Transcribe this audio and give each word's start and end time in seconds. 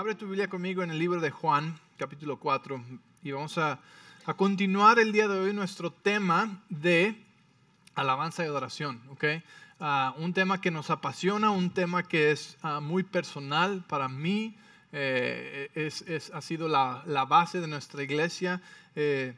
abre 0.00 0.14
tu 0.14 0.24
Biblia 0.24 0.48
conmigo 0.48 0.82
en 0.82 0.90
el 0.90 0.98
libro 0.98 1.20
de 1.20 1.30
Juan, 1.30 1.78
capítulo 1.98 2.38
4, 2.38 2.82
y 3.22 3.32
vamos 3.32 3.58
a, 3.58 3.80
a 4.24 4.32
continuar 4.32 4.98
el 4.98 5.12
día 5.12 5.28
de 5.28 5.38
hoy 5.38 5.52
nuestro 5.52 5.92
tema 5.92 6.62
de 6.70 7.22
alabanza 7.94 8.42
y 8.42 8.46
adoración, 8.46 9.02
¿ok? 9.10 9.24
Ah, 9.78 10.14
un 10.16 10.32
tema 10.32 10.62
que 10.62 10.70
nos 10.70 10.88
apasiona, 10.88 11.50
un 11.50 11.68
tema 11.68 12.02
que 12.02 12.30
es 12.30 12.56
ah, 12.62 12.80
muy 12.80 13.02
personal 13.02 13.84
para 13.86 14.08
mí, 14.08 14.56
eh, 14.92 15.68
es, 15.74 16.00
es, 16.08 16.30
ha 16.30 16.40
sido 16.40 16.66
la, 16.66 17.02
la, 17.04 17.26
base 17.26 17.60
de 17.60 17.68
nuestra 17.68 18.02
iglesia, 18.02 18.62
eh, 18.96 19.34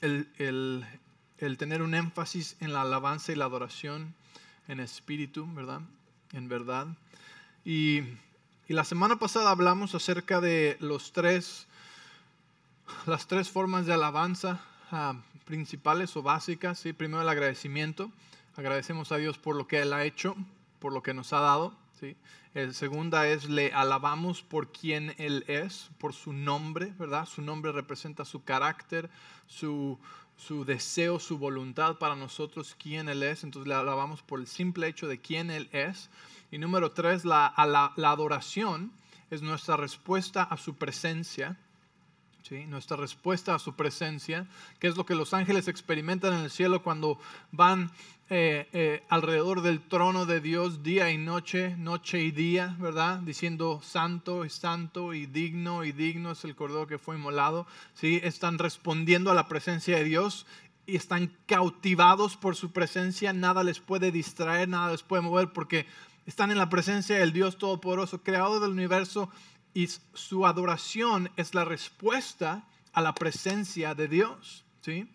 el, 0.00 0.28
el, 0.38 0.86
el 1.38 1.58
tener 1.58 1.82
un 1.82 1.94
énfasis 1.94 2.56
en 2.60 2.72
la 2.72 2.82
alabanza 2.82 3.32
y 3.32 3.34
la 3.34 3.46
adoración 3.46 4.14
en 4.68 4.78
espíritu, 4.78 5.52
¿verdad? 5.52 5.80
En 6.34 6.48
verdad. 6.48 6.86
Y, 7.64 8.04
y, 8.70 8.74
la 8.74 8.84
semana 8.84 9.16
pasada 9.16 9.50
hablamos 9.50 9.96
acerca 9.96 10.40
de 10.40 10.76
los 10.78 11.12
tres, 11.12 11.66
las 13.04 13.26
tres 13.26 13.50
formas 13.50 13.84
de 13.84 13.94
alabanza 13.94 14.60
uh, 14.92 15.16
principales 15.44 16.16
o 16.16 16.22
básicas. 16.22 16.78
¿sí? 16.78 16.92
Primero 16.92 17.20
el 17.20 17.28
agradecimiento. 17.28 18.12
Agradecemos 18.54 19.10
a 19.10 19.16
Dios 19.16 19.38
por 19.38 19.56
lo 19.56 19.66
que 19.66 19.80
Él 19.80 19.92
ha 19.92 20.04
hecho, 20.04 20.36
por 20.78 20.92
lo 20.92 21.02
que 21.02 21.14
nos 21.14 21.32
ha 21.32 21.40
dado. 21.40 21.74
¿sí? 21.98 22.16
El 22.54 22.72
segunda 22.72 23.26
es 23.26 23.48
le 23.48 23.72
alabamos 23.72 24.42
por 24.42 24.70
quien 24.70 25.16
Él 25.18 25.44
es, 25.48 25.90
por 25.98 26.12
su 26.12 26.32
nombre, 26.32 26.94
¿verdad? 26.96 27.26
Su 27.26 27.42
nombre 27.42 27.72
representa 27.72 28.24
su 28.24 28.44
carácter, 28.44 29.10
su, 29.48 29.98
su 30.36 30.64
deseo, 30.64 31.18
su 31.18 31.38
voluntad 31.38 31.98
para 31.98 32.14
nosotros, 32.14 32.76
quién 32.80 33.08
Él 33.08 33.24
es. 33.24 33.42
Entonces 33.42 33.68
le 33.68 33.74
alabamos 33.74 34.22
por 34.22 34.38
el 34.38 34.46
simple 34.46 34.86
hecho 34.86 35.08
de 35.08 35.20
quién 35.20 35.50
Él 35.50 35.68
es. 35.72 36.08
Y 36.50 36.58
número 36.58 36.92
tres, 36.92 37.24
la, 37.24 37.52
adoración 37.56 38.92
es 39.30 39.42
nuestra 39.42 39.76
respuesta 39.76 40.42
a 40.42 40.56
su 40.56 40.74
presencia. 40.74 41.56
¿sí? 42.42 42.66
Nuestra 42.66 42.96
respuesta 42.96 43.54
a 43.54 43.58
su 43.58 43.74
presencia, 43.74 44.46
que 44.78 44.88
es 44.88 44.96
lo 44.96 45.06
que 45.06 45.14
los 45.14 45.34
ángeles 45.34 45.68
experimentan 45.68 46.34
en 46.34 46.40
el 46.40 46.50
cielo 46.50 46.82
cuando 46.82 47.18
van 47.52 47.92
eh, 48.32 48.68
eh, 48.72 49.02
alrededor 49.08 49.60
del 49.60 49.80
trono 49.80 50.24
de 50.24 50.40
Dios 50.40 50.84
día 50.84 51.10
y 51.10 51.18
noche, 51.18 51.74
noche 51.76 52.22
y 52.22 52.30
día, 52.30 52.76
¿verdad? 52.78 53.18
Diciendo 53.20 53.80
santo 53.82 54.44
y 54.44 54.50
santo 54.50 55.14
y 55.14 55.26
digno 55.26 55.82
y 55.82 55.90
digno 55.90 56.30
es 56.30 56.44
el 56.44 56.54
cordero 56.54 56.86
que 56.86 56.98
fue 56.98 57.16
inmolado. 57.16 57.66
¿sí? 57.94 58.20
Están 58.22 58.58
respondiendo 58.58 59.32
a 59.32 59.34
la 59.34 59.48
presencia 59.48 59.96
de 59.96 60.04
Dios 60.04 60.46
y 60.86 60.94
están 60.94 61.32
cautivados 61.46 62.36
por 62.36 62.54
su 62.54 62.70
presencia. 62.70 63.32
Nada 63.32 63.64
les 63.64 63.80
puede 63.80 64.12
distraer, 64.12 64.68
nada 64.68 64.92
les 64.92 65.02
puede 65.02 65.22
mover 65.22 65.52
porque 65.52 65.86
están 66.26 66.50
en 66.50 66.58
la 66.58 66.68
presencia 66.68 67.18
del 67.18 67.32
Dios 67.32 67.58
Todopoderoso, 67.58 68.22
creador 68.22 68.60
del 68.60 68.70
universo, 68.70 69.30
y 69.74 69.88
su 70.14 70.46
adoración 70.46 71.30
es 71.36 71.54
la 71.54 71.64
respuesta 71.64 72.64
a 72.92 73.00
la 73.00 73.14
presencia 73.14 73.94
de 73.94 74.08
Dios. 74.08 74.64
¿sí? 74.80 75.08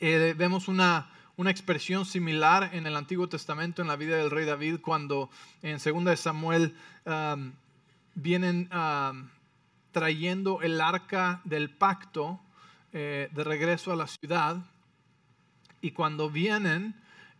Eh, 0.00 0.34
vemos 0.36 0.68
una, 0.68 1.10
una, 1.36 1.50
expresión 1.50 2.04
similar 2.04 2.70
en 2.72 2.86
el 2.86 2.96
Antiguo 2.96 3.28
Testamento, 3.28 3.82
en 3.82 3.88
la 3.88 3.96
vida 3.96 4.16
del 4.16 4.30
rey 4.30 4.44
David, 4.44 4.80
cuando 4.80 5.30
en 5.62 5.78
2 5.78 6.04
de 6.04 6.16
Samuel 6.16 6.76
vienen 8.14 8.68
trayendo 9.92 10.60
el 10.62 10.80
arca 10.80 11.40
del 11.44 11.70
pacto 11.70 12.40
eh, 12.92 13.28
de 13.32 13.44
regreso 13.44 13.92
a 13.92 13.96
la 13.96 14.06
ciudad, 14.06 14.56
y 15.80 15.92
cuando 15.92 16.30
vienen... 16.30 16.94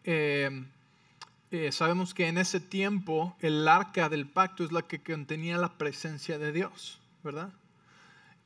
Eh, 0.04 0.64
eh, 1.50 1.72
sabemos 1.72 2.12
que 2.12 2.28
en 2.28 2.36
ese 2.36 2.60
tiempo 2.60 3.36
el 3.40 3.66
arca 3.66 4.08
del 4.08 4.26
pacto 4.26 4.64
es 4.64 4.72
la 4.72 4.82
que 4.82 5.02
contenía 5.02 5.56
la 5.56 5.78
presencia 5.78 6.38
de 6.38 6.52
Dios, 6.52 7.00
¿verdad? 7.24 7.52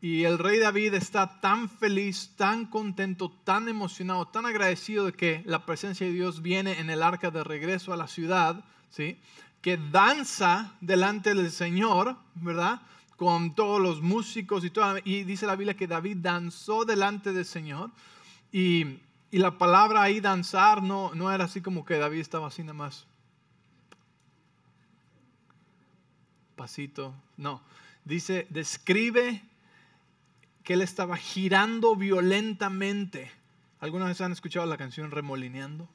Y 0.00 0.24
el 0.24 0.38
rey 0.38 0.58
David 0.58 0.94
está 0.94 1.40
tan 1.40 1.68
feliz, 1.68 2.32
tan 2.36 2.66
contento, 2.66 3.30
tan 3.44 3.68
emocionado, 3.68 4.26
tan 4.26 4.46
agradecido 4.46 5.06
de 5.06 5.12
que 5.12 5.42
la 5.46 5.64
presencia 5.64 6.06
de 6.06 6.12
Dios 6.12 6.42
viene 6.42 6.80
en 6.80 6.90
el 6.90 7.02
arca 7.02 7.30
de 7.30 7.44
regreso 7.44 7.92
a 7.92 7.96
la 7.96 8.08
ciudad, 8.08 8.64
¿sí? 8.90 9.16
Que 9.60 9.76
danza 9.76 10.74
delante 10.80 11.34
del 11.34 11.52
Señor, 11.52 12.16
¿verdad? 12.34 12.82
Con 13.16 13.54
todos 13.54 13.80
los 13.80 14.00
músicos 14.00 14.64
y 14.64 14.70
todo. 14.70 14.96
Y 15.04 15.22
dice 15.22 15.46
la 15.46 15.54
Biblia 15.54 15.76
que 15.76 15.86
David 15.86 16.16
danzó 16.20 16.84
delante 16.84 17.32
del 17.32 17.44
Señor. 17.44 17.90
Y 18.50 18.98
y 19.32 19.38
la 19.38 19.56
palabra 19.56 20.02
ahí 20.02 20.20
danzar 20.20 20.82
no, 20.82 21.14
no 21.14 21.32
era 21.32 21.46
así 21.46 21.62
como 21.62 21.86
que 21.86 21.96
David 21.96 22.20
estaba 22.20 22.48
así 22.48 22.62
nada 22.62 22.74
más. 22.74 23.06
Pasito. 26.54 27.14
No. 27.38 27.62
Dice, 28.04 28.46
describe 28.50 29.42
que 30.62 30.74
él 30.74 30.82
estaba 30.82 31.16
girando 31.16 31.96
violentamente. 31.96 33.32
¿Alguna 33.80 34.04
vez 34.04 34.20
han 34.20 34.32
escuchado 34.32 34.66
la 34.66 34.76
canción 34.76 35.10
Remolineando? 35.10 35.88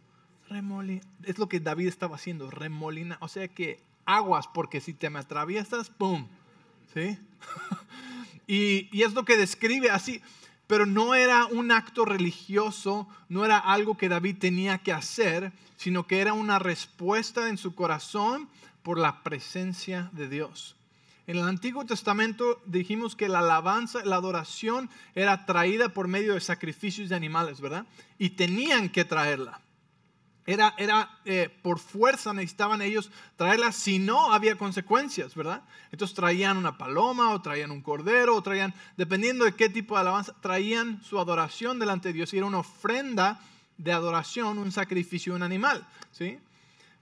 Remoli 0.49 1.01
es 1.23 1.37
lo 1.37 1.47
que 1.47 1.59
David 1.59 1.89
estaba 1.89 2.15
haciendo, 2.15 2.49
remolina. 2.49 3.19
O 3.21 3.27
sea 3.27 3.47
que 3.47 3.79
aguas, 4.05 4.47
porque 4.47 4.81
si 4.81 4.93
te 4.93 5.11
me 5.11 5.19
atraviesas, 5.19 5.91
¡pum! 5.91 6.27
¿Sí? 6.91 7.19
y, 8.47 8.89
y 8.91 9.03
es 9.03 9.13
lo 9.13 9.25
que 9.25 9.37
describe 9.37 9.91
así 9.91 10.23
pero 10.67 10.85
no 10.85 11.15
era 11.15 11.45
un 11.45 11.71
acto 11.71 12.05
religioso, 12.05 13.07
no 13.29 13.45
era 13.45 13.57
algo 13.57 13.97
que 13.97 14.09
David 14.09 14.37
tenía 14.37 14.77
que 14.77 14.91
hacer, 14.91 15.53
sino 15.77 16.05
que 16.05 16.19
era 16.19 16.33
una 16.33 16.59
respuesta 16.59 17.49
en 17.49 17.57
su 17.57 17.73
corazón 17.73 18.49
por 18.83 18.99
la 18.99 19.23
presencia 19.23 20.09
de 20.11 20.29
Dios. 20.29 20.75
En 21.25 21.37
el 21.37 21.43
Antiguo 21.43 21.85
Testamento 21.85 22.61
dijimos 22.65 23.15
que 23.15 23.27
la 23.27 23.39
alabanza, 23.39 24.05
la 24.05 24.15
adoración 24.15 24.89
era 25.13 25.45
traída 25.45 25.89
por 25.89 26.07
medio 26.07 26.33
de 26.33 26.39
sacrificios 26.39 27.09
de 27.09 27.15
animales, 27.15 27.59
¿verdad? 27.59 27.85
Y 28.17 28.31
tenían 28.31 28.89
que 28.89 29.03
traerla. 29.03 29.59
Era, 30.47 30.73
era 30.77 31.19
eh, 31.25 31.49
por 31.61 31.77
fuerza 31.77 32.33
necesitaban 32.33 32.81
ellos 32.81 33.11
traerla, 33.35 33.73
si 33.73 33.99
no 33.99 34.31
había 34.31 34.57
consecuencias, 34.57 35.35
¿verdad? 35.35 35.61
Entonces 35.91 36.15
traían 36.15 36.55
una 36.55 36.77
paloma 36.77 37.31
o 37.33 37.41
traían 37.41 37.69
un 37.69 37.81
cordero 37.81 38.33
o 38.33 38.41
traían, 38.41 38.73
dependiendo 38.95 39.43
de 39.43 39.53
qué 39.55 39.67
tipo 39.67 39.95
de 39.95 40.01
alabanza, 40.01 40.33
traían 40.39 41.03
su 41.03 41.19
adoración 41.19 41.79
delante 41.79 42.07
de 42.07 42.13
Dios 42.13 42.33
y 42.33 42.37
era 42.37 42.45
una 42.45 42.59
ofrenda 42.59 43.41
de 43.77 43.91
adoración, 43.91 44.57
un 44.57 44.71
sacrificio, 44.71 45.35
un 45.35 45.43
animal, 45.43 45.85
¿sí? 46.13 46.39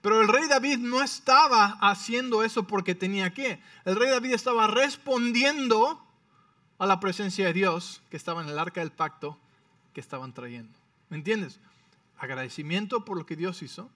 Pero 0.02 0.20
el 0.20 0.28
rey 0.28 0.48
David 0.48 0.78
no 0.78 1.00
estaba 1.00 1.78
haciendo 1.80 2.42
eso 2.42 2.64
porque 2.64 2.96
tenía 2.96 3.32
que. 3.32 3.60
El 3.84 3.94
rey 3.94 4.10
David 4.10 4.32
estaba 4.32 4.66
respondiendo 4.66 6.00
a 6.78 6.86
la 6.86 6.98
presencia 6.98 7.46
de 7.46 7.52
Dios 7.52 8.02
que 8.10 8.16
estaba 8.16 8.42
en 8.42 8.48
el 8.48 8.58
arca 8.58 8.80
del 8.80 8.90
pacto 8.90 9.38
que 9.94 10.00
estaban 10.00 10.32
trayendo. 10.32 10.76
¿Me 11.10 11.16
entiendes? 11.16 11.60
Agradecimiento 12.18 13.04
por 13.04 13.16
lo 13.16 13.26
que 13.26 13.36
Dios 13.36 13.62
hizo, 13.62 13.90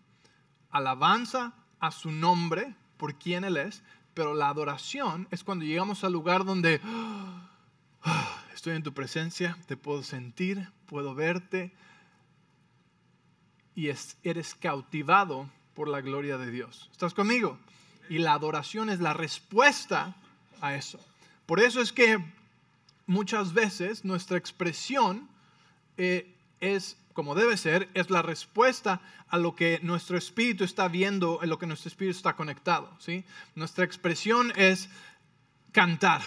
alabanza 0.71 1.55
a 1.79 1.91
su 1.91 2.11
nombre 2.11 2.75
por 2.97 3.15
quien 3.15 3.45
Él 3.45 3.57
es, 3.57 3.83
pero 4.15 4.35
la 4.35 4.49
adoración 4.49 5.29
es 5.31 5.45
cuando 5.45 5.65
llegamos 5.65 6.05
al 6.05 6.13
lugar 6.13 6.45
donde 6.45 6.81
ah, 8.03 8.45
estoy 8.55 8.77
en 8.77 8.83
tu 8.83 8.93
presencia, 8.93 9.57
te 9.67 9.77
puedo 9.77 10.03
sentir, 10.03 10.69
puedo 10.87 11.15
verte 11.15 11.73
y 13.75 13.89
eres 14.23 14.55
cautivado 14.55 15.49
por 15.75 15.89
la 15.89 16.01
gloria 16.01 16.37
de 16.37 16.51
Dios. 16.51 16.91
¿Estás 16.93 17.15
conmigo? 17.15 17.59
Y 18.11 18.19
la 18.19 18.35
adoración 18.35 18.91
es 18.91 19.01
la 19.01 19.15
respuesta 19.15 20.15
a 20.61 20.75
eso. 20.75 21.01
Por 21.47 21.61
eso 21.61 21.81
es 21.81 21.93
que 21.93 22.23
muchas 23.07 23.55
veces 23.55 24.05
nuestra 24.05 24.37
expresión 24.37 25.29
eh, 25.97 26.37
es 26.61 26.97
como 27.13 27.35
debe 27.35 27.57
ser, 27.57 27.89
es 27.95 28.11
la 28.11 28.23
respuesta 28.23 29.01
a 29.29 29.37
lo 29.37 29.55
que 29.55 29.81
nuestro 29.83 30.17
espíritu 30.17 30.65
está 30.65 30.89
viendo, 30.89 31.41
en 31.43 31.51
lo 31.51 31.59
que 31.59 31.67
nuestro 31.67 31.89
espíritu 31.89 32.17
está 32.17 32.37
conectado. 32.37 32.91
¿sí? 32.99 33.25
Nuestra 33.55 33.85
expresión 33.85 34.53
es 34.57 34.89
cantar 35.73 36.23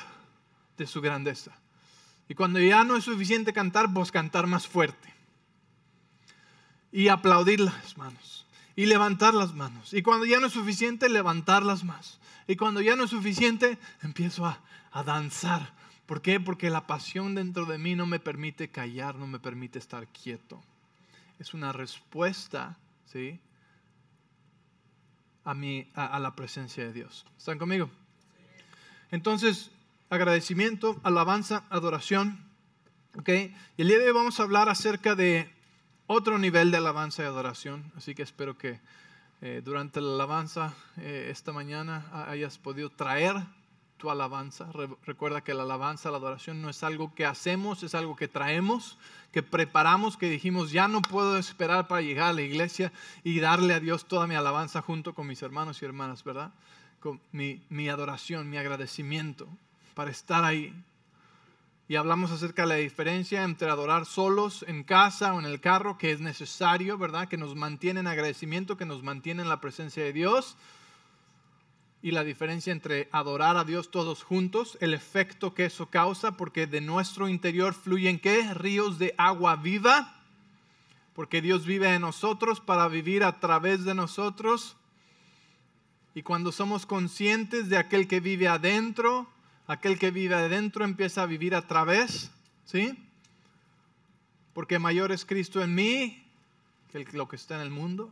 de 0.77 0.85
su 0.85 1.01
grandeza. 1.01 1.51
Y 2.27 2.35
cuando 2.35 2.59
ya 2.59 2.83
no 2.83 2.97
es 2.97 3.05
suficiente 3.05 3.53
cantar, 3.53 3.93
pues 3.93 4.11
cantar 4.11 4.47
más 4.47 4.67
fuerte. 4.67 5.13
Y 6.91 7.07
aplaudir 7.07 7.59
las 7.59 7.97
manos. 7.97 8.45
Y 8.75 8.85
levantar 8.85 9.33
las 9.33 9.53
manos. 9.53 9.93
Y 9.93 10.01
cuando 10.01 10.25
ya 10.25 10.39
no 10.39 10.47
es 10.47 10.53
suficiente, 10.53 11.09
levantarlas 11.09 11.83
más. 11.83 12.19
Y 12.47 12.55
cuando 12.55 12.81
ya 12.81 12.95
no 12.95 13.05
es 13.05 13.11
suficiente, 13.11 13.77
empiezo 14.01 14.45
a, 14.45 14.61
a 14.91 15.03
danzar. 15.03 15.73
¿Por 16.05 16.21
qué? 16.21 16.39
Porque 16.39 16.69
la 16.69 16.87
pasión 16.87 17.35
dentro 17.35 17.65
de 17.65 17.77
mí 17.77 17.95
no 17.95 18.05
me 18.05 18.19
permite 18.19 18.69
callar, 18.69 19.15
no 19.15 19.27
me 19.27 19.39
permite 19.39 19.79
estar 19.79 20.07
quieto 20.07 20.61
es 21.39 21.53
una 21.53 21.71
respuesta, 21.71 22.77
¿sí? 23.05 23.39
A, 25.45 25.53
mi, 25.53 25.91
a, 25.93 26.19
la 26.19 26.35
presencia 26.35 26.85
de 26.85 26.93
Dios. 26.93 27.25
¿Están 27.37 27.57
conmigo? 27.57 27.89
Entonces, 29.11 29.71
agradecimiento, 30.09 30.99
alabanza, 31.03 31.65
adoración. 31.69 32.45
¿Ok? 33.17 33.29
Y 33.29 33.81
el 33.81 33.87
día 33.87 33.99
de 33.99 34.07
hoy 34.07 34.13
vamos 34.13 34.39
a 34.39 34.43
hablar 34.43 34.69
acerca 34.69 35.15
de 35.15 35.51
otro 36.07 36.37
nivel 36.37 36.71
de 36.71 36.77
alabanza 36.77 37.23
y 37.23 37.25
adoración. 37.25 37.91
Así 37.95 38.15
que 38.15 38.23
espero 38.23 38.57
que 38.57 38.79
eh, 39.41 39.61
durante 39.63 39.99
la 39.99 40.13
alabanza 40.13 40.73
eh, 40.97 41.27
esta 41.29 41.51
mañana 41.51 42.05
hayas 42.29 42.57
podido 42.57 42.89
traer 42.89 43.35
tu 44.03 44.11
alabanza. 44.11 44.67
recuerda 45.05 45.45
que 45.45 45.53
la 45.53 45.63
alabanza, 45.63 46.11
la 46.11 46.17
adoración 46.17 46.61
no 46.61 46.69
es 46.69 46.83
algo 46.83 47.15
que 47.15 47.25
hacemos, 47.25 47.83
es 47.83 47.95
algo 47.95 48.17
que 48.17 48.27
traemos, 48.27 48.97
que 49.31 49.41
preparamos, 49.41 50.17
que 50.17 50.29
dijimos, 50.29 50.73
ya 50.73 50.89
no 50.89 51.01
puedo 51.01 51.37
esperar 51.37 51.87
para 51.87 52.01
llegar 52.01 52.31
a 52.31 52.33
la 52.33 52.41
iglesia 52.41 52.91
y 53.23 53.39
darle 53.39 53.73
a 53.73 53.79
Dios 53.79 54.03
toda 54.03 54.27
mi 54.27 54.35
alabanza 54.35 54.81
junto 54.81 55.13
con 55.13 55.25
mis 55.25 55.41
hermanos 55.41 55.81
y 55.81 55.85
hermanas, 55.85 56.25
¿verdad? 56.25 56.51
Con 56.99 57.21
mi, 57.31 57.61
mi 57.69 57.87
adoración, 57.87 58.49
mi 58.49 58.57
agradecimiento 58.57 59.47
para 59.93 60.11
estar 60.11 60.43
ahí. 60.43 60.73
Y 61.87 61.95
hablamos 61.95 62.29
acerca 62.31 62.63
de 62.63 62.67
la 62.67 62.75
diferencia 62.75 63.43
entre 63.43 63.69
adorar 63.69 64.05
solos 64.05 64.65
en 64.67 64.83
casa 64.83 65.33
o 65.33 65.39
en 65.39 65.45
el 65.45 65.61
carro, 65.61 65.97
que 65.97 66.11
es 66.11 66.19
necesario, 66.19 66.97
¿verdad? 66.97 67.29
Que 67.29 67.37
nos 67.37 67.55
mantiene 67.55 68.01
en 68.01 68.07
agradecimiento, 68.07 68.75
que 68.75 68.85
nos 68.85 69.01
mantiene 69.01 69.43
en 69.43 69.49
la 69.49 69.61
presencia 69.61 70.03
de 70.03 70.11
Dios. 70.11 70.57
Y 72.03 72.11
la 72.11 72.25
diferencia 72.25 72.73
entre 72.73 73.07
adorar 73.13 73.55
a 73.55 73.63
Dios 73.63 73.89
todos 73.89 74.23
juntos, 74.23 74.77
el 74.81 74.93
efecto 74.93 75.53
que 75.53 75.63
eso 75.63 75.85
causa, 75.85 76.33
porque 76.33 76.67
de 76.67 76.81
nuestro 76.81 77.29
interior 77.29 77.73
fluyen 77.73 78.19
qué? 78.19 78.53
Ríos 78.53 78.99
de 78.99 79.15
agua 79.17 79.55
viva, 79.55 80.21
porque 81.13 81.41
Dios 81.41 81.65
vive 81.65 81.95
en 81.95 82.01
nosotros 82.01 82.59
para 82.59 82.89
vivir 82.89 83.23
a 83.23 83.39
través 83.39 83.85
de 83.85 83.95
nosotros. 83.95 84.75
Y 86.13 86.23
cuando 86.23 86.51
somos 86.51 86.85
conscientes 86.85 87.69
de 87.69 87.77
aquel 87.77 88.09
que 88.09 88.19
vive 88.19 88.49
adentro, 88.49 89.29
aquel 89.65 89.97
que 89.97 90.11
vive 90.11 90.35
adentro 90.35 90.83
empieza 90.83 91.23
a 91.23 91.25
vivir 91.25 91.55
a 91.55 91.67
través, 91.67 92.31
¿sí? 92.65 93.01
Porque 94.53 94.77
mayor 94.77 95.13
es 95.13 95.23
Cristo 95.23 95.63
en 95.63 95.73
mí 95.73 96.27
que 96.91 97.07
lo 97.13 97.29
que 97.29 97.37
está 97.37 97.55
en 97.55 97.61
el 97.61 97.71
mundo. 97.71 98.11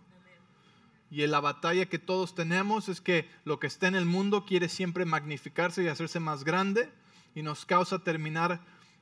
Y 1.11 1.27
la 1.27 1.41
batalla 1.41 1.85
que 1.85 1.99
todos 1.99 2.33
tenemos 2.33 2.89
es 2.89 3.01
que 3.01 3.29
lo 3.43 3.59
que 3.59 3.67
está 3.67 3.87
en 3.87 3.95
el 3.95 4.05
mundo 4.05 4.45
quiere 4.45 4.69
siempre 4.69 5.05
magnificarse 5.05 5.83
y 5.83 5.87
hacerse 5.87 6.19
más 6.19 6.43
grande 6.43 6.89
y 7.35 7.43
nos 7.43 7.65
causa 7.65 7.99
terminar 7.99 8.61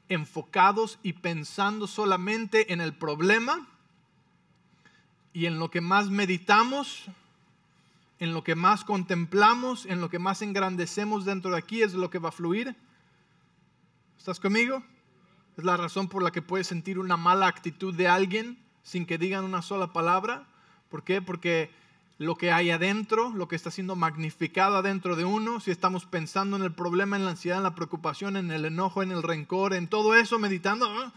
enfocados 0.10 1.00
y 1.04 1.14
pensando 1.14 1.88
solamente 1.88 2.74
en 2.74 2.82
el 2.82 2.94
problema 2.94 3.68
y 5.32 5.46
en 5.46 5.60
lo 5.60 5.70
que 5.70 5.82
más 5.82 6.10
meditamos 6.10 7.10
en 8.20 8.34
lo 8.34 8.44
que 8.44 8.56
más 8.56 8.84
contemplamos, 8.84 9.86
en 9.86 10.02
lo 10.02 10.10
que 10.10 10.20
más 10.20 10.42
engrandecemos 10.42 11.26
dentro 11.26 11.52
de 11.52 11.58
aquí, 11.58 11.82
es 11.82 11.94
lo 11.94 12.10
que 12.10 12.20
va 12.20 12.30
a 12.30 12.34
fluir. 12.34 12.76
¿Estás 14.18 14.40
conmigo? 14.40 14.84
Es 15.58 15.64
la 15.64 15.78
razón 15.78 16.10
por 16.10 16.22
la 16.22 16.32
que 16.32 16.42
puedes 16.42 16.68
sentir 16.68 17.00
una 17.00 17.16
mala 17.16 17.48
actitud 17.48 17.94
de 17.94 18.08
alguien 18.08 18.60
sin 18.84 19.06
que 19.06 19.18
digan 19.18 19.46
una 19.46 19.62
sola 19.62 19.94
palabra. 19.94 20.46
¿Por 20.90 21.04
qué? 21.04 21.22
Porque 21.22 21.72
lo 22.20 22.36
que 22.36 22.52
hay 22.52 22.70
adentro, 22.70 23.32
lo 23.34 23.48
que 23.48 23.56
está 23.56 23.72
siendo 23.72 23.96
magnificado 23.96 24.78
adentro 24.78 25.16
de 25.16 25.26
uno, 25.26 25.60
si 25.60 25.72
estamos 25.72 26.06
pensando 26.06 26.58
en 26.58 26.64
el 26.64 26.74
problema, 26.74 27.16
en 27.16 27.24
la 27.24 27.32
ansiedad, 27.32 27.58
en 27.58 27.64
la 27.64 27.76
preocupación, 27.76 28.38
en 28.38 28.52
el 28.52 28.66
enojo, 28.66 29.02
en 29.02 29.12
el 29.12 29.24
rencor, 29.24 29.74
en 29.74 29.88
todo 29.88 30.14
eso, 30.14 30.38
meditando, 30.38 30.86
¡ah! 30.86 31.14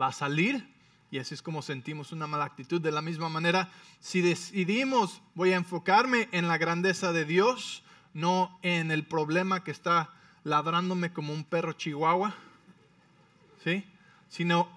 va 0.00 0.08
a 0.08 0.12
salir 0.12 0.66
y 1.10 1.18
así 1.18 1.34
es 1.34 1.42
como 1.42 1.62
sentimos 1.62 2.12
una 2.12 2.26
mala 2.26 2.44
actitud. 2.44 2.80
De 2.80 2.90
la 2.90 3.02
misma 3.02 3.28
manera, 3.28 3.68
si 4.00 4.20
decidimos, 4.22 5.22
voy 5.34 5.52
a 5.52 5.56
enfocarme 5.56 6.28
en 6.32 6.48
la 6.48 6.58
grandeza 6.58 7.12
de 7.12 7.24
Dios, 7.24 7.82
no 8.12 8.58
en 8.62 8.90
el 8.90 9.04
problema 9.04 9.62
que 9.62 9.70
está 9.70 10.10
ladrándome 10.42 11.12
como 11.12 11.32
un 11.32 11.44
perro 11.44 11.74
chihuahua, 11.74 12.34
¿sí? 13.62 13.84
Sino, 14.28 14.68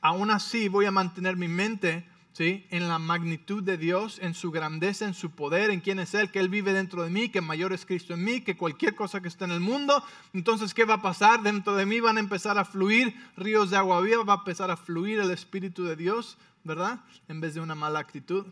aún 0.00 0.30
así 0.30 0.68
voy 0.68 0.86
a 0.86 0.90
mantener 0.90 1.36
mi 1.36 1.48
mente 1.48 2.06
¿sí? 2.34 2.66
en 2.70 2.88
la 2.88 2.98
magnitud 2.98 3.62
de 3.62 3.78
Dios, 3.78 4.18
en 4.20 4.34
su 4.34 4.50
grandeza, 4.50 5.06
en 5.06 5.14
su 5.14 5.30
poder, 5.30 5.70
en 5.70 5.80
quién 5.80 6.00
es 6.00 6.14
Él, 6.14 6.30
que 6.30 6.40
Él 6.40 6.48
vive 6.48 6.72
dentro 6.72 7.04
de 7.04 7.10
mí, 7.10 7.28
que 7.28 7.40
mayor 7.40 7.72
es 7.72 7.86
Cristo 7.86 8.14
en 8.14 8.24
mí, 8.24 8.40
que 8.40 8.56
cualquier 8.56 8.96
cosa 8.96 9.20
que 9.20 9.28
esté 9.28 9.44
en 9.44 9.52
el 9.52 9.60
mundo. 9.60 10.02
Entonces, 10.32 10.74
¿qué 10.74 10.84
va 10.84 10.94
a 10.94 11.02
pasar? 11.02 11.42
Dentro 11.42 11.76
de 11.76 11.86
mí 11.86 12.00
van 12.00 12.16
a 12.16 12.20
empezar 12.20 12.58
a 12.58 12.64
fluir 12.64 13.14
ríos 13.36 13.70
de 13.70 13.76
agua 13.76 14.00
viva, 14.00 14.24
va 14.24 14.34
a 14.34 14.38
empezar 14.38 14.70
a 14.70 14.76
fluir 14.76 15.20
el 15.20 15.30
Espíritu 15.30 15.84
de 15.84 15.94
Dios, 15.94 16.36
¿verdad? 16.64 17.04
En 17.28 17.40
vez 17.40 17.54
de 17.54 17.60
una 17.60 17.76
mala 17.76 18.00
actitud. 18.00 18.46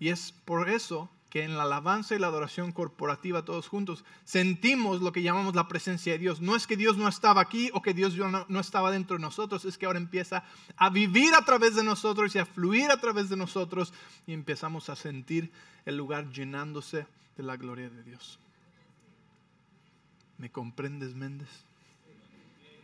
Y 0.00 0.08
es 0.08 0.32
por 0.32 0.68
eso 0.68 1.08
en 1.44 1.56
la 1.56 1.64
alabanza 1.64 2.14
y 2.14 2.18
la 2.18 2.28
adoración 2.28 2.72
corporativa 2.72 3.44
todos 3.44 3.68
juntos 3.68 4.04
sentimos 4.24 5.02
lo 5.02 5.12
que 5.12 5.22
llamamos 5.22 5.54
la 5.54 5.68
presencia 5.68 6.12
de 6.12 6.18
Dios. 6.18 6.40
No 6.40 6.56
es 6.56 6.66
que 6.66 6.76
Dios 6.76 6.96
no 6.96 7.08
estaba 7.08 7.40
aquí 7.40 7.70
o 7.74 7.82
que 7.82 7.94
Dios 7.94 8.16
no, 8.16 8.46
no 8.48 8.60
estaba 8.60 8.90
dentro 8.90 9.16
de 9.16 9.22
nosotros, 9.22 9.64
es 9.64 9.78
que 9.78 9.86
ahora 9.86 9.98
empieza 9.98 10.44
a 10.76 10.90
vivir 10.90 11.34
a 11.34 11.44
través 11.44 11.74
de 11.74 11.84
nosotros 11.84 12.34
y 12.34 12.38
a 12.38 12.46
fluir 12.46 12.90
a 12.90 13.00
través 13.00 13.28
de 13.28 13.36
nosotros 13.36 13.92
y 14.26 14.32
empezamos 14.32 14.88
a 14.88 14.96
sentir 14.96 15.50
el 15.84 15.96
lugar 15.96 16.30
llenándose 16.30 17.06
de 17.36 17.42
la 17.42 17.56
gloria 17.56 17.90
de 17.90 18.02
Dios. 18.02 18.38
¿Me 20.38 20.50
comprendes, 20.50 21.14
Méndez? 21.14 21.48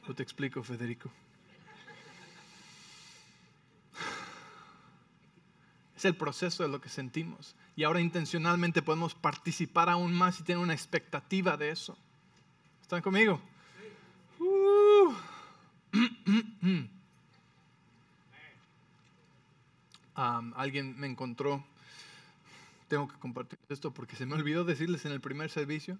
¿O 0.08 0.14
te 0.14 0.22
explico, 0.22 0.62
Federico? 0.62 1.10
Es 6.02 6.06
el 6.06 6.16
proceso 6.16 6.64
de 6.64 6.68
lo 6.68 6.80
que 6.80 6.88
sentimos. 6.88 7.54
Y 7.76 7.84
ahora 7.84 8.00
intencionalmente 8.00 8.82
podemos 8.82 9.14
participar 9.14 9.88
aún 9.88 10.12
más 10.12 10.40
y 10.40 10.42
tener 10.42 10.60
una 10.60 10.72
expectativa 10.72 11.56
de 11.56 11.70
eso. 11.70 11.96
¿Están 12.80 13.02
conmigo? 13.02 13.40
Uh. 14.40 15.14
alguien 20.56 20.98
me 20.98 21.06
encontró, 21.06 21.64
tengo 22.88 23.06
que 23.06 23.16
compartir 23.20 23.60
esto 23.68 23.92
porque 23.92 24.16
se 24.16 24.26
me 24.26 24.34
olvidó 24.34 24.64
decirles 24.64 25.04
en 25.04 25.12
el 25.12 25.20
primer 25.20 25.50
servicio, 25.50 25.98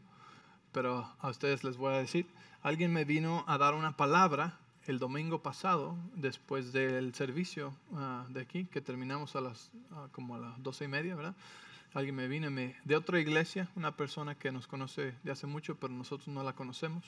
pero 0.72 1.08
a 1.20 1.28
ustedes 1.28 1.62
les 1.62 1.76
voy 1.76 1.94
a 1.94 1.98
decir, 1.98 2.26
alguien 2.62 2.92
me 2.92 3.04
vino 3.04 3.44
a 3.46 3.56
dar 3.56 3.74
una 3.74 3.96
palabra 3.96 4.58
el 4.86 4.98
domingo 4.98 5.42
pasado, 5.42 5.96
después 6.14 6.72
del 6.72 7.14
servicio 7.14 7.74
ah, 7.94 8.26
de 8.28 8.40
aquí, 8.40 8.64
que 8.64 8.80
terminamos 8.80 9.36
a 9.36 9.40
las 9.40 9.70
ah, 9.92 10.08
como 10.12 10.34
a 10.34 10.38
las 10.38 10.62
doce 10.62 10.84
y 10.84 10.88
media, 10.88 11.14
¿verdad? 11.14 11.34
Alguien 11.94 12.16
me 12.16 12.26
vino 12.26 12.48
de 12.50 12.96
otra 12.96 13.20
iglesia, 13.20 13.68
una 13.76 13.96
persona 13.96 14.34
que 14.34 14.50
nos 14.50 14.66
conoce 14.66 15.14
de 15.22 15.30
hace 15.30 15.46
mucho, 15.46 15.76
pero 15.76 15.92
nosotros 15.92 16.28
no 16.28 16.42
la 16.42 16.54
conocemos. 16.54 17.04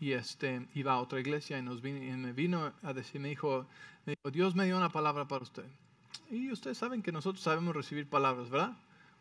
Y 0.00 0.12
este, 0.12 0.66
iba 0.74 0.94
a 0.94 1.00
otra 1.00 1.20
iglesia 1.20 1.58
y, 1.58 1.62
nos 1.62 1.80
vino, 1.80 2.02
y 2.02 2.16
me 2.16 2.32
vino 2.32 2.72
a 2.82 2.92
decir, 2.92 3.20
me 3.20 3.28
dijo, 3.28 3.66
Dios 4.32 4.56
me 4.56 4.64
dio 4.64 4.76
una 4.76 4.88
palabra 4.88 5.28
para 5.28 5.44
usted. 5.44 5.66
Y 6.28 6.50
ustedes 6.50 6.78
saben 6.78 7.02
que 7.02 7.12
nosotros 7.12 7.42
sabemos 7.42 7.76
recibir 7.76 8.08
palabras, 8.08 8.50
¿verdad? 8.50 8.76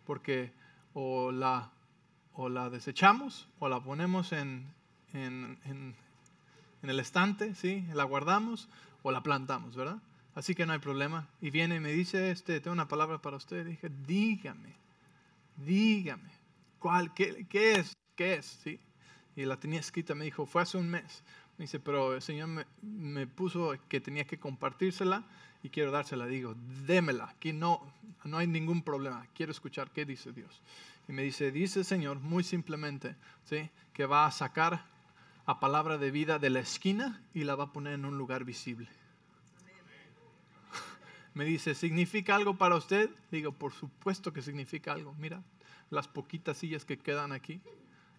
Porque 0.08 0.52
o 0.94 1.32
la, 1.32 1.70
o 2.34 2.50
la 2.50 2.72
desechamos 2.72 3.48
o 3.60 3.70
la 3.70 3.80
ponemos 3.80 4.32
en 4.32 4.74
el 6.84 7.00
estante, 7.00 7.56
¿sí? 7.56 7.86
La 7.94 8.04
guardamos 8.04 8.70
o 9.04 9.12
la 9.12 9.22
plantamos, 9.22 9.76
¿verdad? 9.76 10.02
Así 10.36 10.56
que 10.56 10.66
no 10.66 10.74
hay 10.74 10.80
problema. 10.80 11.28
Y 11.42 11.50
viene 11.50 11.76
y 11.76 11.80
me 11.80 11.92
dice, 11.92 12.32
este, 12.32 12.62
tengo 12.62 12.74
una 12.74 12.88
palabra 12.88 13.22
para 13.22 13.38
usted. 13.38 13.66
dije, 13.66 13.90
dígame, 14.08 14.76
dígame, 15.58 16.30
¿cuál, 16.80 17.14
qué, 17.14 17.46
qué, 17.50 17.74
es? 17.74 17.98
¿Qué 18.16 18.36
es? 18.36 18.60
¿Sí? 18.64 18.80
Y 19.36 19.46
la 19.46 19.60
tenía 19.60 19.80
escrita, 19.80 20.16
me 20.16 20.26
dijo, 20.26 20.46
fue 20.46 20.62
hace 20.62 20.78
un 20.78 20.90
mes. 20.90 21.24
Me 21.58 21.64
dice, 21.64 21.80
pero 21.80 22.16
el 22.16 22.22
Señor 22.22 22.48
me, 22.48 22.66
me 22.82 23.28
puso 23.28 23.76
que 23.90 24.00
tenía 24.00 24.26
que 24.26 24.40
compartírsela 24.40 25.26
y 25.62 25.70
quiero 25.70 25.92
dársela. 25.92 26.26
Digo, 26.26 26.56
démela, 26.88 27.26
aquí 27.26 27.52
no, 27.52 27.82
no 28.24 28.38
hay 28.38 28.48
ningún 28.48 28.82
problema. 28.82 29.26
Quiero 29.34 29.52
escuchar 29.52 29.92
qué 29.92 30.06
dice 30.06 30.32
Dios. 30.32 30.62
Y 31.08 31.12
me 31.12 31.24
dice, 31.24 31.52
dice 31.52 31.80
el 31.80 31.86
Señor 31.86 32.20
muy 32.20 32.44
simplemente, 32.44 33.16
¿sí? 33.44 33.70
que 33.94 34.06
va 34.06 34.26
a 34.26 34.32
sacar 34.32 34.86
a 35.50 35.60
palabra 35.60 35.98
de 35.98 36.12
vida 36.12 36.38
de 36.38 36.52
la 36.52 36.60
esquina 36.60 37.24
y 37.34 37.44
la 37.44 37.56
va 37.56 37.64
a 37.64 37.74
poner 37.74 37.94
en 37.94 38.06
un 38.06 38.20
lugar 38.20 38.44
visible. 38.44 38.88
Me 41.34 41.44
dice, 41.44 41.74
¿significa 41.74 42.36
algo 42.36 42.60
para 42.60 42.76
usted? 42.76 43.10
Digo, 43.32 43.52
por 43.52 43.74
supuesto 43.74 44.32
que 44.32 44.44
significa 44.44 44.94
algo. 44.94 45.16
Mira, 45.18 45.42
las 45.90 46.08
poquitas 46.08 46.60
sillas 46.60 46.86
que 46.86 47.00
quedan 47.00 47.32
aquí 47.32 47.62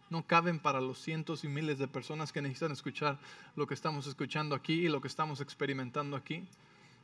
no 0.08 0.26
caben 0.26 0.58
para 0.58 0.80
los 0.80 0.98
cientos 0.98 1.44
y 1.44 1.48
miles 1.48 1.78
de 1.78 1.86
personas 1.86 2.32
que 2.32 2.42
necesitan 2.42 2.72
escuchar 2.72 3.20
lo 3.54 3.68
que 3.68 3.74
estamos 3.74 4.08
escuchando 4.08 4.56
aquí 4.56 4.84
y 4.84 4.88
lo 4.88 5.00
que 5.00 5.06
estamos 5.06 5.40
experimentando 5.40 6.16
aquí. 6.16 6.48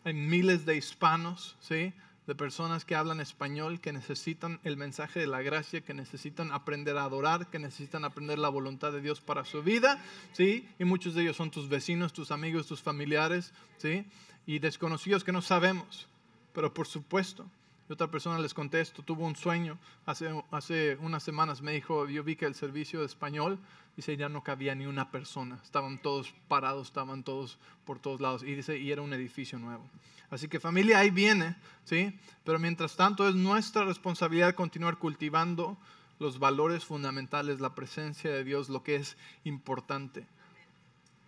Hay 0.02 0.14
miles 0.14 0.66
de 0.66 0.76
hispanos, 0.76 1.56
¿sí? 1.60 1.94
De 2.26 2.34
personas 2.34 2.84
que 2.84 2.94
hablan 2.94 3.20
español, 3.20 3.80
que 3.80 3.92
necesitan 3.92 4.60
el 4.64 4.76
mensaje 4.76 5.20
de 5.20 5.26
la 5.26 5.42
gracia, 5.42 5.80
que 5.80 5.94
necesitan 5.94 6.52
aprender 6.52 6.96
a 6.98 7.04
adorar, 7.04 7.48
que 7.48 7.58
necesitan 7.58 8.04
aprender 8.04 8.38
la 8.38 8.48
voluntad 8.48 8.92
de 8.92 9.00
Dios 9.00 9.20
para 9.20 9.44
su 9.44 9.62
vida, 9.62 10.02
¿sí? 10.32 10.68
Y 10.78 10.84
muchos 10.84 11.14
de 11.14 11.22
ellos 11.22 11.36
son 11.36 11.50
tus 11.50 11.68
vecinos, 11.68 12.12
tus 12.12 12.30
amigos, 12.30 12.66
tus 12.66 12.82
familiares, 12.82 13.52
¿sí? 13.78 14.04
Y 14.46 14.58
desconocidos 14.58 15.22
que 15.22 15.32
no 15.32 15.42
sabemos, 15.42 16.08
pero 16.52 16.74
por 16.74 16.86
supuesto, 16.86 17.46
Y 17.88 17.92
otra 17.92 18.10
persona 18.10 18.38
les 18.38 18.52
contesto, 18.52 19.02
tuvo 19.02 19.24
un 19.24 19.36
sueño 19.36 19.78
hace, 20.06 20.28
hace 20.50 20.96
unas 21.00 21.22
semanas, 21.22 21.62
me 21.62 21.72
dijo, 21.72 22.08
yo 22.08 22.24
vi 22.24 22.34
que 22.34 22.46
el 22.46 22.54
servicio 22.54 23.00
de 23.00 23.06
español, 23.06 23.58
dice, 23.96 24.16
ya 24.16 24.28
no 24.28 24.42
cabía 24.42 24.74
ni 24.74 24.86
una 24.86 25.10
persona, 25.10 25.60
estaban 25.62 25.98
todos 26.02 26.34
parados, 26.48 26.88
estaban 26.88 27.22
todos 27.22 27.58
por 27.84 27.98
todos 28.00 28.20
lados, 28.20 28.42
y 28.42 28.54
dice, 28.54 28.78
y 28.78 28.90
era 28.90 29.02
un 29.02 29.12
edificio 29.12 29.58
nuevo. 29.58 29.88
Así 30.30 30.48
que 30.48 30.58
familia 30.58 30.98
ahí 30.98 31.10
viene, 31.10 31.54
¿sí? 31.84 32.18
Pero 32.44 32.58
mientras 32.58 32.96
tanto 32.96 33.28
es 33.28 33.34
nuestra 33.34 33.84
responsabilidad 33.84 34.54
continuar 34.54 34.98
cultivando 34.98 35.76
los 36.18 36.38
valores 36.38 36.84
fundamentales, 36.84 37.60
la 37.60 37.74
presencia 37.74 38.30
de 38.30 38.42
Dios, 38.42 38.68
lo 38.68 38.82
que 38.82 38.96
es 38.96 39.16
importante. 39.44 40.26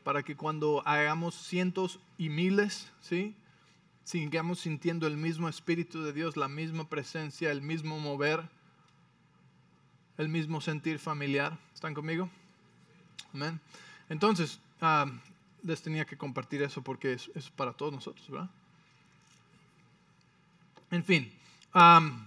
Para 0.02 0.22
que 0.22 0.36
cuando 0.36 0.82
hagamos 0.86 1.34
cientos 1.34 2.00
y 2.16 2.30
miles, 2.30 2.90
¿sí? 3.00 3.36
Sigamos 4.08 4.60
sintiendo 4.60 5.06
el 5.06 5.18
mismo 5.18 5.50
Espíritu 5.50 6.02
de 6.02 6.14
Dios, 6.14 6.38
la 6.38 6.48
misma 6.48 6.88
presencia, 6.88 7.52
el 7.52 7.60
mismo 7.60 7.98
mover, 7.98 8.48
el 10.16 10.30
mismo 10.30 10.62
sentir 10.62 10.98
familiar. 10.98 11.58
¿Están 11.74 11.92
conmigo? 11.92 12.30
Amén. 13.34 13.60
Entonces, 14.08 14.60
ah, 14.80 15.04
les 15.62 15.82
tenía 15.82 16.06
que 16.06 16.16
compartir 16.16 16.62
eso 16.62 16.80
porque 16.80 17.12
es, 17.12 17.50
para 17.50 17.74
todos 17.74 17.92
nosotros, 17.92 18.30
¿verdad? 18.30 18.48
En 20.90 21.04
fin, 21.04 21.30
um, 21.74 22.26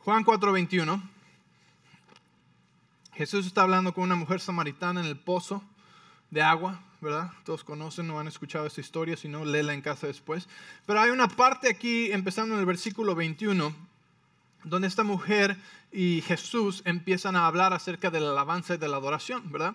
Juan 0.00 0.24
4:21, 0.26 1.02
Jesús 3.14 3.46
está 3.46 3.62
hablando 3.62 3.94
con 3.94 4.04
una 4.04 4.14
mujer 4.14 4.40
samaritana 4.40 5.00
en 5.00 5.06
el 5.06 5.16
pozo 5.16 5.62
de 6.30 6.42
agua 6.42 6.82
¿verdad? 7.02 7.32
Todos 7.44 7.64
conocen 7.64 8.08
o 8.10 8.20
han 8.20 8.28
escuchado 8.28 8.64
esta 8.64 8.80
historia, 8.80 9.16
si 9.16 9.28
no, 9.28 9.44
léela 9.44 9.74
en 9.74 9.82
casa 9.82 10.06
después. 10.06 10.48
Pero 10.86 11.00
hay 11.00 11.10
una 11.10 11.26
parte 11.28 11.68
aquí, 11.68 12.12
empezando 12.12 12.54
en 12.54 12.60
el 12.60 12.66
versículo 12.66 13.16
21, 13.16 13.74
donde 14.62 14.86
esta 14.86 15.02
mujer 15.02 15.56
y 15.90 16.22
Jesús 16.22 16.80
empiezan 16.84 17.34
a 17.34 17.46
hablar 17.46 17.72
acerca 17.72 18.10
de 18.10 18.20
la 18.20 18.30
alabanza 18.30 18.74
y 18.74 18.78
de 18.78 18.88
la 18.88 18.98
adoración, 18.98 19.50
¿verdad? 19.50 19.74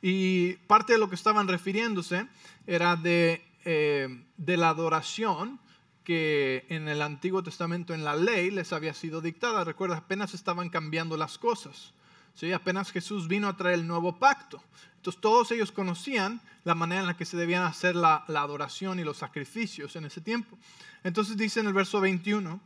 Y 0.00 0.52
parte 0.68 0.92
de 0.92 1.00
lo 1.00 1.08
que 1.08 1.16
estaban 1.16 1.48
refiriéndose 1.48 2.28
era 2.68 2.98
eh, 3.04 4.22
de 4.36 4.56
la 4.56 4.68
adoración 4.68 5.58
que 6.04 6.64
en 6.68 6.88
el 6.88 7.02
Antiguo 7.02 7.42
Testamento, 7.42 7.92
en 7.92 8.04
la 8.04 8.14
ley, 8.14 8.52
les 8.52 8.72
había 8.72 8.94
sido 8.94 9.20
dictada. 9.20 9.64
Recuerda, 9.64 9.96
apenas 9.96 10.32
estaban 10.32 10.70
cambiando 10.70 11.16
las 11.16 11.38
cosas. 11.38 11.92
¿Sí? 12.34 12.52
Apenas 12.52 12.90
Jesús 12.90 13.28
vino 13.28 13.48
a 13.48 13.56
traer 13.56 13.80
el 13.80 13.86
nuevo 13.86 14.18
pacto. 14.18 14.62
Entonces 14.96 15.20
todos 15.20 15.50
ellos 15.52 15.72
conocían 15.72 16.40
la 16.64 16.74
manera 16.74 17.00
en 17.00 17.06
la 17.06 17.16
que 17.16 17.24
se 17.24 17.36
debían 17.36 17.62
hacer 17.62 17.94
la, 17.96 18.24
adoración 18.28 18.98
y 18.98 19.04
los 19.04 19.18
sacrificios 19.18 19.96
en 19.96 20.04
ese 20.04 20.20
tiempo. 20.20 20.58
Entonces 21.04 21.36
dice 21.36 21.60
en 21.60 21.66
el 21.66 21.72
verso 21.72 22.00
21, 22.00 22.60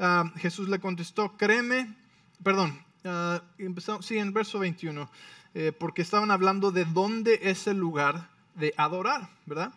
ah, 0.00 0.32
Jesús 0.36 0.68
le 0.68 0.80
contestó, 0.80 1.36
créeme, 1.36 1.94
perdón, 2.42 2.78
uh, 3.04 4.02
sí, 4.02 4.18
en 4.18 4.26
el 4.28 4.32
verso 4.32 4.58
21, 4.58 5.08
eh, 5.54 5.72
porque 5.72 6.02
estaban 6.02 6.30
hablando 6.30 6.70
de 6.70 6.84
dónde 6.84 7.40
es 7.42 7.66
el 7.66 7.78
lugar 7.78 8.28
de 8.56 8.74
adorar, 8.76 9.28
¿verdad? 9.46 9.72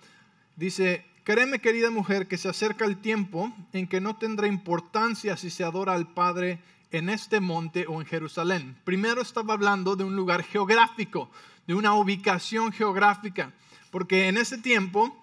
Dice, 0.56 1.06
créeme 1.24 1.60
querida 1.60 1.90
mujer 1.90 2.28
que 2.28 2.38
se 2.38 2.50
acerca 2.50 2.86
el 2.86 2.98
tiempo 2.98 3.54
en 3.72 3.88
que 3.88 4.02
no 4.02 4.18
tendrá 4.18 4.48
importancia 4.48 5.38
si 5.38 5.50
se 5.50 5.64
adora 5.64 5.94
al 5.94 6.08
Padre 6.08 6.60
en 6.92 7.10
este 7.10 7.40
monte 7.40 7.86
o 7.88 8.02
en 8.02 8.08
Jerusalén. 8.08 8.78
Primero 8.84 9.22
estaba 9.22 9.54
hablando 9.54 9.96
de 9.96 10.04
un 10.04 10.16
lugar 10.16 10.44
geográfico, 10.44 11.30
de 11.68 11.76
una 11.76 11.94
ubicación 11.94 12.72
geográfica, 12.72 13.54
porque 13.92 14.28
en 14.28 14.38
ese 14.38 14.58
tiempo 14.58 15.16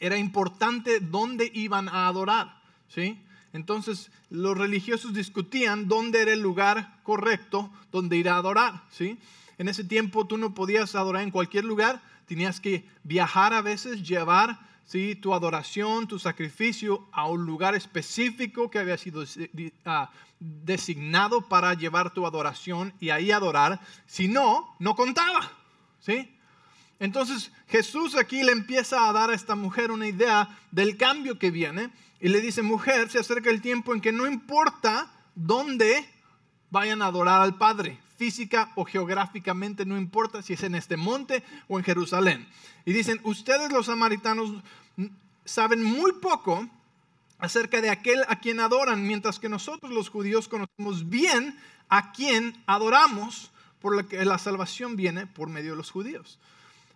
era 0.00 0.16
importante 0.16 1.00
dónde 1.00 1.50
iban 1.54 1.88
a 1.88 2.06
adorar, 2.06 2.60
¿sí? 2.88 3.20
Entonces 3.52 4.10
los 4.30 4.56
religiosos 4.56 5.14
discutían 5.14 5.88
dónde 5.88 6.20
era 6.20 6.32
el 6.32 6.40
lugar 6.40 6.98
correcto 7.02 7.70
donde 7.90 8.16
ir 8.16 8.28
a 8.28 8.36
adorar, 8.36 8.84
¿sí? 8.90 9.18
En 9.56 9.68
ese 9.68 9.84
tiempo 9.84 10.26
tú 10.26 10.36
no 10.36 10.54
podías 10.54 10.94
adorar 10.94 11.22
en 11.22 11.30
cualquier 11.30 11.64
lugar, 11.64 12.00
tenías 12.26 12.60
que 12.60 12.84
viajar 13.02 13.54
a 13.54 13.62
veces, 13.62 14.02
llevar 14.02 14.67
¿sí? 14.88 15.14
tu 15.14 15.34
adoración, 15.34 16.08
tu 16.08 16.18
sacrificio 16.18 17.06
a 17.12 17.28
un 17.28 17.44
lugar 17.44 17.74
específico 17.74 18.70
que 18.70 18.78
había 18.78 18.96
sido 18.96 19.22
ah, 19.84 20.10
designado 20.40 21.42
para 21.42 21.74
llevar 21.74 22.12
tu 22.12 22.26
adoración 22.26 22.94
y 22.98 23.10
ahí 23.10 23.30
adorar. 23.30 23.80
Si 24.06 24.28
no, 24.28 24.74
no 24.78 24.96
contaba. 24.96 25.52
¿Sí? 26.00 26.34
Entonces 26.98 27.52
Jesús 27.68 28.16
aquí 28.16 28.42
le 28.42 28.52
empieza 28.52 29.08
a 29.08 29.12
dar 29.12 29.30
a 29.30 29.34
esta 29.34 29.54
mujer 29.54 29.90
una 29.90 30.08
idea 30.08 30.58
del 30.70 30.96
cambio 30.96 31.38
que 31.38 31.50
viene 31.50 31.90
y 32.18 32.28
le 32.28 32.40
dice, 32.40 32.62
mujer, 32.62 33.10
se 33.10 33.18
acerca 33.18 33.50
el 33.50 33.60
tiempo 33.60 33.94
en 33.94 34.00
que 34.00 34.10
no 34.10 34.26
importa 34.26 35.12
dónde 35.34 36.08
vayan 36.70 37.02
a 37.02 37.06
adorar 37.06 37.42
al 37.42 37.56
Padre, 37.56 38.00
física 38.18 38.72
o 38.74 38.84
geográficamente, 38.84 39.86
no 39.86 39.96
importa 39.96 40.42
si 40.42 40.54
es 40.54 40.62
en 40.64 40.74
este 40.74 40.96
monte 40.96 41.44
o 41.68 41.78
en 41.78 41.84
Jerusalén. 41.84 42.46
Y 42.84 42.92
dicen, 42.92 43.20
ustedes 43.22 43.70
los 43.70 43.86
samaritanos 43.86 44.52
saben 45.44 45.84
muy 45.84 46.12
poco 46.20 46.68
acerca 47.38 47.80
de 47.80 47.90
aquel 47.90 48.24
a 48.28 48.40
quien 48.40 48.58
adoran, 48.58 49.06
mientras 49.06 49.38
que 49.38 49.48
nosotros 49.48 49.92
los 49.92 50.10
judíos 50.10 50.48
conocemos 50.48 51.08
bien 51.08 51.56
a 51.88 52.10
quien 52.10 52.60
adoramos 52.66 53.52
por 53.80 53.94
la 53.94 54.02
que 54.02 54.24
la 54.24 54.38
salvación 54.38 54.96
viene 54.96 55.28
por 55.28 55.48
medio 55.48 55.70
de 55.70 55.76
los 55.76 55.92
judíos. 55.92 56.40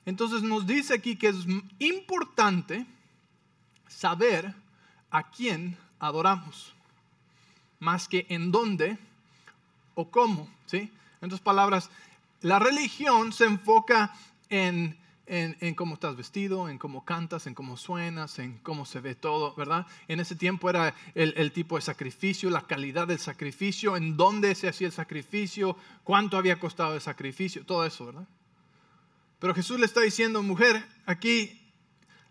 Entonces 0.04 0.42
nos 0.42 0.66
dice 0.66 0.94
aquí 0.94 1.14
que 1.14 1.28
es 1.28 1.36
importante 1.78 2.84
saber 3.86 4.52
a 5.12 5.30
quién 5.30 5.76
adoramos, 6.00 6.74
más 7.78 8.08
que 8.08 8.26
en 8.28 8.50
dónde 8.50 8.98
o 9.94 10.10
cómo. 10.10 10.48
¿sí? 10.66 10.90
En 11.22 11.26
otras 11.26 11.40
palabras, 11.40 11.88
la 12.42 12.58
religión 12.58 13.32
se 13.32 13.46
enfoca 13.46 14.12
en 14.50 15.00
en, 15.26 15.74
cómo 15.74 15.94
estás 15.94 16.16
vestido, 16.16 16.68
en 16.68 16.78
cómo 16.78 17.04
cantas, 17.04 17.46
en 17.46 17.54
cómo 17.54 17.76
suenas, 17.76 18.38
en 18.38 18.58
cómo 18.58 18.84
se 18.84 19.00
ve 19.00 19.14
todo, 19.14 19.54
¿verdad? 19.54 19.86
En 20.08 20.20
ese 20.20 20.36
tiempo 20.36 20.68
era 20.68 20.94
el, 21.14 21.52
tipo 21.52 21.76
de 21.76 21.82
sacrificio, 21.82 22.50
la 22.50 22.66
calidad 22.66 23.06
del 23.06 23.18
sacrificio, 23.18 23.96
en 23.96 24.16
dónde 24.16 24.54
se 24.54 24.68
hacía 24.68 24.88
el 24.88 24.92
sacrificio, 24.92 25.76
cuánto 26.04 26.36
había 26.36 26.58
costado 26.58 26.94
el 26.94 27.00
sacrificio, 27.00 27.64
todo 27.64 27.86
eso, 27.86 28.06
¿verdad? 28.06 28.26
Pero 29.38 29.54
Jesús 29.54 29.78
le 29.78 29.86
está 29.86 30.00
diciendo, 30.00 30.42
mujer, 30.42 30.84
aquí 31.06 31.72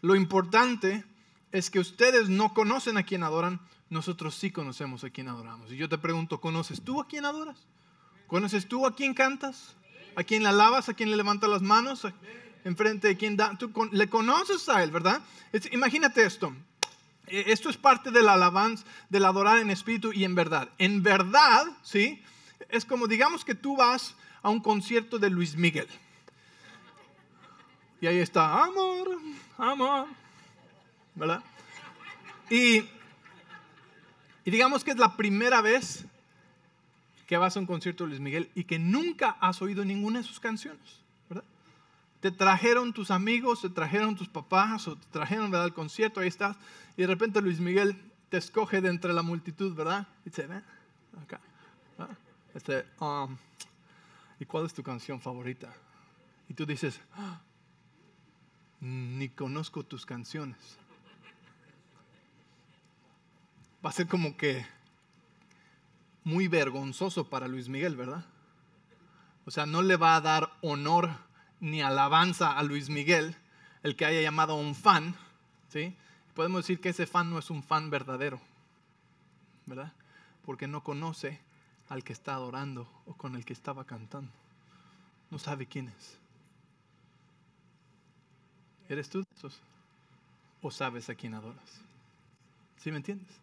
lo 0.02 0.16
importante 0.16 1.04
es 1.52 1.70
que 1.70 1.80
ustedes 1.80 2.30
no 2.30 2.54
conocen 2.54 2.98
a 2.98 3.04
quien 3.04 3.24
adoran, 3.24 3.62
nosotros 3.90 4.36
sí 4.36 4.52
conocemos 4.52 5.04
a 5.04 5.10
quien 5.10 5.28
adoramos. 5.28 5.72
Y 5.72 5.76
yo 5.76 5.90
te 5.90 5.98
pregunto, 5.98 6.40
¿conoces 6.40 6.82
tú 6.82 7.02
a 7.02 7.08
quien 7.08 7.26
adoras? 7.26 7.68
¿Conoces 8.32 8.66
tú 8.66 8.86
a 8.86 8.96
quien 8.96 9.14
cantas? 9.14 9.76
¿A 10.16 10.24
quien 10.24 10.44
le 10.44 10.48
alabas? 10.48 10.88
¿A 10.88 10.94
quien 10.94 11.12
le 11.12 11.18
levanta 11.18 11.50
las 11.50 11.62
manos? 11.62 12.08
enfrente 12.64 13.10
de 13.10 13.18
quien 13.18 13.36
da, 13.36 13.58
tú 13.58 13.74
le 13.92 14.08
conoces 14.08 14.70
a 14.70 14.82
Él, 14.84 14.92
¿verdad? 14.92 15.22
imagínate 15.72 16.24
esto. 16.24 16.56
E, 17.28 17.52
esto 17.52 17.70
es 17.70 17.76
parte 17.76 18.10
del 18.10 18.30
alabanza, 18.30 18.86
del 19.10 19.26
adorar 19.26 19.58
en 19.58 19.70
espíritu 19.70 20.14
y 20.14 20.24
en 20.24 20.34
verdad. 20.34 20.70
En 20.78 21.04
verdad, 21.04 21.66
¿sí? 21.84 22.24
Es 22.70 22.86
como 22.86 23.08
digamos 23.08 23.44
que 23.44 23.54
tú 23.54 23.76
vas 23.76 24.16
a 24.42 24.50
un 24.50 24.62
concierto 24.62 25.20
de 25.20 25.30
Luis 25.30 25.58
Miguel. 25.58 25.90
Y 28.00 28.08
ahí 28.08 28.20
está, 28.20 28.64
amor, 28.64 29.10
amor, 29.58 30.08
¿verdad? 31.16 31.44
Y, 32.50 32.78
y 34.46 34.52
digamos 34.52 34.86
que 34.86 34.92
es 34.92 34.98
la 34.98 35.18
primera 35.18 35.60
vez 35.60 36.06
que 37.32 37.38
vas 37.38 37.56
a 37.56 37.62
un 37.62 37.66
concierto 37.66 38.04
de 38.04 38.10
Luis 38.10 38.20
Miguel 38.20 38.52
y 38.56 38.66
que 38.66 38.78
nunca 38.78 39.38
has 39.40 39.62
oído 39.62 39.86
ninguna 39.86 40.20
de 40.20 40.26
sus 40.26 40.42
canciones 40.42 41.02
te 42.22 42.30
trajeron 42.30 42.94
tus 42.94 43.10
amigos, 43.10 43.62
te 43.62 43.70
trajeron 43.70 44.16
tus 44.16 44.30
papás 44.30 44.88
o 44.88 44.96
te 44.96 45.08
trajeron 45.08 45.50
¿verdad? 45.50 45.66
al 45.66 45.74
concierto, 45.74 46.20
ahí 46.20 46.28
estás, 46.28 46.56
y 46.96 47.02
de 47.02 47.08
repente 47.08 47.42
Luis 47.42 47.60
Miguel 47.60 48.00
te 48.30 48.38
escoge 48.38 48.80
de 48.80 48.90
entre 48.90 49.12
la 49.12 49.24
multitud, 49.24 49.76
¿verdad? 49.76 50.08
Y 50.24 50.30
dice, 50.30 50.46
ven, 50.46 50.64
acá. 51.22 51.42
Este, 52.54 52.86
um, 53.00 53.36
¿Y 54.40 54.46
cuál 54.46 54.66
es 54.68 54.74
tu 54.74 54.84
canción 54.84 55.20
favorita? 55.20 55.74
Y 56.48 56.54
tú 56.54 56.66
dices, 56.66 57.02
ah, 57.14 57.42
ni 58.82 59.30
conozco 59.30 59.84
tus 59.84 60.06
canciones. 60.06 60.78
Va 63.84 63.90
a 63.90 63.94
ser 63.94 64.08
como 64.08 64.38
que 64.38 64.64
muy 66.24 66.48
vergonzoso 66.48 67.30
para 67.30 67.48
Luis 67.48 67.70
Miguel, 67.70 67.96
¿verdad? 67.96 68.26
O 69.46 69.52
sea, 69.52 69.66
no 69.66 69.82
le 69.82 69.96
va 69.96 70.16
a 70.16 70.22
dar 70.22 70.52
honor 70.62 71.10
ni 71.60 71.82
alabanza 71.82 72.58
a 72.58 72.64
Luis 72.64 72.90
Miguel, 72.90 73.36
el 73.84 73.96
que 73.96 74.06
haya 74.06 74.22
llamado 74.22 74.54
a 74.54 74.58
un 74.58 74.76
fan, 74.76 75.16
¿sí? 75.70 75.96
Podemos 76.36 76.64
decir 76.64 76.80
que 76.80 76.90
ese 76.90 77.08
fan 77.08 77.30
no 77.30 77.40
es 77.40 77.50
un 77.50 77.64
fan 77.64 77.90
verdadero, 77.90 78.40
¿verdad? 79.66 79.94
Porque 80.46 80.68
no 80.68 80.84
conoce 80.84 81.40
al 81.90 82.04
que 82.04 82.14
está 82.14 82.36
adorando 82.36 82.88
o 83.06 83.16
con 83.16 83.36
el 83.36 83.46
que 83.46 83.54
estaba 83.54 83.86
cantando. 83.86 84.32
No 85.30 85.40
sabe 85.40 85.66
quién 85.66 85.90
es. 85.90 86.18
¿Eres 88.90 89.10
tú 89.10 89.20
de 89.20 89.28
esos? 89.36 89.60
¿O 90.62 90.72
sabes 90.72 91.10
a 91.10 91.16
quién 91.16 91.34
adoras? 91.34 91.82
¿Sí 92.78 92.92
me 92.92 92.98
entiendes? 92.98 93.41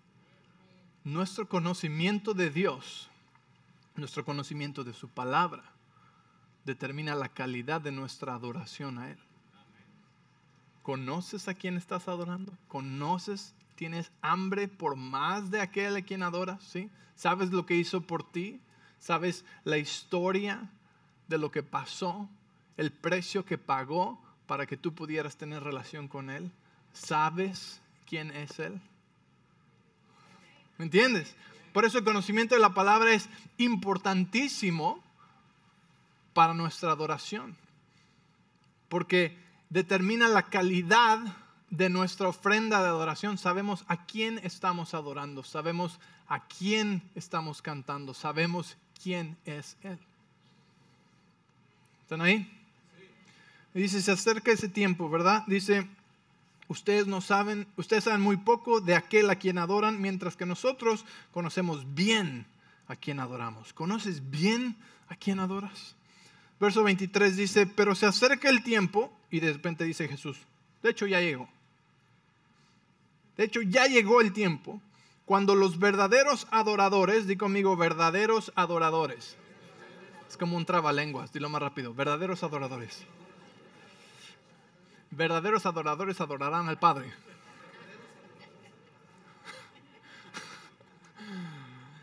Nuestro 1.04 1.48
conocimiento 1.48 2.34
de 2.34 2.50
Dios, 2.50 3.08
nuestro 3.96 4.24
conocimiento 4.24 4.84
de 4.84 4.92
su 4.92 5.08
palabra, 5.08 5.62
determina 6.64 7.14
la 7.14 7.28
calidad 7.28 7.80
de 7.80 7.92
nuestra 7.92 8.34
adoración 8.34 8.98
a 8.98 9.10
Él. 9.10 9.18
¿Conoces 10.82 11.48
a 11.48 11.54
quién 11.54 11.76
estás 11.76 12.08
adorando? 12.08 12.52
¿Conoces? 12.66 13.54
¿Tienes 13.74 14.10
hambre 14.22 14.68
por 14.68 14.96
más 14.96 15.50
de 15.50 15.60
aquel 15.60 15.96
a 15.96 16.02
quien 16.02 16.22
adoras? 16.22 16.62
¿Sí? 16.62 16.90
¿Sabes 17.14 17.50
lo 17.50 17.64
que 17.64 17.76
hizo 17.76 18.00
por 18.00 18.28
ti? 18.28 18.60
¿Sabes 18.98 19.44
la 19.64 19.78
historia 19.78 20.70
de 21.28 21.38
lo 21.38 21.50
que 21.50 21.62
pasó? 21.62 22.28
¿El 22.76 22.90
precio 22.90 23.44
que 23.44 23.58
pagó 23.58 24.20
para 24.46 24.66
que 24.66 24.76
tú 24.76 24.94
pudieras 24.94 25.36
tener 25.36 25.62
relación 25.62 26.08
con 26.08 26.30
Él? 26.30 26.50
¿Sabes 26.92 27.80
quién 28.06 28.30
es 28.30 28.58
Él? 28.58 28.80
¿Me 30.78 30.84
entiendes? 30.84 31.34
Por 31.72 31.84
eso 31.84 31.98
el 31.98 32.04
conocimiento 32.04 32.54
de 32.54 32.60
la 32.60 32.74
palabra 32.74 33.12
es 33.12 33.28
importantísimo 33.58 35.02
para 36.32 36.54
nuestra 36.54 36.92
adoración. 36.92 37.56
Porque 38.88 39.36
determina 39.70 40.28
la 40.28 40.44
calidad 40.44 41.18
de 41.70 41.90
nuestra 41.90 42.28
ofrenda 42.28 42.80
de 42.80 42.88
adoración. 42.88 43.38
Sabemos 43.38 43.84
a 43.88 44.06
quién 44.06 44.38
estamos 44.42 44.94
adorando, 44.94 45.42
sabemos 45.42 45.98
a 46.28 46.46
quién 46.46 47.02
estamos 47.14 47.60
cantando, 47.60 48.14
sabemos 48.14 48.76
quién 49.02 49.36
es 49.44 49.76
Él. 49.82 49.98
¿Están 52.02 52.22
ahí? 52.22 52.50
Dice, 53.74 54.00
se 54.00 54.12
acerca 54.12 54.50
ese 54.50 54.68
tiempo, 54.68 55.10
¿verdad? 55.10 55.44
Dice, 55.46 55.86
ustedes 56.68 57.06
no 57.06 57.20
saben, 57.20 57.66
ustedes 57.76 58.04
saben 58.04 58.20
muy 58.20 58.36
poco 58.36 58.80
de 58.80 58.94
aquel 58.94 59.28
a 59.30 59.36
quien 59.36 59.58
adoran, 59.58 60.00
mientras 60.00 60.36
que 60.36 60.46
nosotros 60.46 61.04
conocemos 61.32 61.94
bien 61.94 62.46
a 62.86 62.96
quien 62.96 63.20
adoramos. 63.20 63.72
¿Conoces 63.72 64.30
bien 64.30 64.76
a 65.08 65.16
quien 65.16 65.40
adoras? 65.40 65.96
Verso 66.60 66.82
23 66.82 67.36
dice, 67.36 67.66
pero 67.66 67.94
se 67.94 68.06
acerca 68.06 68.48
el 68.48 68.62
tiempo 68.62 69.12
y 69.30 69.40
de 69.40 69.52
repente 69.52 69.84
dice 69.84 70.08
Jesús, 70.08 70.38
de 70.82 70.90
hecho 70.90 71.06
ya 71.06 71.20
llegó. 71.20 71.48
De 73.36 73.44
hecho 73.44 73.62
ya 73.62 73.86
llegó 73.86 74.20
el 74.20 74.32
tiempo 74.32 74.80
cuando 75.24 75.54
los 75.54 75.78
verdaderos 75.78 76.48
adoradores, 76.50 77.26
di 77.26 77.36
conmigo, 77.36 77.76
verdaderos 77.76 78.52
adoradores. 78.56 79.36
Es 80.28 80.36
como 80.36 80.56
un 80.56 80.66
trabalenguas, 80.66 81.32
dilo 81.32 81.48
más 81.48 81.62
rápido, 81.62 81.94
verdaderos 81.94 82.42
adoradores. 82.42 83.06
Verdaderos 85.10 85.66
adoradores 85.66 86.20
adorarán 86.20 86.68
al 86.68 86.78
Padre. 86.78 87.12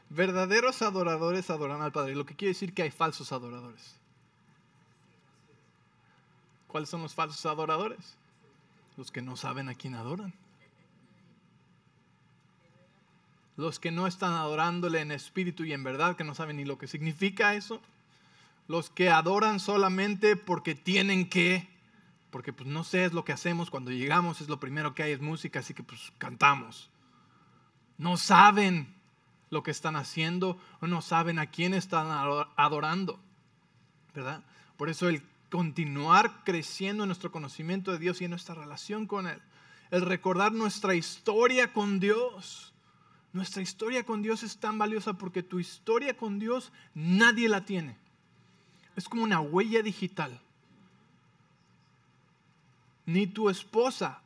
Verdaderos 0.09 0.81
adoradores 0.81 1.49
adorarán 1.49 1.81
al 1.81 1.91
Padre, 1.91 2.15
lo 2.15 2.25
que 2.25 2.35
quiere 2.35 2.53
decir 2.53 2.73
que 2.73 2.83
hay 2.83 2.91
falsos 2.91 3.33
adoradores. 3.33 3.95
¿Cuáles 6.67 6.89
son 6.89 7.01
los 7.01 7.13
falsos 7.13 7.45
adoradores? 7.45 8.15
Los 8.95 9.11
que 9.11 9.21
no 9.21 9.35
saben 9.35 9.67
a 9.67 9.75
quién 9.75 9.93
adoran. 9.93 10.33
Los 13.57 13.79
que 13.79 13.91
no 13.91 14.07
están 14.07 14.33
adorándole 14.33 15.01
en 15.01 15.11
espíritu 15.11 15.63
y 15.63 15.73
en 15.73 15.83
verdad, 15.83 16.15
que 16.15 16.23
no 16.23 16.35
saben 16.35 16.57
ni 16.57 16.65
lo 16.65 16.77
que 16.77 16.87
significa 16.87 17.55
eso. 17.55 17.81
Los 18.67 18.89
que 18.89 19.09
adoran 19.09 19.59
solamente 19.59 20.35
porque 20.35 20.75
tienen 20.75 21.29
que, 21.29 21.67
porque 22.35 22.51
pues 22.51 22.67
no 22.67 22.83
sé, 22.83 23.05
es 23.05 23.13
lo 23.13 23.23
que 23.23 23.31
hacemos 23.31 23.71
cuando 23.71 23.91
llegamos, 23.91 24.41
es 24.41 24.49
lo 24.49 24.59
primero 24.59 24.93
que 24.93 25.03
hay, 25.03 25.13
es 25.13 25.21
música, 25.21 25.59
así 25.59 25.73
que 25.73 25.83
pues 25.83 26.11
cantamos. 26.17 26.89
No 27.97 28.17
saben 28.17 28.93
lo 29.51 29.63
que 29.63 29.71
están 29.71 29.95
haciendo 29.95 30.59
no 30.81 31.01
saben 31.01 31.39
a 31.39 31.45
quién 31.49 31.73
están 31.73 32.07
adorando, 32.57 33.21
¿verdad? 34.13 34.43
Por 34.75 34.89
eso 34.89 35.07
el 35.07 35.23
continuar 35.49 36.43
creciendo 36.43 37.03
en 37.03 37.07
nuestro 37.07 37.31
conocimiento 37.31 37.93
de 37.93 37.99
Dios 37.99 38.19
y 38.19 38.25
en 38.25 38.31
nuestra 38.31 38.53
relación 38.53 39.07
con 39.07 39.27
Él. 39.27 39.41
El 39.89 40.01
recordar 40.01 40.51
nuestra 40.51 40.93
historia 40.93 41.71
con 41.71 42.01
Dios. 42.01 42.73
Nuestra 43.31 43.61
historia 43.61 44.03
con 44.03 44.21
Dios 44.21 44.43
es 44.43 44.57
tan 44.57 44.77
valiosa 44.77 45.13
porque 45.13 45.41
tu 45.41 45.61
historia 45.61 46.17
con 46.17 46.37
Dios 46.39 46.73
nadie 46.93 47.47
la 47.47 47.63
tiene. 47.63 47.95
Es 48.97 49.07
como 49.07 49.23
una 49.23 49.39
huella 49.39 49.81
digital. 49.81 50.41
Ni 53.05 53.27
tu 53.27 53.49
esposa 53.49 54.21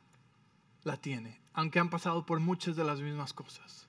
la 0.84 0.98
tiene, 0.98 1.40
aunque 1.54 1.80
han 1.80 1.90
pasado 1.90 2.26
por 2.26 2.40
muchas 2.40 2.76
de 2.76 2.84
las 2.84 3.02
mismas 3.02 3.34
cosas. 3.34 3.88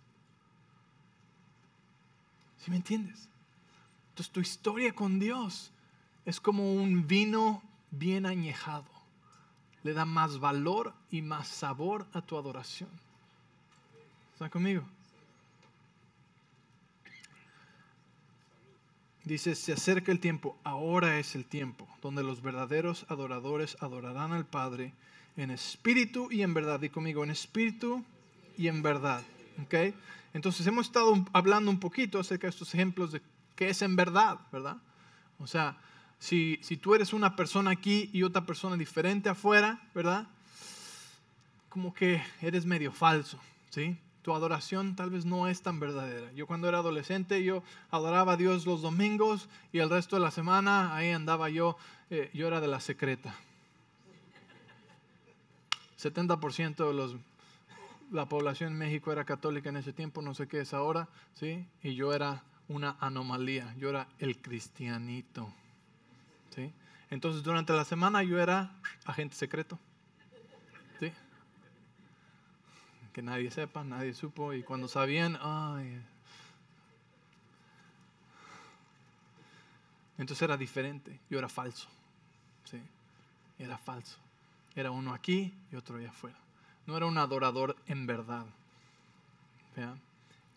¿Sí 2.58 2.70
me 2.70 2.76
entiendes? 2.76 3.28
Entonces 4.10 4.32
tu 4.32 4.40
historia 4.40 4.92
con 4.92 5.18
Dios 5.18 5.70
es 6.26 6.40
como 6.40 6.74
un 6.74 7.06
vino 7.06 7.62
bien 7.90 8.26
añejado. 8.26 8.84
Le 9.82 9.94
da 9.94 10.04
más 10.04 10.38
valor 10.38 10.92
y 11.10 11.22
más 11.22 11.48
sabor 11.48 12.06
a 12.12 12.20
tu 12.20 12.36
adoración. 12.36 12.90
¿Está 14.34 14.50
conmigo? 14.50 14.84
Dice, 19.30 19.54
se 19.54 19.72
acerca 19.72 20.10
el 20.10 20.18
tiempo, 20.18 20.58
ahora 20.64 21.20
es 21.20 21.36
el 21.36 21.44
tiempo, 21.44 21.86
donde 22.02 22.24
los 22.24 22.42
verdaderos 22.42 23.06
adoradores 23.08 23.76
adorarán 23.78 24.32
al 24.32 24.44
Padre 24.44 24.92
en 25.36 25.52
espíritu 25.52 26.26
y 26.32 26.42
en 26.42 26.52
verdad. 26.52 26.80
Di 26.80 26.88
conmigo, 26.88 27.22
en 27.22 27.30
espíritu 27.30 28.04
y 28.58 28.66
en 28.66 28.82
verdad. 28.82 29.22
¿Okay? 29.62 29.94
Entonces 30.34 30.66
hemos 30.66 30.86
estado 30.86 31.24
hablando 31.32 31.70
un 31.70 31.78
poquito 31.78 32.18
acerca 32.18 32.48
de 32.48 32.50
estos 32.50 32.74
ejemplos 32.74 33.12
de 33.12 33.22
qué 33.54 33.68
es 33.68 33.82
en 33.82 33.94
verdad, 33.94 34.40
¿verdad? 34.50 34.78
O 35.38 35.46
sea, 35.46 35.78
si, 36.18 36.58
tú 36.82 36.96
eres 36.96 37.12
una 37.12 37.36
persona 37.36 37.70
aquí 37.70 38.10
y 38.12 38.24
otra 38.24 38.44
persona 38.44 38.76
diferente 38.76 39.28
afuera, 39.28 39.80
¿verdad? 39.94 40.26
Como 41.68 41.94
que 41.94 42.20
eres 42.42 42.66
medio 42.66 42.90
falso, 42.90 43.38
¿sí? 43.68 43.96
Tu 44.22 44.34
adoración 44.34 44.96
tal 44.96 45.10
vez 45.10 45.24
no 45.24 45.48
es 45.48 45.62
tan 45.62 45.80
verdadera. 45.80 46.32
Yo 46.32 46.46
cuando 46.46 46.68
era 46.68 46.78
adolescente, 46.78 47.42
yo 47.42 47.62
adoraba 47.90 48.32
a 48.32 48.36
Dios 48.36 48.66
los 48.66 48.82
domingos 48.82 49.48
y 49.72 49.78
el 49.78 49.88
resto 49.88 50.16
de 50.16 50.22
la 50.22 50.30
semana 50.30 50.94
ahí 50.94 51.10
andaba 51.10 51.48
yo, 51.48 51.76
eh, 52.10 52.30
yo 52.34 52.46
era 52.46 52.60
de 52.60 52.68
la 52.68 52.80
secreta. 52.80 53.34
70% 55.98 56.86
de 56.86 56.94
los, 56.94 57.16
la 58.10 58.26
población 58.26 58.72
en 58.72 58.78
México 58.78 59.12
era 59.12 59.24
católica 59.24 59.68
en 59.68 59.76
ese 59.76 59.92
tiempo, 59.92 60.22
no 60.22 60.34
sé 60.34 60.48
qué 60.48 60.60
es 60.60 60.74
ahora, 60.74 61.08
¿sí? 61.34 61.66
Y 61.82 61.94
yo 61.94 62.12
era 62.12 62.42
una 62.70 62.96
anomalía, 63.00 63.74
yo 63.78 63.90
era 63.90 64.06
el 64.20 64.40
cristianito. 64.40 65.52
¿sí? 66.54 66.72
Entonces 67.10 67.42
durante 67.42 67.72
la 67.72 67.84
semana 67.84 68.22
yo 68.22 68.38
era 68.40 68.70
agente 69.04 69.34
secreto. 69.34 69.78
¿sí? 71.00 71.12
Que 73.12 73.22
nadie 73.22 73.50
sepa, 73.50 73.84
nadie 73.84 74.14
supo. 74.14 74.52
Y 74.52 74.62
cuando 74.62 74.88
sabían, 74.88 75.38
ay. 75.40 76.00
Entonces 80.18 80.42
era 80.42 80.56
diferente. 80.56 81.18
Yo 81.28 81.38
era 81.38 81.48
falso. 81.48 81.88
¿sí? 82.64 82.80
Era 83.58 83.78
falso. 83.78 84.18
Era 84.74 84.90
uno 84.90 85.12
aquí 85.12 85.52
y 85.72 85.76
otro 85.76 85.96
allá 85.96 86.10
afuera. 86.10 86.38
No 86.86 86.96
era 86.96 87.06
un 87.06 87.18
adorador 87.18 87.76
en 87.86 88.06
verdad. 88.06 88.46
¿Vean? 89.76 90.00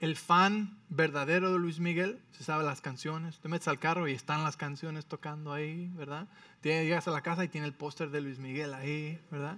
el 0.04 0.18
fan 0.18 0.76
verdadero 0.90 1.54
de 1.54 1.60
Luis 1.60 1.80
Miguel, 1.80 2.20
se 2.34 2.44
sabe 2.44 2.66
las 2.66 2.82
canciones, 2.82 3.40
te 3.40 3.48
metes 3.48 3.70
al 3.70 3.80
carro 3.80 4.06
y 4.10 4.12
están 4.12 4.44
las 4.44 4.58
canciones 4.58 5.06
tocando 5.06 5.54
ahí, 5.54 5.90
¿verdad? 5.96 6.28
Llegas 6.62 7.08
a 7.08 7.12
la 7.12 7.22
casa 7.22 7.46
y 7.46 7.48
tiene 7.48 7.68
el 7.68 7.74
póster 7.74 8.10
de 8.10 8.20
Luis 8.20 8.38
Miguel 8.38 8.74
ahí, 8.74 9.18
¿verdad? 9.32 9.56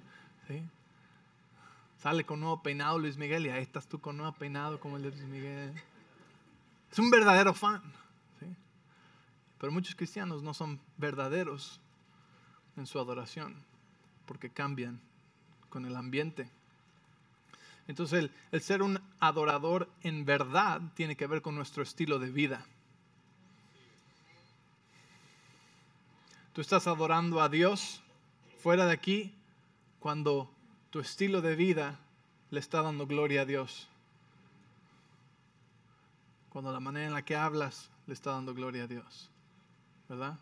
¿Sí? 0.48 0.62
Sale 1.98 2.26
con 2.26 2.40
nuevo 2.40 2.62
peinado 2.62 3.00
Luis 3.00 3.18
Miguel 3.18 3.46
y 3.46 3.50
ahí 3.50 3.62
estás 3.62 3.88
tú 3.88 4.00
con 4.00 4.18
nuevo 4.18 4.34
peinado 4.34 4.80
como 4.80 4.98
el 4.98 5.04
de 5.04 5.12
Luis 5.12 5.24
Miguel. 5.24 5.74
Es 6.92 7.00
un 7.00 7.10
verdadero 7.10 7.54
fan. 7.54 7.82
¿sí? 8.40 8.46
Pero 9.60 9.72
muchos 9.72 9.96
cristianos 9.96 10.44
no 10.44 10.54
son 10.54 10.80
verdaderos 10.98 11.80
en 12.78 12.86
su 12.86 13.00
adoración 13.00 13.56
porque 14.26 14.50
cambian 14.50 15.00
con 15.70 15.86
el 15.86 15.96
ambiente. 15.96 16.50
Entonces 17.88 18.30
el, 18.52 18.62
ser 18.62 18.82
un 18.82 19.00
adorador 19.20 19.90
en 20.02 20.26
verdad 20.26 20.82
tiene 20.96 21.16
que 21.16 21.28
ver 21.28 21.42
con 21.42 21.56
nuestro 21.56 21.84
estilo 21.84 22.20
de 22.20 22.32
vida. 22.32 22.66
Tú 26.54 26.62
estás 26.62 26.88
adorando 26.88 27.42
a 27.42 27.50
Dios 27.50 28.02
fuera 28.60 28.86
de 28.86 28.94
aquí 28.94 29.34
cuando 30.00 30.50
tu 30.96 31.02
estilo 31.02 31.42
de 31.42 31.58
vida 31.58 32.00
le 32.52 32.62
está 32.62 32.82
dando 32.82 33.06
gloria 33.06 33.42
a 33.42 33.46
Dios. 33.46 33.90
Cuando 36.54 36.72
la 36.72 36.80
manera 36.80 37.08
en 37.08 37.14
la 37.14 37.26
que 37.26 37.36
hablas 37.36 37.90
le 38.08 38.14
está 38.14 38.32
dando 38.32 38.54
gloria 38.54 38.86
a 38.86 38.88
Dios. 38.88 39.30
¿Verdad? 40.08 40.40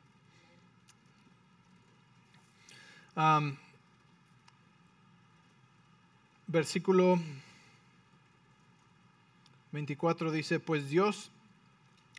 versículo 6.45 7.19
24 9.71 10.31
dice, 10.31 10.59
pues 10.59 10.87
Dios 10.87 11.31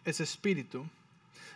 es 0.05 0.19
espíritu. 0.19 0.85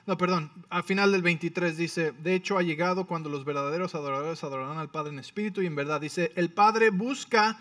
No, 0.09 0.17
perdón, 0.17 0.51
al 0.71 0.85
final 0.85 1.13
del 1.13 1.21
23 1.21 1.77
dice, 1.77 2.13
de 2.13 2.35
hecho 2.35 2.57
ha 2.57 2.63
llegado 2.63 3.05
cuando 3.05 3.29
los 3.29 3.45
verdaderos 3.45 3.95
adoradores 3.95 4.43
adorarán 4.43 4.79
al 4.79 4.89
Padre 4.89 5.13
en 5.13 5.19
espíritu 5.19 5.61
y 5.61 5.67
en 5.67 5.75
verdad. 5.75 6.01
Dice, 6.01 6.33
el 6.35 6.51
Padre 6.51 6.89
busca 6.89 7.59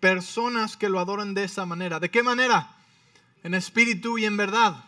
personas 0.00 0.78
que 0.78 0.88
lo 0.88 1.00
adoren 1.00 1.34
de 1.34 1.44
esa 1.44 1.66
manera. 1.66 2.00
¿De 2.00 2.10
qué 2.10 2.22
manera? 2.22 2.74
En 3.42 3.52
espíritu 3.52 4.16
y 4.16 4.24
en 4.24 4.38
verdad. 4.38 4.82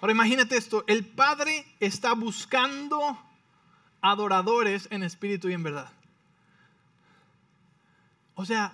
Ahora 0.00 0.12
imagínate 0.12 0.56
esto, 0.56 0.82
el 0.88 1.06
Padre 1.06 1.64
está 1.78 2.14
buscando 2.14 3.16
adoradores 4.00 4.88
en 4.90 5.04
espíritu 5.04 5.48
y 5.48 5.52
en 5.52 5.62
verdad. 5.62 5.92
O 8.34 8.44
sea, 8.44 8.72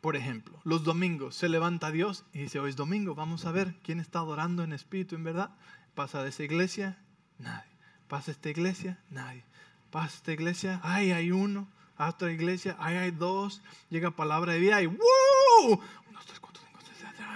por 0.00 0.14
ejemplo, 0.14 0.60
los 0.62 0.84
domingos 0.84 1.34
se 1.34 1.48
levanta 1.48 1.90
Dios 1.90 2.24
y 2.32 2.42
dice, 2.42 2.60
hoy 2.60 2.70
es 2.70 2.76
domingo, 2.76 3.16
vamos 3.16 3.46
a 3.46 3.50
ver 3.50 3.74
quién 3.82 3.98
está 3.98 4.20
adorando 4.20 4.62
en 4.62 4.72
espíritu, 4.72 5.16
en 5.16 5.24
verdad. 5.24 5.50
Pasa 5.96 6.22
de 6.22 6.28
esa 6.28 6.44
iglesia, 6.44 6.98
nadie. 7.38 7.72
Pasa 8.06 8.30
esta 8.30 8.50
iglesia, 8.50 8.98
nadie. 9.08 9.42
Pasa 9.90 10.14
esta 10.14 10.30
iglesia, 10.30 10.78
ay, 10.84 11.10
hay 11.10 11.32
uno. 11.32 11.66
A 11.96 12.10
otra 12.10 12.30
iglesia, 12.30 12.76
ay, 12.78 12.96
hay 12.96 13.10
dos. 13.12 13.62
Llega 13.88 14.10
palabra 14.10 14.52
de 14.52 14.58
vida 14.60 14.82
y 14.82 14.88
seis, 14.88 15.78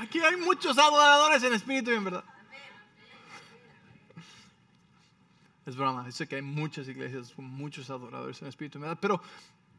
Aquí 0.03 0.21
hay 0.21 0.37
muchos 0.37 0.77
adoradores 0.77 1.43
en 1.43 1.55
espíritu 1.55 1.91
y 1.91 1.95
en 1.95 2.05
verdad. 2.05 2.25
Es 5.65 5.75
broma, 5.75 6.11
sé 6.13 6.29
que 6.29 6.37
hay 6.37 6.43
muchas 6.43 6.87
iglesias 6.87 7.33
con 7.35 7.47
muchos 7.47 7.89
adoradores 7.89 8.43
en 8.43 8.49
espíritu 8.49 8.77
y 8.77 8.79
en 8.79 8.83
verdad, 8.83 8.99
pero 9.01 9.23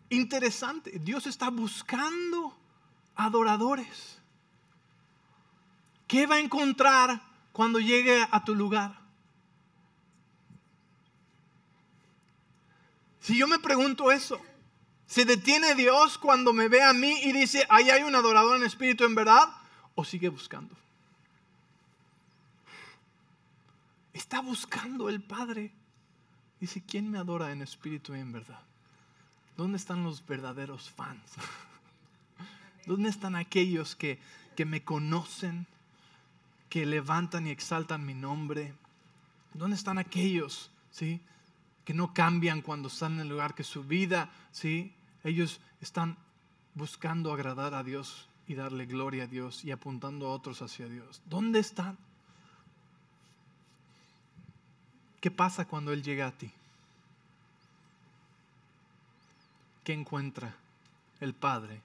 interesante, 0.09 0.97
Dios 0.99 1.27
está 1.27 1.49
buscando 1.49 2.57
adoradores. 3.15 4.17
¿Qué 6.07 6.25
va 6.25 6.35
a 6.35 6.39
encontrar 6.39 7.30
cuando 7.51 7.79
llegue 7.79 8.27
a 8.31 8.43
tu 8.43 8.55
lugar? 8.55 9.01
Si 13.21 13.37
yo 13.37 13.47
me 13.47 13.59
pregunto 13.59 14.11
eso, 14.11 14.41
¿se 15.05 15.25
detiene 15.25 15.75
Dios 15.75 16.17
cuando 16.17 16.53
me 16.53 16.67
ve 16.67 16.81
a 16.81 16.93
mí 16.93 17.21
y 17.23 17.31
dice, 17.31 17.65
ahí 17.69 17.89
hay 17.89 18.01
un 18.03 18.15
adorador 18.15 18.57
en 18.57 18.63
espíritu 18.63 19.05
en 19.05 19.13
verdad? 19.13 19.47
¿O 19.93 20.03
sigue 20.03 20.29
buscando? 20.29 20.75
Está 24.13 24.41
buscando 24.41 25.07
el 25.07 25.21
Padre. 25.21 25.71
Dice, 26.59 26.83
¿quién 26.85 27.09
me 27.09 27.19
adora 27.19 27.51
en 27.51 27.61
espíritu 27.61 28.15
y 28.15 28.19
en 28.19 28.31
verdad? 28.31 28.61
¿Dónde 29.55 29.77
están 29.77 30.03
los 30.03 30.25
verdaderos 30.25 30.89
fans? 30.89 31.33
¿Dónde 32.85 33.09
están 33.09 33.35
aquellos 33.35 33.95
que, 33.95 34.19
que 34.55 34.65
me 34.65 34.83
conocen, 34.83 35.67
que 36.71 36.87
levantan 36.87 37.45
y 37.45 37.51
exaltan 37.51 38.03
mi 38.03 38.15
nombre? 38.15 38.73
¿Dónde 39.53 39.75
están 39.75 39.99
aquellos, 39.99 40.71
sí, 40.89 41.21
que 41.85 41.93
no 41.93 42.15
cambian 42.15 42.61
cuando 42.61 42.87
están 42.87 43.13
en 43.13 43.19
el 43.19 43.29
lugar 43.29 43.53
que 43.53 43.63
su 43.63 43.83
vida, 43.83 44.31
sí, 44.51 44.91
ellos 45.23 45.61
están 45.81 46.17
buscando 46.73 47.31
agradar 47.31 47.75
a 47.75 47.83
Dios 47.83 48.27
y 48.47 48.55
darle 48.55 48.87
gloria 48.87 49.25
a 49.25 49.27
Dios 49.27 49.63
y 49.63 49.71
apuntando 49.71 50.25
a 50.25 50.31
otros 50.31 50.63
hacia 50.63 50.87
Dios? 50.87 51.21
¿Dónde 51.25 51.59
están? 51.59 51.95
¿Qué 55.19 55.29
pasa 55.29 55.67
cuando 55.67 55.93
Él 55.93 56.01
llega 56.01 56.25
a 56.25 56.31
ti? 56.31 56.51
¿Qué 59.83 59.93
encuentra 59.93 60.55
el 61.21 61.35
Padre 61.35 61.81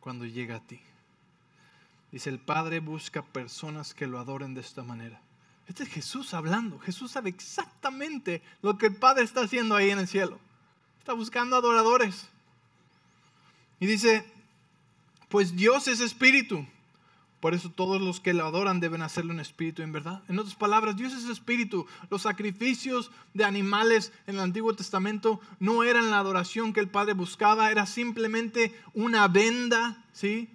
cuando 0.00 0.24
llega 0.24 0.56
a 0.56 0.60
ti. 0.60 0.80
Dice, 2.16 2.30
el 2.30 2.38
Padre 2.38 2.80
busca 2.80 3.20
personas 3.20 3.92
que 3.92 4.06
lo 4.06 4.18
adoren 4.18 4.54
de 4.54 4.62
esta 4.62 4.82
manera. 4.82 5.20
Este 5.68 5.82
es 5.82 5.90
Jesús 5.90 6.32
hablando. 6.32 6.78
Jesús 6.78 7.10
sabe 7.10 7.28
exactamente 7.28 8.40
lo 8.62 8.78
que 8.78 8.86
el 8.86 8.96
Padre 8.96 9.22
está 9.22 9.42
haciendo 9.42 9.76
ahí 9.76 9.90
en 9.90 9.98
el 9.98 10.08
cielo. 10.08 10.38
Está 10.98 11.12
buscando 11.12 11.56
adoradores. 11.56 12.26
Y 13.80 13.86
dice, 13.86 14.24
pues 15.28 15.56
Dios 15.56 15.88
es 15.88 16.00
espíritu. 16.00 16.66
Por 17.40 17.52
eso 17.52 17.68
todos 17.68 18.00
los 18.00 18.18
que 18.18 18.32
lo 18.32 18.46
adoran 18.46 18.80
deben 18.80 19.02
hacerlo 19.02 19.34
en 19.34 19.40
espíritu, 19.40 19.82
en 19.82 19.92
verdad. 19.92 20.22
En 20.26 20.38
otras 20.38 20.54
palabras, 20.54 20.96
Dios 20.96 21.12
es 21.12 21.28
espíritu. 21.28 21.86
Los 22.08 22.22
sacrificios 22.22 23.10
de 23.34 23.44
animales 23.44 24.10
en 24.26 24.36
el 24.36 24.40
Antiguo 24.40 24.74
Testamento 24.74 25.38
no 25.60 25.84
eran 25.84 26.10
la 26.10 26.20
adoración 26.20 26.72
que 26.72 26.80
el 26.80 26.88
Padre 26.88 27.12
buscaba, 27.12 27.70
era 27.70 27.84
simplemente 27.84 28.74
una 28.94 29.28
venda, 29.28 30.02
¿sí? 30.14 30.48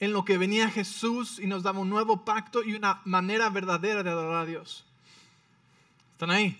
En 0.00 0.12
lo 0.12 0.24
que 0.24 0.38
venía 0.38 0.70
Jesús 0.70 1.38
y 1.38 1.46
nos 1.46 1.62
daba 1.62 1.80
un 1.80 1.90
nuevo 1.90 2.24
pacto 2.24 2.62
y 2.62 2.74
una 2.74 3.00
manera 3.04 3.50
verdadera 3.50 4.02
de 4.02 4.10
adorar 4.10 4.42
a 4.42 4.46
Dios. 4.46 4.84
¿Están 6.12 6.30
ahí? 6.30 6.58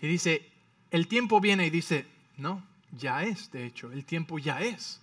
Y 0.00 0.06
dice, 0.06 0.50
el 0.90 1.08
tiempo 1.08 1.40
viene 1.40 1.66
y 1.66 1.70
dice, 1.70 2.06
no, 2.36 2.62
ya 2.92 3.22
es, 3.22 3.50
de 3.50 3.64
hecho, 3.66 3.90
el 3.92 4.04
tiempo 4.04 4.38
ya 4.38 4.60
es. 4.60 5.00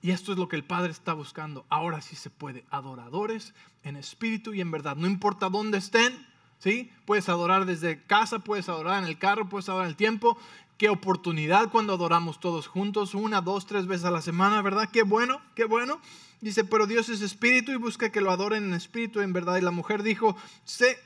Y 0.00 0.12
esto 0.12 0.32
es 0.32 0.38
lo 0.38 0.48
que 0.48 0.56
el 0.56 0.64
Padre 0.64 0.92
está 0.92 1.12
buscando. 1.12 1.66
Ahora 1.68 2.00
sí 2.00 2.16
se 2.16 2.30
puede. 2.30 2.64
Adoradores 2.70 3.52
en 3.82 3.96
espíritu 3.96 4.54
y 4.54 4.60
en 4.60 4.70
verdad. 4.70 4.96
No 4.96 5.06
importa 5.06 5.48
dónde 5.48 5.78
estén, 5.78 6.26
¿sí? 6.58 6.90
Puedes 7.04 7.28
adorar 7.28 7.66
desde 7.66 8.02
casa, 8.04 8.38
puedes 8.38 8.68
adorar 8.68 9.02
en 9.02 9.08
el 9.08 9.18
carro, 9.18 9.48
puedes 9.48 9.68
adorar 9.68 9.86
en 9.86 9.90
el 9.90 9.96
tiempo. 9.96 10.38
Qué 10.78 10.88
oportunidad 10.88 11.70
cuando 11.70 11.92
adoramos 11.92 12.38
todos 12.38 12.68
juntos, 12.68 13.14
una, 13.14 13.40
dos, 13.40 13.66
tres 13.66 13.86
veces 13.86 14.04
a 14.04 14.12
la 14.12 14.22
semana, 14.22 14.62
¿verdad? 14.62 14.88
Qué 14.92 15.02
bueno, 15.02 15.42
qué 15.56 15.64
bueno. 15.64 16.00
Dice, 16.40 16.62
pero 16.62 16.86
Dios 16.86 17.08
es 17.08 17.20
espíritu 17.20 17.72
y 17.72 17.76
busca 17.76 18.12
que 18.12 18.20
lo 18.20 18.30
adoren 18.30 18.62
en 18.62 18.74
espíritu 18.74 19.20
en 19.20 19.32
verdad. 19.32 19.56
Y 19.56 19.60
la 19.60 19.72
mujer 19.72 20.04
dijo, 20.04 20.36
sé 20.64 20.96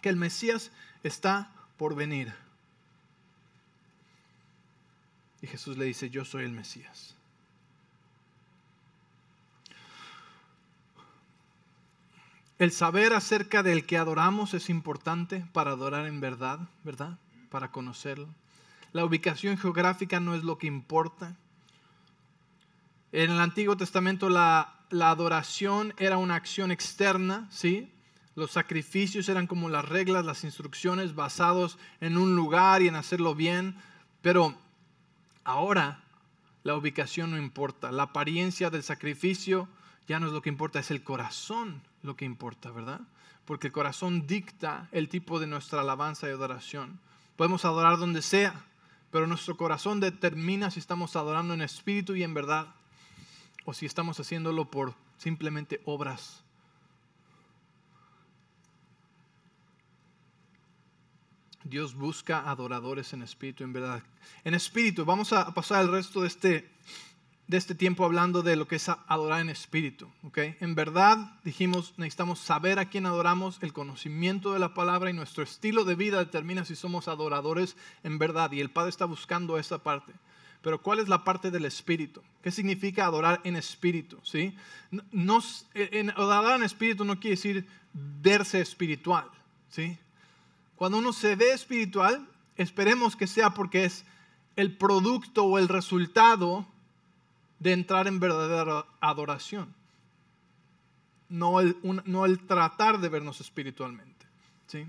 que 0.00 0.08
el 0.08 0.14
Mesías 0.14 0.70
está 1.02 1.50
por 1.76 1.96
venir. 1.96 2.32
Y 5.42 5.48
Jesús 5.48 5.76
le 5.76 5.86
dice, 5.86 6.08
yo 6.08 6.24
soy 6.24 6.44
el 6.44 6.52
Mesías. 6.52 7.16
El 12.60 12.70
saber 12.70 13.14
acerca 13.14 13.64
del 13.64 13.84
que 13.84 13.98
adoramos 13.98 14.54
es 14.54 14.70
importante 14.70 15.44
para 15.52 15.72
adorar 15.72 16.06
en 16.06 16.20
verdad, 16.20 16.60
¿verdad? 16.84 17.18
Para 17.50 17.72
conocerlo. 17.72 18.28
La 18.92 19.04
ubicación 19.04 19.58
geográfica 19.58 20.20
no 20.20 20.34
es 20.34 20.44
lo 20.44 20.58
que 20.58 20.66
importa. 20.66 21.36
En 23.12 23.30
el 23.30 23.40
Antiguo 23.40 23.76
Testamento 23.76 24.28
la, 24.28 24.74
adoración 24.90 25.94
era 25.98 26.18
una 26.18 26.34
acción 26.34 26.70
externa, 26.70 27.48
¿sí? 27.50 27.92
Los 28.34 28.50
sacrificios 28.50 29.28
eran 29.28 29.46
como 29.46 29.68
las 29.68 29.88
reglas, 29.88 30.26
las 30.26 30.44
instrucciones 30.44 31.14
basados 31.14 31.78
en 32.00 32.18
un 32.18 32.36
lugar 32.36 32.82
y 32.82 32.88
en 32.88 32.94
hacerlo 32.94 33.34
bien. 33.34 33.76
Pero 34.20 34.54
ahora 35.44 36.04
la 36.62 36.76
ubicación 36.76 37.30
no 37.30 37.38
importa. 37.38 37.90
La 37.92 38.04
apariencia 38.04 38.68
del 38.68 38.82
sacrificio 38.82 39.68
ya 40.06 40.20
no 40.20 40.26
es 40.26 40.32
lo 40.32 40.42
que 40.42 40.50
importa, 40.50 40.80
es 40.80 40.90
el 40.90 41.02
corazón 41.02 41.80
lo 42.02 42.16
que 42.16 42.24
importa, 42.24 42.70
¿verdad? 42.70 43.00
Porque 43.44 43.68
el 43.68 43.72
corazón 43.72 44.26
dicta 44.26 44.88
el 44.92 45.08
tipo 45.08 45.40
de 45.40 45.46
nuestra 45.46 45.80
alabanza 45.80 46.28
y 46.28 46.32
adoración. 46.32 47.00
Podemos 47.36 47.64
adorar 47.64 47.98
donde 47.98 48.22
sea, 48.22 48.64
pero 49.16 49.26
nuestro 49.26 49.56
corazón 49.56 49.98
determina 49.98 50.70
si 50.70 50.78
estamos 50.78 51.16
adorando 51.16 51.54
en 51.54 51.62
espíritu 51.62 52.14
y 52.14 52.22
en 52.22 52.34
verdad 52.34 52.74
o 53.64 53.72
si 53.72 53.86
estamos 53.86 54.20
haciéndolo 54.20 54.70
por 54.70 54.92
simplemente 55.16 55.80
obras. 55.86 56.44
Dios 61.64 61.94
busca 61.94 62.50
adoradores 62.50 63.14
en 63.14 63.22
espíritu 63.22 63.62
y 63.62 63.64
en 63.64 63.72
verdad. 63.72 64.02
En 64.44 64.52
espíritu, 64.52 65.06
vamos 65.06 65.32
a 65.32 65.54
pasar 65.54 65.80
el 65.80 65.90
resto 65.90 66.20
de 66.20 66.26
este 66.26 66.70
de 67.48 67.56
este 67.56 67.74
tiempo 67.74 68.04
hablando 68.04 68.42
de 68.42 68.56
lo 68.56 68.66
que 68.66 68.76
es 68.76 68.88
adorar 68.88 69.40
en 69.40 69.50
espíritu. 69.50 70.08
¿okay? 70.24 70.56
En 70.60 70.74
verdad, 70.74 71.16
dijimos, 71.44 71.94
necesitamos 71.96 72.40
saber 72.40 72.78
a 72.78 72.88
quién 72.88 73.06
adoramos, 73.06 73.58
el 73.62 73.72
conocimiento 73.72 74.52
de 74.52 74.58
la 74.58 74.74
palabra 74.74 75.10
y 75.10 75.12
nuestro 75.12 75.44
estilo 75.44 75.84
de 75.84 75.94
vida 75.94 76.18
determina 76.18 76.64
si 76.64 76.74
somos 76.74 77.06
adoradores 77.06 77.76
en 78.02 78.18
verdad. 78.18 78.50
Y 78.52 78.60
el 78.60 78.70
Padre 78.70 78.90
está 78.90 79.04
buscando 79.04 79.58
esa 79.58 79.78
parte. 79.78 80.12
Pero 80.62 80.82
¿cuál 80.82 80.98
es 80.98 81.08
la 81.08 81.22
parte 81.22 81.52
del 81.52 81.64
espíritu? 81.64 82.22
¿Qué 82.42 82.50
significa 82.50 83.04
adorar 83.04 83.40
en 83.44 83.54
espíritu? 83.54 84.18
¿sí? 84.24 84.56
No, 85.12 85.40
en, 85.74 86.10
adorar 86.10 86.56
en 86.56 86.64
espíritu 86.64 87.04
no 87.04 87.20
quiere 87.20 87.36
decir 87.36 87.66
verse 87.92 88.60
espiritual. 88.60 89.30
¿sí? 89.70 89.96
Cuando 90.74 90.98
uno 90.98 91.12
se 91.12 91.36
ve 91.36 91.52
espiritual, 91.52 92.26
esperemos 92.56 93.14
que 93.14 93.28
sea 93.28 93.50
porque 93.50 93.84
es 93.84 94.04
el 94.56 94.76
producto 94.76 95.44
o 95.44 95.58
el 95.58 95.68
resultado 95.68 96.66
de 97.58 97.72
entrar 97.72 98.06
en 98.06 98.20
verdadera 98.20 98.86
adoración. 99.00 99.74
No 101.28 101.60
el, 101.60 101.76
no 101.82 102.24
tratar 102.46 103.00
de 103.00 103.08
vernos 103.08 103.40
espiritualmente. 103.40 104.26
¿sí? 104.66 104.86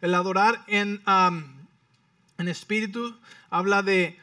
El 0.00 0.14
adorar 0.14 0.62
en, 0.68 1.02
en 2.38 2.48
espíritu 2.48 3.16
habla 3.50 3.82
de, 3.82 4.18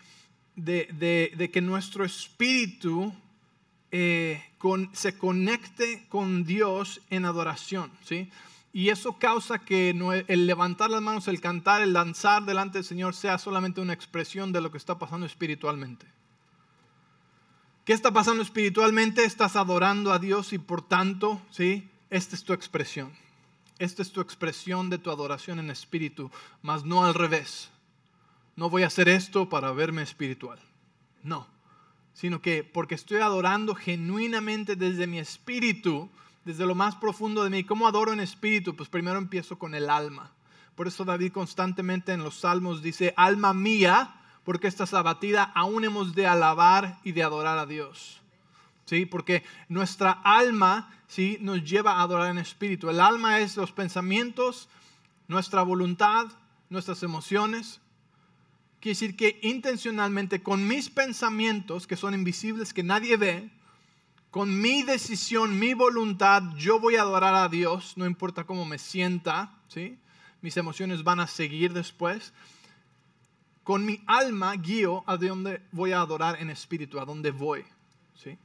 de, 0.56 1.32
de, 1.36 1.52
que 1.52 1.62
nuestro 1.62 2.06
espíritu 2.06 3.14
eh, 3.92 4.44
con, 4.58 4.90
se 4.94 5.18
conecte 5.18 6.06
con 6.10 6.46
Dios 6.46 7.02
en 7.10 7.26
adoración, 7.26 7.92
¿sí? 8.06 8.30
Y 8.76 8.90
eso 8.90 9.20
causa 9.20 9.60
que 9.60 9.92
el 10.28 10.48
levantar 10.48 10.90
las 10.90 11.02
manos, 11.02 11.28
el 11.28 11.40
cantar, 11.40 11.84
el 11.84 11.94
danzar 11.94 12.44
delante 12.44 12.80
del 12.80 12.86
Señor 12.86 13.14
sea 13.14 13.38
solamente 13.38 13.82
una 13.82 13.94
expresión 13.94 14.52
de 14.52 14.62
lo 14.62 14.72
que 14.72 14.80
está 14.80 14.98
pasando 14.98 15.28
espiritualmente. 15.28 16.08
¿Qué 17.86 17.92
está 17.92 18.14
pasando 18.14 18.42
espiritualmente? 18.42 19.26
Estás 19.26 19.58
adorando 19.58 20.14
a 20.14 20.20
Dios 20.20 20.54
y 20.54 20.58
por 20.58 20.82
tanto, 20.82 21.42
¿sí? 21.52 21.90
Esta 22.10 22.34
es 22.34 22.46
tu 22.46 22.54
expresión. 22.54 23.12
Esta 23.78 24.02
es 24.02 24.14
tu 24.14 24.22
expresión 24.22 24.90
de 24.90 25.00
tu 25.00 25.12
adoración 25.12 25.60
en 25.60 25.70
espíritu, 25.70 26.32
mas 26.62 26.86
no 26.86 27.04
al 27.04 27.14
revés. 27.14 27.70
No 28.56 28.70
voy 28.70 28.84
a 28.84 28.88
hacer 28.88 29.10
esto 29.10 29.50
para 29.50 29.74
verme 29.74 30.02
espiritual. 30.02 30.60
No, 31.24 31.46
sino 32.14 32.42
que 32.42 32.64
porque 32.64 32.96
estoy 32.96 33.18
adorando 33.18 33.76
genuinamente 33.76 34.78
desde 34.78 35.06
mi 35.06 35.20
espíritu, 35.20 36.10
desde 36.46 36.66
lo 36.66 36.76
más 36.76 36.96
profundo 36.96 37.44
de 37.44 37.50
mí. 37.50 37.66
¿Cómo 37.66 37.86
adoro 37.86 38.14
en 38.14 38.22
espíritu? 38.22 38.78
Pues 38.78 38.88
primero 38.88 39.18
empiezo 39.18 39.60
con 39.60 39.76
el 39.76 39.90
alma. 39.90 40.32
Por 40.76 40.88
eso 40.88 41.04
David 41.04 41.34
constantemente 41.34 42.14
en 42.14 42.24
los 42.24 42.36
salmos 42.36 42.82
dice, 42.82 43.14
alma 43.18 43.54
mía, 43.54 44.16
porque 44.44 44.68
estás 44.68 44.94
abatida, 44.94 45.52
aún 45.56 45.84
hemos 45.84 46.16
de 46.16 46.28
alabar 46.28 47.00
y 47.04 47.14
de 47.14 47.24
adorar 47.24 47.58
a 47.58 47.66
Dios. 47.66 48.22
¿Sí? 48.86 49.06
Porque 49.06 49.44
nuestra 49.70 50.12
alma 50.12 50.92
¿sí? 51.08 51.38
nos 51.40 51.64
lleva 51.64 51.94
a 51.94 52.02
adorar 52.02 52.30
en 52.30 52.38
espíritu. 52.38 52.90
El 52.90 53.00
alma 53.00 53.40
es 53.40 53.56
los 53.56 53.72
pensamientos, 53.72 54.68
nuestra 55.28 55.64
voluntad, 55.64 56.28
nuestras 56.70 57.02
emociones. 57.04 57.80
Quiere 58.82 58.96
decir 58.96 59.16
que 59.16 59.40
intencionalmente 59.42 60.44
con 60.44 60.68
mis 60.68 60.90
pensamientos, 60.90 61.88
que 61.88 61.96
son 61.96 62.14
invisibles, 62.14 62.74
que 62.74 62.84
nadie 62.84 63.16
ve, 63.16 63.50
con 64.30 64.60
mi 64.60 64.84
decisión, 64.84 65.60
mi 65.60 65.74
voluntad, 65.74 66.42
yo 66.58 66.80
voy 66.80 66.96
a 66.96 67.04
adorar 67.04 67.36
a 67.36 67.50
Dios, 67.50 67.94
no 67.98 68.06
importa 68.06 68.46
cómo 68.46 68.66
me 68.66 68.80
sienta, 68.80 69.54
¿sí? 69.68 70.00
Mis 70.42 70.58
emociones 70.58 71.04
van 71.04 71.20
a 71.20 71.28
seguir 71.28 71.72
después. 71.72 72.34
Con 73.64 73.86
mi 73.86 74.04
alma 74.08 74.54
guío 74.56 75.04
a 75.08 75.18
dónde 75.18 75.62
voy 75.72 75.92
a 75.92 76.02
adorar 76.02 76.42
en 76.42 76.50
espíritu, 76.50 77.00
a 77.00 77.06
dónde 77.06 77.32
voy, 77.32 77.64
¿sí? 78.16 78.38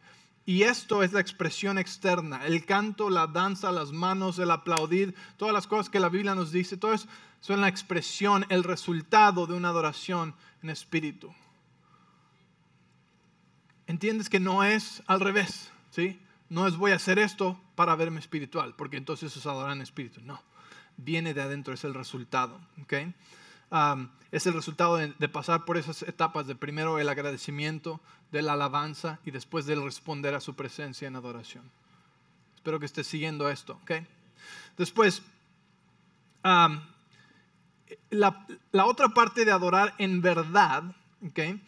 Y 0.47 0.63
esto 0.63 1.03
es 1.03 1.13
la 1.13 1.21
expresión 1.21 1.77
externa, 1.77 2.47
el 2.47 2.65
canto, 2.65 3.11
la 3.11 3.27
danza, 3.27 3.71
las 3.71 3.93
manos, 3.93 4.39
el 4.39 4.51
aplaudir, 4.51 5.15
todas 5.37 5.53
las 5.53 5.67
cosas 5.67 5.91
que 5.91 6.01
la 6.01 6.09
Biblia 6.09 6.35
nos 6.35 6.53
dice, 6.53 6.77
todo 6.77 6.95
eso 6.95 7.07
son 7.41 7.61
la 7.61 7.69
expresión, 7.69 8.47
el 8.49 8.65
resultado 8.65 9.47
de 9.47 9.55
una 9.55 9.69
adoración 9.69 10.35
en 10.63 10.71
espíritu. 10.71 11.35
Entiendes 13.87 14.29
que 14.29 14.41
no 14.41 14.65
es 14.65 15.03
al 15.07 15.21
revés. 15.21 15.71
¿sí? 15.91 16.21
No 16.49 16.67
es 16.67 16.77
voy 16.77 16.93
a 16.93 16.97
hacer 16.97 17.19
esto 17.19 17.61
para 17.75 17.95
verme 17.95 18.21
espiritual, 18.21 18.75
porque 18.77 18.97
entonces 18.97 19.37
es 19.37 19.47
adorar 19.47 19.73
en 19.73 19.83
espíritu. 19.83 20.21
No, 20.23 20.43
viene 20.97 21.35
de 21.35 21.43
adentro, 21.43 21.75
es 21.75 21.85
el 21.85 21.95
resultado. 21.95 22.61
Es 24.31 24.47
el 24.47 24.55
resultado 24.55 24.97
de, 24.97 25.29
pasar 25.29 25.65
por 25.65 25.77
esas 25.77 26.03
etapas 26.03 26.47
de 26.47 26.55
primero 26.55 26.99
el 26.99 27.09
agradecimiento, 27.09 28.01
de 28.31 28.43
la 28.43 28.55
alabanza 28.55 29.19
y 29.25 29.31
después 29.31 29.67
del 29.67 29.83
responder 29.83 30.35
a 30.35 30.41
su 30.41 30.55
presencia 30.55 31.09
en 31.09 31.17
adoración. 31.17 31.65
Espero 32.57 32.79
que 32.79 32.87
estés 32.87 33.07
siguiendo 33.07 33.49
esto. 33.49 33.79
¿okay? 33.83 34.07
Después, 34.77 35.23
la, 36.43 36.85
otra 38.85 39.09
parte 39.11 39.45
de 39.45 39.53
adorar 39.53 39.95
en 39.99 40.21
verdad, 40.21 40.85
¿okay? 41.27 41.63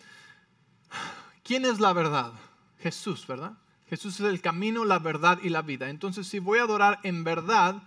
¿quién 1.42 1.64
es 1.64 1.80
la 1.80 1.92
verdad? 1.92 2.32
Jesús, 2.80 3.26
¿verdad? 3.26 3.52
Jesús 3.88 4.20
es 4.20 4.26
el 4.26 4.40
camino, 4.40 4.84
la 4.84 4.98
verdad 4.98 5.38
y 5.42 5.48
la 5.48 5.62
vida. 5.62 5.90
Entonces, 5.90 6.26
si 6.26 6.38
voy 6.38 6.60
a 6.60 6.62
adorar 6.62 7.00
en 7.02 7.24
verdad, 7.24 7.82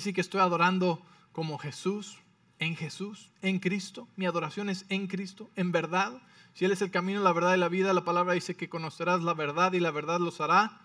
sí 0.00 0.12
que 0.12 0.20
estoy 0.20 0.40
adorando 0.40 1.02
como 1.38 1.56
Jesús, 1.56 2.18
en 2.58 2.74
Jesús, 2.74 3.30
en 3.42 3.60
Cristo. 3.60 4.08
Mi 4.16 4.26
adoración 4.26 4.68
es 4.68 4.84
en 4.88 5.06
Cristo, 5.06 5.48
en 5.54 5.70
verdad. 5.70 6.20
Si 6.52 6.64
Él 6.64 6.72
es 6.72 6.82
el 6.82 6.90
camino, 6.90 7.22
la 7.22 7.32
verdad 7.32 7.54
y 7.54 7.58
la 7.58 7.68
vida, 7.68 7.92
la 7.92 8.02
palabra 8.02 8.32
dice 8.32 8.56
que 8.56 8.68
conocerás 8.68 9.22
la 9.22 9.34
verdad 9.34 9.72
y 9.72 9.78
la 9.78 9.92
verdad 9.92 10.18
los 10.18 10.40
hará 10.40 10.80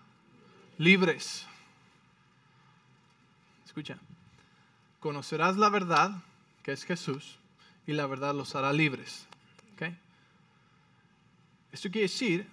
libres. 0.78 1.44
Escucha, 3.66 3.98
conocerás 5.00 5.56
la 5.56 5.70
verdad, 5.70 6.22
que 6.62 6.70
es 6.70 6.84
Jesús, 6.84 7.40
y 7.84 7.92
la 7.92 8.06
verdad 8.06 8.32
los 8.32 8.54
hará 8.54 8.72
libres. 8.72 9.26
¿Okay? 9.74 9.98
Esto 11.72 11.90
quiere 11.90 12.02
decir 12.02 12.48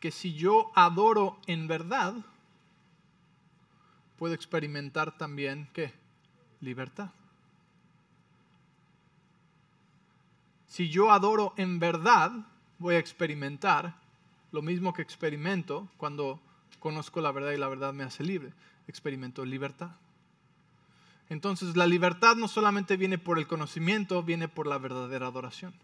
que 0.00 0.10
si 0.10 0.34
yo 0.34 0.70
adoro 0.74 1.40
en 1.46 1.66
verdad, 1.66 2.12
puedo 4.18 4.34
experimentar 4.34 5.16
también 5.16 5.66
qué? 5.72 5.94
Libertad. 6.60 7.08
Si 10.68 10.90
yo 10.90 11.10
adoro 11.10 11.54
en 11.56 11.78
verdad, 11.80 12.30
voy 12.78 12.94
a 12.94 12.98
experimentar 12.98 13.96
lo 14.52 14.62
mismo 14.62 14.92
que 14.92 15.02
experimento 15.02 15.88
cuando 15.96 16.40
conozco 16.78 17.20
la 17.20 17.32
verdad 17.32 17.52
y 17.52 17.56
la 17.56 17.68
verdad 17.68 17.92
me 17.92 18.04
hace 18.04 18.22
libre. 18.22 18.52
Experimento 18.86 19.44
libertad. 19.44 19.90
Entonces 21.30 21.76
la 21.76 21.86
libertad 21.86 22.36
no 22.36 22.48
solamente 22.48 22.96
viene 22.96 23.18
por 23.18 23.38
el 23.38 23.46
conocimiento, 23.46 24.22
viene 24.22 24.48
por 24.48 24.66
la 24.66 24.78
verdadera 24.78 25.26
adoración. 25.26 25.74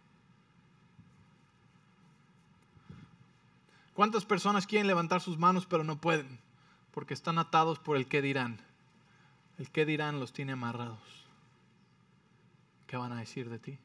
¿Cuántas 3.94 4.25
personas 4.25 4.66
quieren 4.66 4.87
levantar 4.87 5.20
sus 5.20 5.38
manos 5.38 5.66
pero 5.66 5.85
no 5.85 6.01
pueden? 6.01 6.38
Porque 6.92 7.14
están 7.14 7.38
atados 7.38 7.79
por 7.79 7.97
el 7.97 8.07
qué 8.07 8.23
dirán. 8.23 8.61
El 9.59 9.70
qué 9.70 9.87
dirán 9.87 10.18
los 10.18 10.33
tiene 10.33 10.53
amarrados. 10.53 10.99
¿Qué 12.87 12.97
van 12.97 13.12
a 13.12 13.20
decir 13.20 13.49
de 13.51 13.59
ti? 13.59 13.79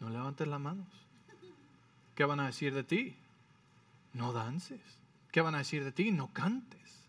No 0.00 0.10
levantes 0.10 0.46
las 0.48 0.60
manos. 0.60 0.86
¿Qué 2.14 2.24
van 2.24 2.40
a 2.40 2.46
decir 2.46 2.74
de 2.74 2.84
ti? 2.84 3.16
No 4.12 4.32
dances. 4.32 4.80
¿Qué 5.32 5.40
van 5.40 5.54
a 5.54 5.58
decir 5.58 5.82
de 5.84 5.92
ti? 5.92 6.12
No 6.12 6.32
cantes. 6.32 7.08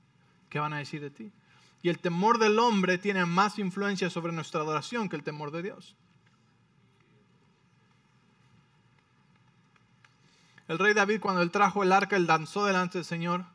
¿Qué 0.49 0.59
van 0.59 0.73
a 0.73 0.77
decir 0.77 1.01
de 1.01 1.11
ti? 1.11 1.31
Y 1.81 1.89
el 1.89 1.99
temor 1.99 2.39
del 2.39 2.57
hombre 2.57 2.97
tiene 2.97 3.25
más 3.25 3.59
influencia 3.59 4.09
sobre 4.09 4.33
nuestra 4.33 4.61
adoración 4.61 5.09
que 5.09 5.15
el 5.15 5.23
temor 5.23 5.51
de 5.51 5.61
Dios. 5.61 5.95
El 10.67 10.79
rey 10.79 10.95
David 10.95 11.19
cuando 11.19 11.43
él 11.43 11.51
trajo 11.51 11.83
el 11.83 11.91
arca, 11.91 12.15
él 12.15 12.25
danzó 12.25 12.65
delante 12.65 12.97
del 12.97 13.05
Señor, 13.05 13.45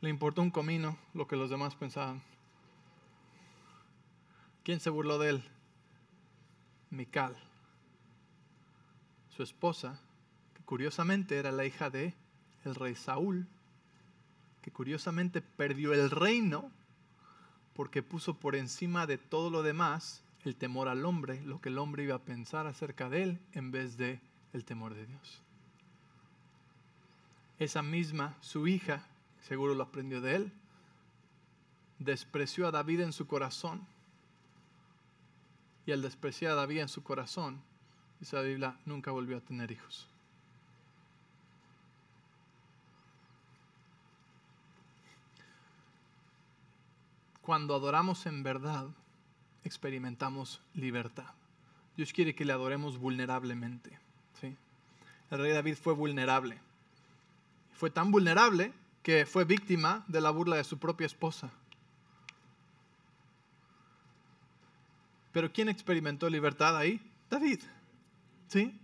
le 0.00 0.08
importó 0.08 0.40
un 0.40 0.50
comino 0.50 0.96
lo 1.12 1.26
que 1.26 1.36
los 1.36 1.50
demás 1.50 1.74
pensaban. 1.74 2.22
¿Quién 4.64 4.80
se 4.80 4.88
burló 4.88 5.18
de 5.18 5.30
él? 5.30 5.44
Mical, 6.90 7.36
su 9.36 9.42
esposa, 9.42 10.00
que 10.54 10.62
curiosamente 10.62 11.36
era 11.36 11.52
la 11.52 11.64
hija 11.64 11.90
de 11.90 12.14
el 12.64 12.74
rey 12.74 12.94
Saúl, 12.94 13.46
que 14.62 14.70
curiosamente 14.70 15.42
perdió 15.42 15.92
el 15.92 16.10
reino 16.10 16.70
porque 17.74 18.02
puso 18.02 18.34
por 18.34 18.56
encima 18.56 19.06
de 19.06 19.18
todo 19.18 19.50
lo 19.50 19.62
demás 19.62 20.22
el 20.44 20.56
temor 20.56 20.88
al 20.88 21.04
hombre, 21.04 21.42
lo 21.42 21.60
que 21.60 21.68
el 21.68 21.78
hombre 21.78 22.04
iba 22.04 22.14
a 22.16 22.24
pensar 22.24 22.66
acerca 22.66 23.08
de 23.08 23.22
él 23.22 23.40
en 23.52 23.70
vez 23.70 23.96
de 23.96 24.20
el 24.52 24.64
temor 24.64 24.94
de 24.94 25.06
Dios 25.06 25.42
esa 27.58 27.82
misma, 27.82 28.36
su 28.40 28.68
hija, 28.68 29.06
seguro 29.42 29.74
lo 29.74 29.82
aprendió 29.82 30.20
de 30.20 30.36
él, 30.36 30.52
despreció 31.98 32.66
a 32.66 32.70
David 32.70 33.00
en 33.00 33.12
su 33.12 33.26
corazón. 33.26 33.86
Y 35.86 35.92
al 35.92 36.02
despreciar 36.02 36.52
a 36.52 36.56
David 36.56 36.80
en 36.80 36.88
su 36.88 37.02
corazón, 37.02 37.62
dice 38.20 38.36
la 38.36 38.42
Biblia, 38.42 38.76
nunca 38.84 39.10
volvió 39.10 39.36
a 39.36 39.40
tener 39.40 39.70
hijos. 39.70 40.06
Cuando 47.42 47.74
adoramos 47.74 48.26
en 48.26 48.42
verdad, 48.42 48.86
experimentamos 49.64 50.60
libertad. 50.74 51.30
Dios 51.96 52.12
quiere 52.12 52.34
que 52.34 52.44
le 52.44 52.52
adoremos 52.52 52.98
vulnerablemente. 52.98 53.98
¿sí? 54.40 54.56
El 55.30 55.38
rey 55.38 55.52
David 55.52 55.76
fue 55.76 55.94
vulnerable 55.94 56.60
fue 57.76 57.90
tan 57.90 58.10
vulnerable 58.10 58.72
que 59.02 59.26
fue 59.26 59.44
víctima 59.44 60.04
de 60.08 60.20
la 60.20 60.30
burla 60.30 60.56
de 60.56 60.64
su 60.64 60.78
propia 60.78 61.06
esposa. 61.06 61.50
Pero 65.32 65.52
¿quién 65.52 65.68
experimentó 65.68 66.28
libertad 66.30 66.76
ahí? 66.76 67.00
David. 67.28 67.60
¿Sí? 68.48 68.78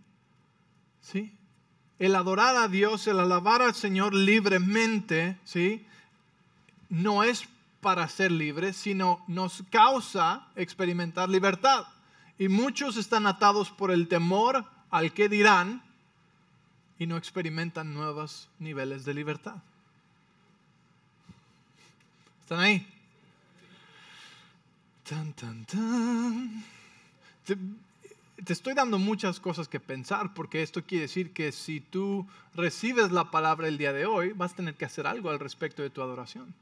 ¿Sí? 1.00 1.36
El 1.98 2.14
adorar 2.16 2.56
a 2.56 2.68
Dios, 2.68 3.06
el 3.06 3.20
alabar 3.20 3.62
al 3.62 3.74
Señor 3.74 4.14
libremente, 4.14 5.38
¿sí? 5.44 5.86
No 6.88 7.22
es 7.22 7.48
para 7.80 8.08
ser 8.08 8.32
libres, 8.32 8.76
sino 8.76 9.24
nos 9.28 9.62
causa 9.70 10.48
experimentar 10.56 11.28
libertad. 11.28 11.86
Y 12.38 12.48
muchos 12.48 12.96
están 12.96 13.26
atados 13.26 13.70
por 13.70 13.90
el 13.90 14.08
temor 14.08 14.64
al 14.90 15.12
que 15.12 15.28
dirán, 15.28 15.82
y 16.98 17.06
no 17.06 17.16
experimentan 17.16 17.94
nuevos 17.94 18.48
niveles 18.60 19.04
de 19.04 19.14
libertad. 19.14 19.56
¿Están 22.42 22.60
ahí? 22.60 22.86
Tan, 25.08 25.32
tan, 25.32 25.64
tan. 25.64 26.64
Te, 28.44 28.52
estoy 28.52 28.74
dando 28.74 28.98
muchas 28.98 29.40
cosas 29.40 29.68
que 29.68 29.80
pensar 29.80 30.34
porque 30.34 30.62
esto 30.62 30.84
quiere 30.84 31.02
decir 31.02 31.32
que 31.32 31.52
si 31.52 31.80
tú 31.80 32.26
recibes 32.54 33.12
la 33.12 33.30
palabra 33.30 33.68
el 33.68 33.78
día 33.78 33.92
de 33.92 34.06
hoy, 34.06 34.32
vas 34.32 34.52
a 34.52 34.56
tener 34.56 34.74
que 34.74 34.84
hacer 34.84 35.06
algo 35.06 35.30
al 35.30 35.38
respecto 35.38 35.82
de 35.82 35.90
tu 35.90 36.02
adoración. 36.02 36.54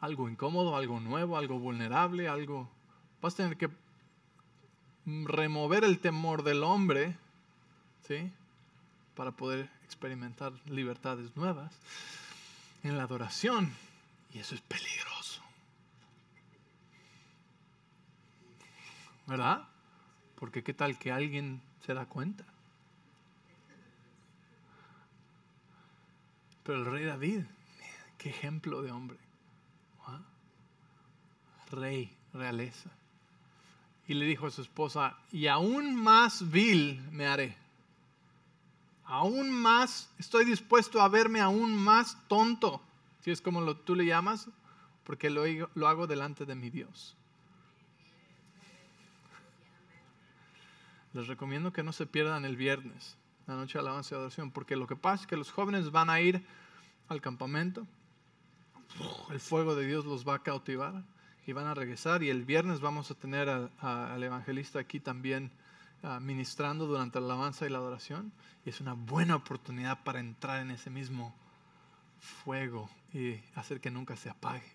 Algo 0.00 0.28
incómodo, 0.28 0.76
algo 0.76 1.00
nuevo, 1.00 1.36
algo 1.36 1.58
vulnerable, 1.58 2.28
algo... 2.28 2.68
Vas 3.22 3.34
a 3.34 3.36
tener 3.38 3.56
que 3.56 3.70
remover 5.06 5.84
el 5.84 5.98
temor 5.98 6.42
del 6.42 6.62
hombre, 6.62 7.16
¿sí? 8.06 8.30
Para 9.14 9.30
poder 9.30 9.70
experimentar 9.84 10.52
libertades 10.66 11.36
nuevas 11.36 11.72
en 12.82 12.96
la 12.96 13.04
adoración. 13.04 13.72
Y 14.32 14.40
eso 14.40 14.54
es 14.54 14.60
peligroso. 14.62 15.13
¿Verdad? 19.26 19.68
Porque 20.36 20.62
qué 20.62 20.74
tal 20.74 20.98
que 20.98 21.12
alguien 21.12 21.62
se 21.84 21.94
da 21.94 22.06
cuenta. 22.06 22.44
Pero 26.62 26.78
el 26.78 26.86
rey 26.86 27.04
David, 27.04 27.40
qué 28.18 28.30
ejemplo 28.30 28.82
de 28.82 28.90
hombre. 28.90 29.18
Rey, 31.70 32.16
realeza. 32.32 32.90
Y 34.06 34.14
le 34.14 34.26
dijo 34.26 34.46
a 34.46 34.50
su 34.50 34.62
esposa, 34.62 35.16
y 35.32 35.46
aún 35.46 35.94
más 35.96 36.50
vil 36.50 37.02
me 37.10 37.26
haré. 37.26 37.56
Aún 39.04 39.50
más, 39.52 40.10
estoy 40.18 40.44
dispuesto 40.44 41.00
a 41.00 41.08
verme 41.08 41.40
aún 41.40 41.74
más 41.74 42.16
tonto, 42.28 42.82
si 43.20 43.30
es 43.30 43.40
como 43.40 43.60
lo, 43.60 43.76
tú 43.76 43.94
le 43.94 44.06
llamas, 44.06 44.48
porque 45.04 45.30
lo 45.30 45.88
hago 45.88 46.06
delante 46.06 46.46
de 46.46 46.54
mi 46.54 46.70
Dios. 46.70 47.16
Les 51.14 51.28
recomiendo 51.28 51.72
que 51.72 51.84
no 51.84 51.92
se 51.92 52.06
pierdan 52.06 52.44
el 52.44 52.56
viernes, 52.56 53.16
la 53.46 53.54
noche 53.54 53.74
de 53.74 53.78
alabanza 53.80 54.14
y 54.14 54.18
adoración, 54.18 54.50
porque 54.50 54.74
lo 54.74 54.88
que 54.88 54.96
pasa 54.96 55.22
es 55.22 55.26
que 55.28 55.36
los 55.36 55.52
jóvenes 55.52 55.92
van 55.92 56.10
a 56.10 56.20
ir 56.20 56.44
al 57.08 57.20
campamento, 57.20 57.86
el 59.30 59.38
fuego 59.38 59.76
de 59.76 59.86
Dios 59.86 60.04
los 60.04 60.26
va 60.26 60.34
a 60.34 60.42
cautivar 60.42 61.04
y 61.46 61.52
van 61.52 61.66
a 61.66 61.74
regresar 61.74 62.24
y 62.24 62.30
el 62.30 62.44
viernes 62.44 62.80
vamos 62.80 63.12
a 63.12 63.14
tener 63.14 63.48
al 63.48 64.22
evangelista 64.22 64.80
aquí 64.80 64.98
también 64.98 65.52
uh, 66.02 66.20
ministrando 66.20 66.86
durante 66.86 67.20
la 67.20 67.26
alabanza 67.26 67.64
y 67.64 67.70
la 67.70 67.78
adoración 67.78 68.32
y 68.64 68.70
es 68.70 68.80
una 68.80 68.94
buena 68.94 69.36
oportunidad 69.36 70.02
para 70.02 70.18
entrar 70.18 70.60
en 70.62 70.72
ese 70.72 70.90
mismo 70.90 71.32
fuego 72.18 72.90
y 73.12 73.34
hacer 73.54 73.80
que 73.80 73.90
nunca 73.90 74.16
se 74.16 74.30
apague. 74.30 74.72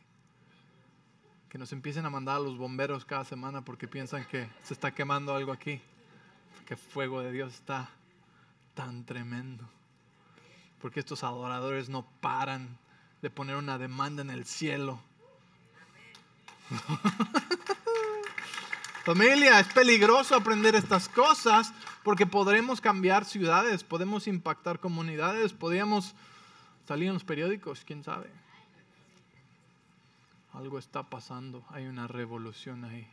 Que 1.50 1.58
nos 1.58 1.74
empiecen 1.74 2.06
a 2.06 2.10
mandar 2.10 2.38
a 2.38 2.40
los 2.40 2.58
bomberos 2.58 3.04
cada 3.04 3.26
semana 3.26 3.66
porque 3.66 3.88
piensan 3.88 4.26
que 4.26 4.48
se 4.64 4.74
está 4.74 4.94
quemando 4.94 5.36
algo 5.36 5.52
aquí 5.52 5.82
que 6.66 6.76
fuego 6.76 7.22
de 7.22 7.32
Dios 7.32 7.54
está 7.54 7.90
tan 8.74 9.06
tremendo. 9.06 9.68
Porque 10.80 11.00
estos 11.00 11.24
adoradores 11.24 11.90
no 11.90 12.06
paran 12.22 12.78
de 13.22 13.30
poner 13.30 13.56
una 13.56 13.78
demanda 13.78 14.22
en 14.22 14.30
el 14.30 14.46
cielo. 14.46 15.02
Familia, 19.04 19.60
es 19.60 19.68
peligroso 19.74 20.36
aprender 20.36 20.76
estas 20.76 21.10
cosas 21.10 21.74
porque 22.04 22.26
podremos 22.26 22.80
cambiar 22.80 23.26
ciudades, 23.26 23.84
podemos 23.84 24.28
impactar 24.28 24.80
comunidades, 24.80 25.54
podríamos 25.54 26.14
salir 26.88 27.08
en 27.08 27.16
los 27.16 27.24
periódicos, 27.24 27.84
quién 27.86 28.04
sabe. 28.04 28.30
Algo 30.54 30.80
está 30.80 31.04
pasando, 31.04 31.64
hay 31.70 31.88
una 31.88 32.08
revolución 32.08 32.86
ahí. 32.86 33.08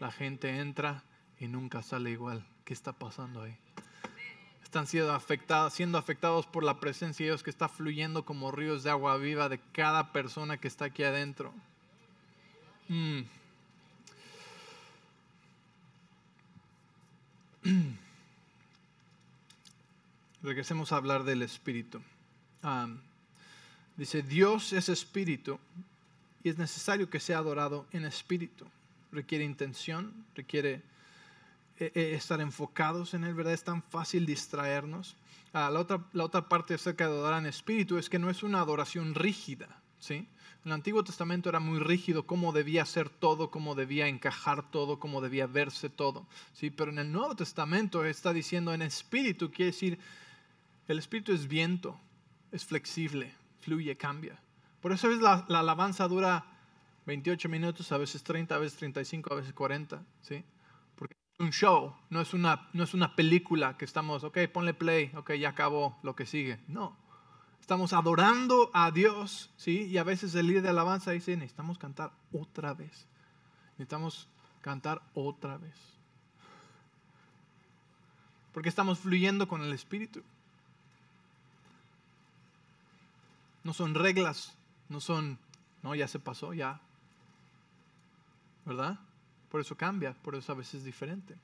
La 0.00 0.10
gente 0.10 0.58
entra 0.58 1.02
y 1.40 1.48
nunca 1.48 1.82
sale 1.82 2.10
igual. 2.10 2.44
¿Qué 2.64 2.72
está 2.74 2.92
pasando 2.92 3.42
ahí? 3.42 3.56
Están 4.62 4.86
siendo 4.86 5.12
afectados, 5.12 5.72
siendo 5.72 5.98
afectados 5.98 6.46
por 6.46 6.64
la 6.64 6.80
presencia 6.80 7.24
de 7.24 7.30
Dios 7.30 7.42
que 7.42 7.50
está 7.50 7.68
fluyendo 7.68 8.24
como 8.24 8.50
ríos 8.50 8.82
de 8.82 8.90
agua 8.90 9.16
viva 9.16 9.48
de 9.48 9.60
cada 9.72 10.12
persona 10.12 10.58
que 10.58 10.68
está 10.68 10.86
aquí 10.86 11.02
adentro. 11.04 11.54
Mm. 12.88 13.20
Regresemos 20.42 20.92
a 20.92 20.96
hablar 20.96 21.24
del 21.24 21.42
Espíritu. 21.42 22.00
dice, 23.96 24.22
Dios 24.22 24.72
es 24.72 24.88
Espíritu 24.88 25.58
y 26.44 26.48
es 26.50 26.58
necesario 26.58 27.10
que 27.10 27.18
sea 27.18 27.38
adorado 27.38 27.86
en 27.92 28.04
Espíritu. 28.04 28.66
Requiere 29.10 29.44
intención, 29.44 30.12
requiere 30.34 30.82
estar 31.78 32.40
enfocados 32.40 33.14
en 33.14 33.24
Él, 33.24 33.34
¿verdad? 33.34 33.52
Es 33.52 33.64
tan 33.64 33.82
fácil 33.82 34.26
distraernos. 34.26 35.16
Ah, 35.52 35.70
la, 35.70 35.80
otra, 35.80 36.04
la 36.12 36.24
otra 36.24 36.48
parte 36.48 36.74
acerca 36.74 37.06
de 37.06 37.14
adorar 37.14 37.40
en 37.40 37.46
espíritu 37.46 37.98
es 37.98 38.08
que 38.08 38.18
no 38.18 38.30
es 38.30 38.42
una 38.42 38.60
adoración 38.60 39.14
rígida, 39.14 39.80
¿sí? 39.98 40.14
En 40.14 40.70
el 40.70 40.72
Antiguo 40.72 41.04
Testamento 41.04 41.48
era 41.48 41.60
muy 41.60 41.78
rígido 41.78 42.26
cómo 42.26 42.52
debía 42.52 42.84
ser 42.84 43.08
todo, 43.08 43.50
cómo 43.50 43.74
debía 43.74 44.08
encajar 44.08 44.70
todo, 44.70 44.98
cómo 44.98 45.20
debía 45.20 45.46
verse 45.46 45.88
todo, 45.88 46.26
¿sí? 46.52 46.70
Pero 46.70 46.90
en 46.90 46.98
el 46.98 47.12
Nuevo 47.12 47.36
Testamento 47.36 48.04
está 48.04 48.32
diciendo 48.32 48.74
en 48.74 48.82
espíritu, 48.82 49.50
quiere 49.50 49.70
decir, 49.70 49.98
el 50.88 50.98
espíritu 50.98 51.32
es 51.32 51.46
viento, 51.46 51.98
es 52.52 52.64
flexible, 52.64 53.32
fluye, 53.60 53.96
cambia. 53.96 54.38
Por 54.80 54.92
eso 54.92 55.10
es 55.10 55.20
la, 55.20 55.44
la 55.48 55.60
alabanza 55.60 56.08
dura 56.08 56.44
28 57.06 57.48
minutos, 57.48 57.92
a 57.92 57.98
veces 57.98 58.22
30, 58.24 58.54
a 58.54 58.58
veces 58.58 58.78
35, 58.78 59.32
a 59.32 59.36
veces 59.36 59.52
40, 59.52 60.02
¿sí? 60.22 60.44
Un 61.38 61.50
show, 61.50 61.94
no 62.08 62.20
es, 62.20 62.32
una, 62.32 62.68
no 62.72 62.84
es 62.84 62.94
una 62.94 63.14
película 63.14 63.76
que 63.76 63.84
estamos, 63.84 64.24
ok, 64.24 64.38
ponle 64.52 64.72
play, 64.74 65.12
ok, 65.16 65.32
ya 65.34 65.50
acabó 65.50 65.98
lo 66.02 66.16
que 66.16 66.24
sigue. 66.24 66.58
No, 66.66 66.96
estamos 67.60 67.92
adorando 67.92 68.70
a 68.72 68.90
Dios, 68.90 69.50
¿sí? 69.56 69.82
Y 69.84 69.98
a 69.98 70.04
veces 70.04 70.34
el 70.34 70.46
líder 70.46 70.62
de 70.62 70.70
alabanza 70.70 71.10
dice, 71.10 71.36
necesitamos 71.36 71.78
cantar 71.78 72.12
otra 72.32 72.72
vez. 72.72 73.06
Necesitamos 73.72 74.28
cantar 74.62 75.02
otra 75.14 75.58
vez. 75.58 75.76
Porque 78.52 78.70
estamos 78.70 78.98
fluyendo 78.98 79.46
con 79.46 79.60
el 79.62 79.72
Espíritu. 79.74 80.22
No 83.62 83.74
son 83.74 83.94
reglas, 83.94 84.56
no 84.88 85.00
son, 85.00 85.38
no, 85.82 85.94
ya 85.94 86.08
se 86.08 86.18
pasó, 86.18 86.54
ya. 86.54 86.80
¿Verdad? 88.64 88.98
Por 89.56 89.62
eso 89.62 89.74
cambia, 89.74 90.12
por 90.12 90.34
eso 90.34 90.52
a 90.52 90.54
veces 90.54 90.74
es 90.74 90.84
diferente. 90.84 91.34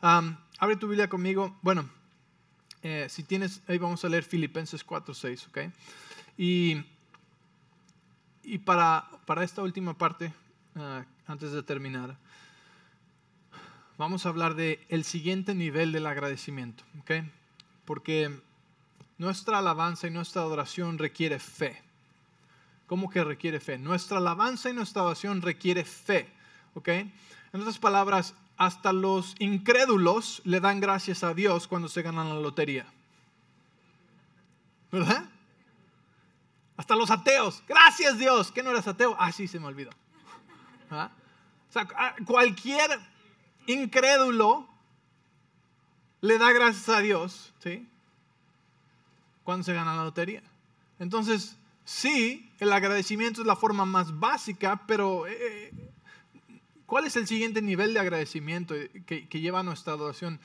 abre 0.00 0.76
tu 0.76 0.88
Biblia 0.88 1.10
conmigo. 1.10 1.58
Bueno, 1.60 1.86
eh, 2.82 3.06
si 3.10 3.22
tienes, 3.22 3.60
ahí 3.68 3.76
vamos 3.76 4.02
a 4.02 4.08
leer 4.08 4.24
Filipenses 4.24 4.82
4, 4.82 5.12
6, 5.12 5.48
¿ok? 5.48 5.58
Y, 6.38 6.82
y 8.44 8.56
para, 8.60 9.10
para 9.26 9.44
esta 9.44 9.62
última 9.62 9.92
parte, 9.92 10.32
ah, 10.74 11.04
antes 11.26 11.52
de 11.52 11.62
terminar, 11.62 12.16
vamos 13.98 14.24
a 14.24 14.30
hablar 14.30 14.54
de 14.54 14.82
el 14.88 15.04
siguiente 15.04 15.54
nivel 15.54 15.92
del 15.92 16.06
agradecimiento, 16.06 16.82
¿ok? 17.00 17.10
Porque 17.84 18.40
nuestra 19.18 19.58
alabanza 19.58 20.06
y 20.06 20.10
nuestra 20.10 20.40
adoración 20.40 20.96
requiere 20.96 21.38
fe. 21.38 21.78
¿Cómo 22.86 23.10
que 23.10 23.22
requiere 23.22 23.60
fe? 23.60 23.76
Nuestra 23.76 24.16
alabanza 24.16 24.70
y 24.70 24.72
nuestra 24.72 25.02
adoración 25.02 25.42
requiere 25.42 25.84
fe, 25.84 26.26
¿ok? 26.72 26.88
En 27.52 27.60
otras 27.60 27.78
palabras, 27.78 28.34
hasta 28.56 28.92
los 28.92 29.34
incrédulos 29.38 30.42
le 30.44 30.60
dan 30.60 30.80
gracias 30.80 31.24
a 31.24 31.34
Dios 31.34 31.66
cuando 31.66 31.88
se 31.88 32.02
ganan 32.02 32.28
la 32.28 32.34
lotería. 32.34 32.86
¿Verdad? 34.92 35.24
Hasta 36.76 36.96
los 36.96 37.10
ateos. 37.10 37.62
Gracias 37.68 38.18
Dios. 38.18 38.52
¿Qué 38.52 38.62
no 38.62 38.70
eres 38.70 38.86
ateo? 38.86 39.16
Ah, 39.18 39.32
sí, 39.32 39.48
se 39.48 39.58
me 39.58 39.66
olvidó. 39.66 39.90
¿Ah? 40.90 41.10
O 41.68 41.72
sea, 41.72 41.86
cualquier 42.26 43.00
incrédulo 43.66 44.68
le 46.20 46.38
da 46.38 46.52
gracias 46.52 46.88
a 46.88 47.00
Dios, 47.00 47.52
¿sí? 47.60 47.88
Cuando 49.44 49.64
se 49.64 49.72
gana 49.72 49.94
la 49.94 50.04
lotería. 50.04 50.42
Entonces, 50.98 51.56
sí, 51.84 52.52
el 52.58 52.72
agradecimiento 52.72 53.40
es 53.40 53.46
la 53.46 53.56
forma 53.56 53.84
más 53.84 54.18
básica, 54.18 54.82
pero 54.86 55.26
eh, 55.26 55.72
¿Cuál 56.90 57.04
es 57.04 57.14
el 57.14 57.28
siguiente 57.28 57.62
nivel 57.62 57.94
de 57.94 58.00
agradecimiento 58.00 58.74
que, 59.06 59.28
lleva 59.30 59.60
a 59.60 59.62
nuestra 59.62 59.92
adoración, 59.92 60.40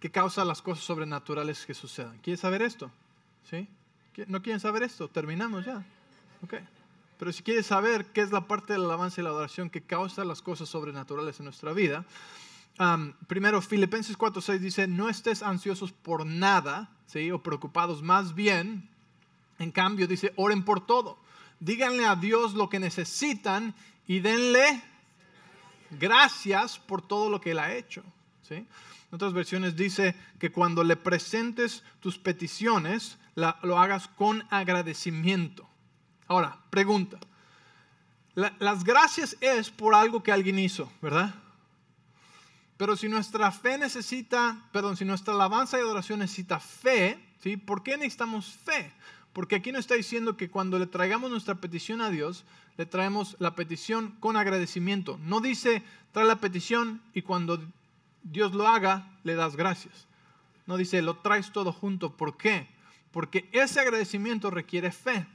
que 0.00 0.10
causa 0.10 0.46
las 0.46 0.62
cosas 0.62 0.82
sobrenaturales 0.82 1.66
que 1.66 1.74
sucedan? 1.74 2.16
¿Quieres 2.22 2.40
saber 2.40 2.62
esto? 2.62 2.90
¿Sí? 3.50 3.68
¿No 4.28 4.40
quieren 4.40 4.60
saber 4.60 4.82
esto? 4.82 5.08
Terminamos 5.08 5.66
ya. 5.66 5.84
Okay. 6.42 6.66
Pero 7.18 7.34
si 7.34 7.42
quieres 7.42 7.66
saber 7.66 8.06
qué 8.06 8.22
es 8.22 8.32
la 8.32 8.48
parte 8.48 8.72
de 8.72 8.78
la 8.78 8.86
alabanza 8.86 9.20
y 9.20 9.24
la 9.24 9.28
adoración 9.28 9.68
que 9.68 9.82
causa 9.82 10.24
las 10.24 10.40
cosas 10.40 10.70
sobrenaturales 10.70 11.38
en 11.38 11.44
nuestra 11.44 11.74
vida, 11.74 12.06
um, 12.80 13.12
primero 13.26 13.60
Filipenses 13.60 14.16
4:6 14.16 14.58
dice, 14.58 14.88
no 14.88 15.10
estés 15.10 15.42
ansiosos 15.42 15.92
por 15.92 16.24
nada, 16.24 16.88
¿sí? 17.08 17.30
o 17.30 17.42
preocupados, 17.42 18.02
más 18.02 18.34
bien, 18.34 18.88
en 19.58 19.70
cambio 19.70 20.06
dice, 20.06 20.32
oren 20.36 20.64
por 20.64 20.86
todo. 20.86 21.18
Díganle 21.60 22.06
a 22.06 22.16
Dios 22.16 22.54
lo 22.54 22.70
que 22.70 22.80
necesitan 22.80 23.74
y 24.06 24.20
denle 24.20 24.82
gracias 25.90 26.78
por 26.78 27.02
todo 27.02 27.30
lo 27.30 27.40
que 27.40 27.52
Él 27.52 27.58
ha 27.58 27.74
hecho. 27.74 28.02
¿sí? 28.42 28.54
En 28.54 28.68
otras 29.12 29.32
versiones 29.32 29.76
dice 29.76 30.14
que 30.38 30.50
cuando 30.50 30.84
le 30.84 30.96
presentes 30.96 31.82
tus 32.00 32.18
peticiones, 32.18 33.18
lo 33.34 33.78
hagas 33.78 34.08
con 34.08 34.44
agradecimiento. 34.50 35.68
Ahora, 36.26 36.58
pregunta. 36.70 37.18
las 38.34 38.84
gracias 38.84 39.36
es 39.40 39.70
por 39.70 39.94
algo 39.94 40.22
que 40.22 40.32
alguien 40.32 40.58
hizo, 40.58 40.90
¿verdad? 41.00 41.34
Pero 42.76 42.96
si 42.96 43.08
nuestra 43.08 43.50
fe 43.52 43.78
necesita, 43.78 44.68
perdón, 44.72 44.96
si 44.96 45.04
nuestra 45.04 45.32
alabanza 45.32 45.78
y 45.78 45.80
adoración 45.80 46.18
necesita 46.18 46.60
fe, 46.60 47.18
¿sí? 47.40 47.56
¿Por 47.56 47.82
qué 47.82 47.96
necesitamos 47.96 48.52
fe? 48.64 48.92
Porque 49.36 49.56
aquí 49.56 49.70
no 49.70 49.78
está 49.78 49.94
diciendo 49.94 50.38
que 50.38 50.48
cuando 50.48 50.78
le 50.78 50.86
traigamos 50.86 51.30
nuestra 51.30 51.56
petición 51.56 52.00
a 52.00 52.08
Dios, 52.08 52.46
le 52.78 52.86
traemos 52.86 53.36
la 53.38 53.54
petición 53.54 54.16
con 54.18 54.34
agradecimiento. 54.34 55.20
No 55.24 55.40
dice, 55.40 55.82
trae 56.12 56.24
la 56.24 56.40
petición 56.40 57.02
y 57.12 57.20
cuando 57.20 57.62
Dios 58.22 58.54
lo 58.54 58.66
haga, 58.66 59.10
le 59.24 59.34
das 59.34 59.54
gracias. 59.54 60.06
No 60.64 60.78
dice, 60.78 61.02
lo 61.02 61.18
traes 61.18 61.52
todo 61.52 61.70
junto. 61.74 62.16
¿Por 62.16 62.38
qué? 62.38 62.66
Porque 63.10 63.46
ese 63.52 63.78
agradecimiento 63.78 64.48
requiere 64.48 64.90
fe. 64.90 65.26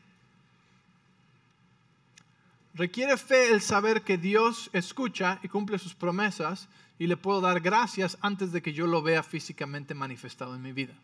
Requiere 2.73 3.17
fe 3.17 3.51
el 3.51 3.61
saber 3.61 4.01
que 4.01 4.17
Dios 4.17 4.71
escucha 4.73 5.39
y 5.43 5.47
cumple 5.47 5.77
sus 5.77 5.93
promesas 5.93 6.69
y 6.97 7.05
le 7.05 7.17
puedo 7.17 7.39
dar 7.39 7.59
gracias 7.59 8.17
antes 8.21 8.51
de 8.51 8.63
que 8.63 8.73
yo 8.73 8.87
lo 8.87 9.03
vea 9.03 9.21
físicamente 9.21 9.93
manifestado 9.93 10.55
en 10.55 10.63
mi 10.63 10.71
vida. 10.71 10.95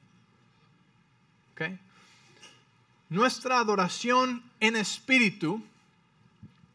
Nuestra 3.09 3.59
adoración 3.59 4.43
en 4.59 4.75
espíritu 4.75 5.63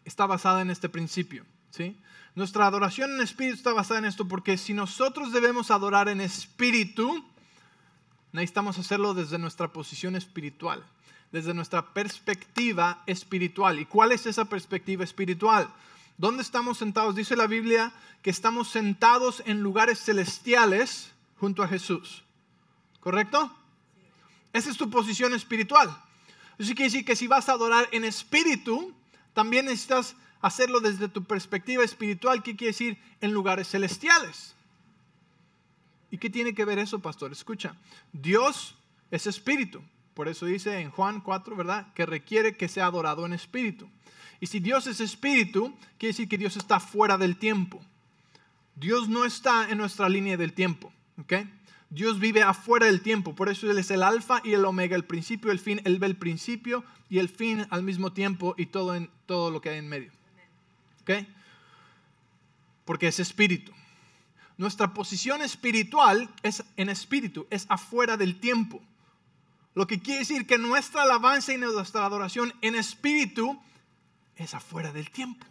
está 0.04 0.26
basada 0.26 0.62
en 0.62 0.70
este 0.70 0.88
principio. 0.88 1.44
¿sí? 1.70 1.96
Nuestra 2.34 2.66
adoración 2.66 3.12
en 3.12 3.20
espíritu 3.20 3.56
está 3.56 3.72
basada 3.72 3.98
en 3.98 4.06
esto 4.06 4.26
porque 4.26 4.56
si 4.56 4.72
nosotros 4.72 5.32
debemos 5.32 5.70
adorar 5.70 6.08
en 6.08 6.20
espíritu, 6.20 7.24
necesitamos 8.32 8.78
hacerlo 8.78 9.12
desde 9.12 9.38
nuestra 9.38 9.68
posición 9.68 10.16
espiritual, 10.16 10.82
desde 11.30 11.52
nuestra 11.52 11.92
perspectiva 11.92 13.02
espiritual. 13.06 13.78
¿Y 13.78 13.84
cuál 13.84 14.12
es 14.12 14.24
esa 14.24 14.46
perspectiva 14.46 15.04
espiritual? 15.04 15.68
¿Dónde 16.16 16.42
estamos 16.42 16.78
sentados? 16.78 17.14
Dice 17.14 17.36
la 17.36 17.46
Biblia 17.46 17.92
que 18.22 18.30
estamos 18.30 18.68
sentados 18.68 19.42
en 19.44 19.62
lugares 19.62 20.02
celestiales 20.02 21.10
junto 21.38 21.62
a 21.62 21.68
Jesús. 21.68 22.22
¿Correcto? 23.00 23.54
Esa 24.52 24.70
es 24.70 24.76
tu 24.78 24.88
posición 24.88 25.34
espiritual. 25.34 25.94
Eso 26.62 26.74
quiere 26.74 26.92
decir 26.92 27.04
que 27.04 27.16
si 27.16 27.26
vas 27.26 27.48
a 27.48 27.52
adorar 27.52 27.88
en 27.90 28.04
espíritu, 28.04 28.94
también 29.34 29.66
necesitas 29.66 30.14
hacerlo 30.40 30.78
desde 30.78 31.08
tu 31.08 31.24
perspectiva 31.24 31.82
espiritual. 31.82 32.42
¿Qué 32.42 32.54
quiere 32.54 32.72
decir? 32.72 32.98
En 33.20 33.32
lugares 33.32 33.68
celestiales. 33.68 34.54
¿Y 36.12 36.18
qué 36.18 36.30
tiene 36.30 36.54
que 36.54 36.64
ver 36.64 36.78
eso, 36.78 37.00
pastor? 37.00 37.32
Escucha, 37.32 37.74
Dios 38.12 38.76
es 39.10 39.26
espíritu. 39.26 39.82
Por 40.14 40.28
eso 40.28 40.46
dice 40.46 40.78
en 40.78 40.90
Juan 40.90 41.20
4, 41.20 41.56
¿verdad? 41.56 41.92
Que 41.94 42.06
requiere 42.06 42.56
que 42.56 42.68
sea 42.68 42.86
adorado 42.86 43.26
en 43.26 43.32
espíritu. 43.32 43.88
Y 44.38 44.46
si 44.46 44.60
Dios 44.60 44.86
es 44.86 45.00
espíritu, 45.00 45.76
quiere 45.98 46.12
decir 46.12 46.28
que 46.28 46.38
Dios 46.38 46.56
está 46.56 46.78
fuera 46.78 47.18
del 47.18 47.38
tiempo. 47.38 47.82
Dios 48.76 49.08
no 49.08 49.24
está 49.24 49.68
en 49.68 49.78
nuestra 49.78 50.08
línea 50.08 50.36
del 50.36 50.52
tiempo. 50.52 50.92
¿ok? 51.18 51.32
Dios 51.92 52.18
vive 52.18 52.42
afuera 52.42 52.86
del 52.86 53.02
tiempo, 53.02 53.34
por 53.34 53.50
eso 53.50 53.70
Él 53.70 53.76
es 53.78 53.90
el 53.90 54.02
alfa 54.02 54.40
y 54.42 54.54
el 54.54 54.64
omega, 54.64 54.96
el 54.96 55.04
principio 55.04 55.50
el 55.50 55.58
fin. 55.58 55.82
Él 55.84 55.98
ve 55.98 56.06
el 56.06 56.16
principio 56.16 56.84
y 57.10 57.18
el 57.18 57.28
fin 57.28 57.66
al 57.68 57.82
mismo 57.82 58.14
tiempo 58.14 58.54
y 58.56 58.64
todo, 58.64 58.94
en, 58.94 59.10
todo 59.26 59.50
lo 59.50 59.60
que 59.60 59.68
hay 59.68 59.78
en 59.78 59.90
medio. 59.90 60.10
¿Ok? 61.02 61.26
Porque 62.86 63.08
es 63.08 63.20
espíritu. 63.20 63.72
Nuestra 64.56 64.94
posición 64.94 65.42
espiritual 65.42 66.30
es 66.42 66.64
en 66.78 66.88
espíritu, 66.88 67.46
es 67.50 67.66
afuera 67.68 68.16
del 68.16 68.40
tiempo. 68.40 68.80
Lo 69.74 69.86
que 69.86 70.00
quiere 70.00 70.20
decir 70.20 70.46
que 70.46 70.56
nuestra 70.56 71.02
alabanza 71.02 71.52
y 71.52 71.58
nuestra 71.58 72.06
adoración 72.06 72.54
en 72.62 72.74
espíritu 72.74 73.60
es 74.36 74.54
afuera 74.54 74.92
del 74.92 75.10
tiempo. 75.10 75.46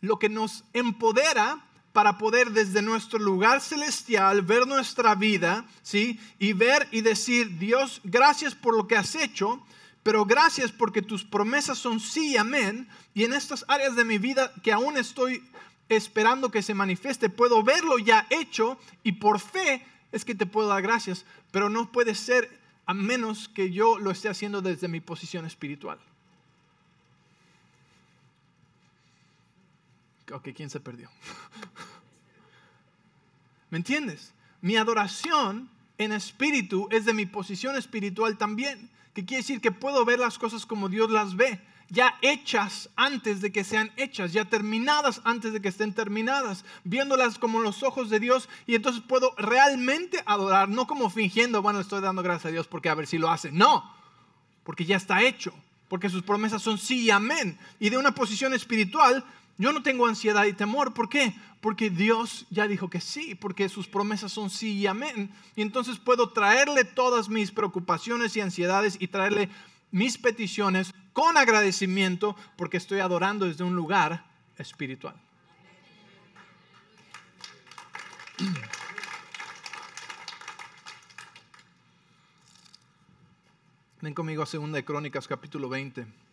Lo 0.00 0.20
que 0.20 0.28
nos 0.28 0.62
empodera 0.74 1.64
para 1.92 2.18
poder 2.18 2.50
desde 2.50 2.82
nuestro 2.82 3.18
lugar 3.18 3.60
celestial 3.60 4.42
ver 4.42 4.66
nuestra 4.66 5.14
vida, 5.14 5.64
¿sí? 5.82 6.20
Y 6.38 6.52
ver 6.52 6.88
y 6.92 7.00
decir, 7.00 7.58
Dios, 7.58 8.00
gracias 8.04 8.54
por 8.54 8.76
lo 8.76 8.86
que 8.86 8.96
has 8.96 9.14
hecho, 9.14 9.64
pero 10.02 10.24
gracias 10.24 10.70
porque 10.70 11.02
tus 11.02 11.24
promesas 11.24 11.78
son 11.78 12.00
sí 12.00 12.32
y 12.32 12.36
amén. 12.36 12.88
Y 13.12 13.24
en 13.24 13.32
estas 13.32 13.64
áreas 13.68 13.96
de 13.96 14.04
mi 14.04 14.18
vida 14.18 14.52
que 14.62 14.72
aún 14.72 14.96
estoy 14.96 15.42
esperando 15.88 16.50
que 16.50 16.62
se 16.62 16.74
manifieste, 16.74 17.28
puedo 17.28 17.62
verlo 17.62 17.98
ya 17.98 18.26
hecho 18.30 18.78
y 19.02 19.12
por 19.12 19.40
fe 19.40 19.84
es 20.12 20.24
que 20.24 20.34
te 20.34 20.46
puedo 20.46 20.68
dar 20.68 20.82
gracias, 20.82 21.24
pero 21.50 21.68
no 21.68 21.90
puede 21.90 22.14
ser 22.14 22.60
a 22.86 22.94
menos 22.94 23.48
que 23.48 23.70
yo 23.70 23.98
lo 23.98 24.10
esté 24.10 24.28
haciendo 24.28 24.62
desde 24.62 24.88
mi 24.88 25.00
posición 25.00 25.46
espiritual. 25.46 25.98
Ok, 30.32 30.48
¿quién 30.54 30.70
se 30.70 30.80
perdió? 30.80 31.10
¿Me 33.70 33.78
entiendes? 33.78 34.32
Mi 34.60 34.76
adoración 34.76 35.70
en 35.98 36.12
espíritu 36.12 36.88
es 36.90 37.04
de 37.04 37.14
mi 37.14 37.26
posición 37.26 37.76
espiritual 37.76 38.38
también, 38.38 38.90
que 39.14 39.24
quiere 39.24 39.42
decir 39.42 39.60
que 39.60 39.72
puedo 39.72 40.04
ver 40.04 40.18
las 40.18 40.38
cosas 40.38 40.66
como 40.66 40.88
Dios 40.88 41.10
las 41.10 41.36
ve, 41.36 41.60
ya 41.90 42.16
hechas 42.22 42.88
antes 42.96 43.40
de 43.40 43.52
que 43.52 43.64
sean 43.64 43.90
hechas, 43.96 44.32
ya 44.32 44.44
terminadas 44.44 45.20
antes 45.24 45.52
de 45.52 45.60
que 45.60 45.68
estén 45.68 45.92
terminadas, 45.92 46.64
viéndolas 46.84 47.38
como 47.38 47.60
los 47.60 47.82
ojos 47.82 48.10
de 48.10 48.20
Dios 48.20 48.48
y 48.66 48.76
entonces 48.76 49.02
puedo 49.06 49.34
realmente 49.36 50.22
adorar, 50.24 50.68
no 50.68 50.86
como 50.86 51.10
fingiendo, 51.10 51.62
bueno, 51.62 51.80
estoy 51.80 52.00
dando 52.00 52.22
gracias 52.22 52.46
a 52.46 52.52
Dios 52.52 52.68
porque 52.68 52.88
a 52.88 52.94
ver 52.94 53.06
si 53.06 53.18
lo 53.18 53.30
hace, 53.30 53.50
no, 53.50 53.92
porque 54.62 54.84
ya 54.84 54.96
está 54.96 55.22
hecho, 55.22 55.52
porque 55.88 56.08
sus 56.08 56.22
promesas 56.22 56.62
son 56.62 56.78
sí 56.78 57.00
y 57.00 57.10
amén. 57.10 57.58
Y 57.80 57.90
de 57.90 57.98
una 57.98 58.14
posición 58.14 58.54
espiritual 58.54 59.24
yo 59.60 59.74
no 59.74 59.82
tengo 59.82 60.06
ansiedad 60.06 60.46
y 60.46 60.54
temor. 60.54 60.94
¿Por 60.94 61.10
qué? 61.10 61.34
Porque 61.60 61.90
Dios 61.90 62.46
ya 62.48 62.66
dijo 62.66 62.88
que 62.88 62.98
sí, 62.98 63.34
porque 63.34 63.68
sus 63.68 63.86
promesas 63.86 64.32
son 64.32 64.48
sí 64.48 64.78
y 64.78 64.86
amén. 64.86 65.30
Y 65.54 65.60
entonces 65.60 65.98
puedo 65.98 66.30
traerle 66.30 66.84
todas 66.84 67.28
mis 67.28 67.50
preocupaciones 67.50 68.34
y 68.36 68.40
ansiedades 68.40 68.96
y 68.98 69.08
traerle 69.08 69.50
mis 69.90 70.16
peticiones 70.16 70.94
con 71.12 71.36
agradecimiento 71.36 72.36
porque 72.56 72.78
estoy 72.78 73.00
adorando 73.00 73.44
desde 73.44 73.62
un 73.62 73.76
lugar 73.76 74.24
espiritual. 74.56 75.14
Ven 84.00 84.14
conmigo 84.14 84.42
a 84.42 84.46
2 84.50 84.72
de 84.72 84.84
Crónicas 84.86 85.28
capítulo 85.28 85.68
20. 85.68 86.29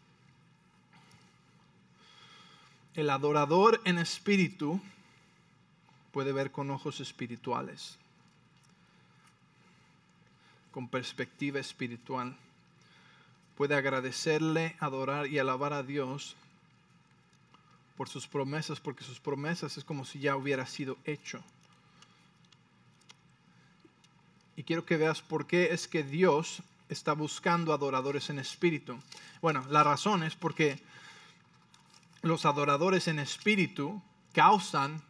El 2.97 3.11
adorador 3.11 3.79
en 3.85 3.99
espíritu 3.99 4.81
puede 6.11 6.33
ver 6.33 6.51
con 6.51 6.71
ojos 6.71 6.99
espirituales, 6.99 7.95
con 10.71 10.87
perspectiva 10.87 11.59
espiritual. 11.59 12.35
Puede 13.55 13.75
agradecerle, 13.75 14.75
adorar 14.79 15.27
y 15.27 15.37
alabar 15.37 15.73
a 15.73 15.83
Dios 15.83 16.35
por 17.97 18.09
sus 18.09 18.25
promesas, 18.27 18.79
porque 18.79 19.03
sus 19.03 19.19
promesas 19.19 19.77
es 19.77 19.83
como 19.83 20.03
si 20.03 20.17
ya 20.17 20.35
hubiera 20.35 20.65
sido 20.65 20.97
hecho. 21.05 21.43
Y 24.55 24.63
quiero 24.63 24.85
que 24.87 24.97
veas 24.97 25.21
por 25.21 25.45
qué 25.45 25.71
es 25.71 25.87
que 25.87 26.01
Dios 26.01 26.63
está 26.89 27.13
buscando 27.13 27.73
adoradores 27.73 28.31
en 28.31 28.39
espíritu. 28.39 28.97
Bueno, 29.39 29.63
la 29.69 29.83
razón 29.83 30.23
es 30.23 30.35
porque 30.35 30.81
los 32.21 32.45
adoradores 32.45 33.07
en 33.07 33.19
espíritu 33.19 34.01
causan 34.33 35.01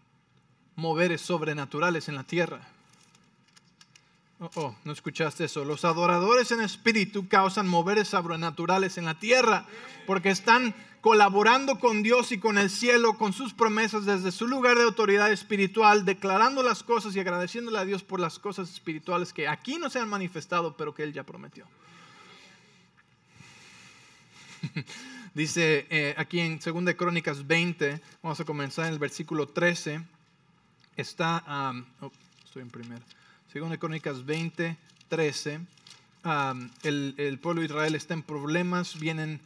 moveres 0.76 1.22
sobrenaturales 1.22 2.08
en 2.10 2.16
la 2.16 2.24
tierra. 2.24 2.62
Oh, 4.40 4.50
oh, 4.56 4.76
no 4.84 4.92
escuchaste 4.92 5.46
eso. 5.46 5.66
Los 5.66 5.84
adoradores 5.84 6.52
en 6.52 6.62
espíritu 6.62 7.28
causan 7.28 7.68
moveres 7.68 8.10
sobrenaturales 8.10 9.00
en 9.00 9.06
la 9.06 9.18
tierra 9.18 9.66
porque 10.06 10.30
están 10.30 10.76
colaborando 11.02 11.80
con 11.80 12.04
Dios 12.04 12.32
y 12.32 12.40
con 12.40 12.58
el 12.58 12.70
cielo, 12.70 13.18
con 13.18 13.34
sus 13.34 13.54
promesas 13.54 14.06
desde 14.06 14.32
su 14.32 14.48
lugar 14.48 14.78
de 14.78 14.84
autoridad 14.84 15.32
espiritual, 15.32 16.06
declarando 16.06 16.62
las 16.62 16.84
cosas 16.84 17.16
y 17.16 17.20
agradeciéndole 17.20 17.80
a 17.80 17.86
Dios 17.86 18.04
por 18.04 18.20
las 18.20 18.38
cosas 18.38 18.70
espirituales 18.70 19.34
que 19.34 19.48
aquí 19.48 19.78
no 19.80 19.90
se 19.90 20.00
han 20.00 20.10
manifestado, 20.10 20.78
pero 20.78 20.94
que 20.94 21.04
Él 21.04 21.14
ya 21.14 21.24
prometió. 21.24 21.66
Dice 25.38 25.86
eh, 25.92 26.16
aquí 26.18 26.40
en 26.40 26.58
2 26.58 26.96
Crónicas 26.96 27.46
20, 27.46 28.02
vamos 28.24 28.40
a 28.40 28.44
comenzar 28.44 28.88
en 28.88 28.94
el 28.94 28.98
versículo 28.98 29.48
13. 29.48 30.02
está, 30.96 31.44
um, 31.48 31.86
oh, 32.02 32.12
estoy 32.44 32.64
en 32.64 32.72
primera, 32.72 33.04
según 33.54 33.70
de 33.70 33.78
Crónicas 33.78 34.26
20, 34.26 34.76
13, 35.10 35.60
um, 36.26 36.70
el, 36.82 37.14
el 37.20 37.38
pueblo 37.38 37.62
de 37.62 37.68
Israel 37.68 37.94
está 37.94 38.16
en 38.16 38.24
problemas, 38.24 39.00
vienen 39.00 39.40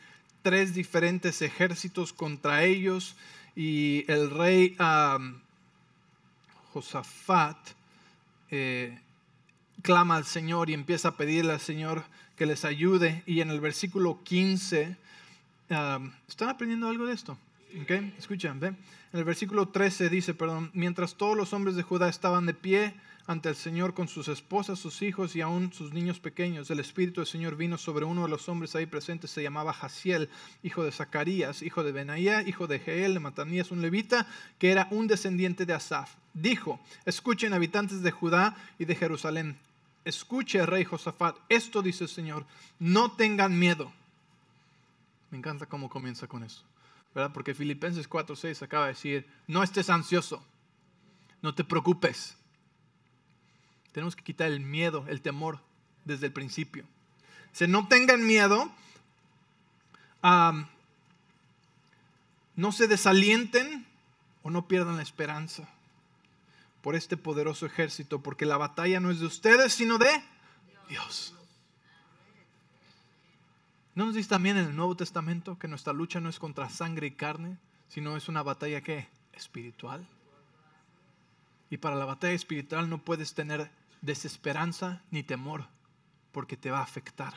tres 0.44 0.74
diferentes 0.74 1.42
ejércitos 1.42 2.14
contra 2.14 2.64
ellos 2.64 3.18
y 3.58 4.06
el 4.08 4.30
rey 4.30 4.78
um, 4.80 5.42
Josafat 6.72 7.58
eh, 8.50 8.98
clama 9.82 10.16
al 10.16 10.26
Señor 10.26 10.70
y 10.70 10.74
empieza 10.74 11.10
a 11.10 11.18
pedirle 11.18 11.52
al 11.52 11.60
Señor 11.60 12.06
que 12.38 12.46
les 12.46 12.64
ayude. 12.64 13.24
Y 13.26 13.42
en 13.42 13.50
el 13.50 13.60
versículo 13.60 14.24
15, 14.24 14.96
¿están 16.28 16.50
aprendiendo 16.50 16.90
algo 16.90 17.06
de 17.06 17.14
esto? 17.14 17.38
Okay, 17.84 18.14
escuchen, 18.18 18.60
¿ve? 18.60 18.68
En 18.68 19.20
el 19.20 19.24
versículo 19.24 19.70
13 19.70 20.10
dice, 20.10 20.34
perdón, 20.34 20.72
mientras 20.74 21.16
todos 21.16 21.38
los 21.38 21.54
hombres 21.54 21.76
de 21.78 21.84
Judá 21.84 22.10
estaban 22.10 22.46
de 22.46 22.54
pie 22.54 22.94
ante 23.28 23.48
el 23.48 23.56
Señor 23.56 23.94
con 23.94 24.10
sus 24.10 24.28
esposas, 24.28 24.80
sus 24.80 25.02
hijos 25.02 25.36
y 25.38 25.42
aún 25.42 25.72
sus 25.72 25.94
niños 25.94 26.20
pequeños, 26.20 26.70
el 26.70 26.82
Espíritu 26.82 27.22
del 27.22 27.28
Señor 27.28 27.56
vino 27.56 27.78
sobre 27.78 28.04
uno 28.04 28.24
de 28.24 28.30
los 28.30 28.50
hombres 28.50 28.76
ahí 28.76 28.86
presentes, 28.86 29.32
se 29.32 29.44
llamaba 29.44 29.72
Jaciel, 29.72 30.30
hijo 30.64 30.84
de 30.84 30.92
Zacarías, 30.92 31.62
hijo 31.62 31.84
de 31.84 31.94
Benaía, 31.94 32.42
hijo 32.42 32.68
de 32.68 32.80
Jeel, 32.80 33.14
de 33.14 33.20
Matanías, 33.22 33.72
un 33.72 33.82
levita, 33.82 34.28
que 34.60 34.72
era 34.72 34.90
un 34.92 35.08
descendiente 35.08 35.66
de 35.66 35.74
Asaf. 35.74 36.16
Dijo, 36.34 36.82
escuchen 37.06 37.54
habitantes 37.54 38.02
de 38.02 38.12
Judá 38.12 38.58
y 38.78 38.84
de 38.84 38.96
Jerusalén, 38.96 39.58
escuche 40.04 40.66
rey 40.66 40.84
Josafat, 40.84 41.38
esto 41.48 41.82
dice 41.82 42.04
el 42.04 42.10
Señor, 42.10 42.46
no 42.80 43.12
tengan 43.12 43.58
miedo. 43.58 43.94
Me 45.32 45.38
encanta 45.38 45.66
cómo 45.66 45.90
comienza 45.90 46.28
con 46.28 46.44
eso, 46.44 46.64
¿verdad? 47.16 47.32
Porque 47.34 47.56
Filipenses 47.56 48.08
4:6 48.08 48.62
acaba 48.62 48.86
de 48.86 48.92
decir, 48.92 49.28
no 49.48 49.64
estés 49.64 49.90
ansioso, 49.90 50.46
no 51.42 51.56
te 51.56 51.64
preocupes. 51.64 52.38
Tenemos 53.94 54.16
que 54.16 54.24
quitar 54.24 54.52
el 54.52 54.60
miedo, 54.60 55.06
el 55.08 55.22
temor 55.22 55.60
desde 56.06 56.28
el 56.28 56.34
principio. 56.34 56.86
Si 57.54 57.68
no 57.68 57.88
tengan 57.88 58.26
miedo, 58.26 58.72
no 62.56 62.72
se 62.72 62.88
desalienten 62.88 63.88
o 64.44 64.50
no 64.50 64.68
pierdan 64.68 64.98
la 64.98 65.04
esperanza 65.04 65.68
por 66.82 66.96
este 66.96 67.18
poderoso 67.18 67.66
ejército, 67.66 68.22
porque 68.22 68.46
la 68.46 68.58
batalla 68.58 69.00
no 69.00 69.12
es 69.12 69.20
de 69.20 69.26
ustedes, 69.28 69.74
sino 69.74 69.98
de 69.98 70.10
Dios. 70.90 71.36
¿No 73.96 74.06
nos 74.06 74.16
dice 74.16 74.30
también 74.30 74.58
en 74.58 74.68
el 74.68 74.76
Nuevo 74.76 74.96
Testamento 74.96 75.58
que 75.60 75.68
nuestra 75.68 75.94
lucha 75.94 76.20
no 76.20 76.30
es 76.30 76.40
contra 76.40 76.70
sangre 76.70 77.08
y 77.08 77.12
carne, 77.12 77.58
sino 77.90 78.16
es 78.16 78.30
una 78.30 78.44
batalla 78.44 78.82
que 78.82 79.08
espiritual? 79.34 80.08
Y 81.70 81.78
para 81.78 81.96
la 81.96 82.06
batalla 82.06 82.34
espiritual 82.34 82.90
no 82.90 83.00
puedes 83.00 83.34
tener 83.34 83.70
desesperanza 84.02 85.02
ni 85.12 85.24
temor, 85.24 85.66
porque 86.32 86.58
te 86.58 86.72
va 86.72 86.80
a 86.80 86.84
afectar. 86.84 87.34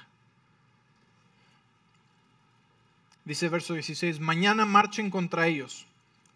Dice 3.25 3.49
verso 3.49 3.75
16, 3.75 4.21
mañana 4.21 4.65
marchen 4.65 5.11
contra 5.11 5.47
ellos 5.47 5.87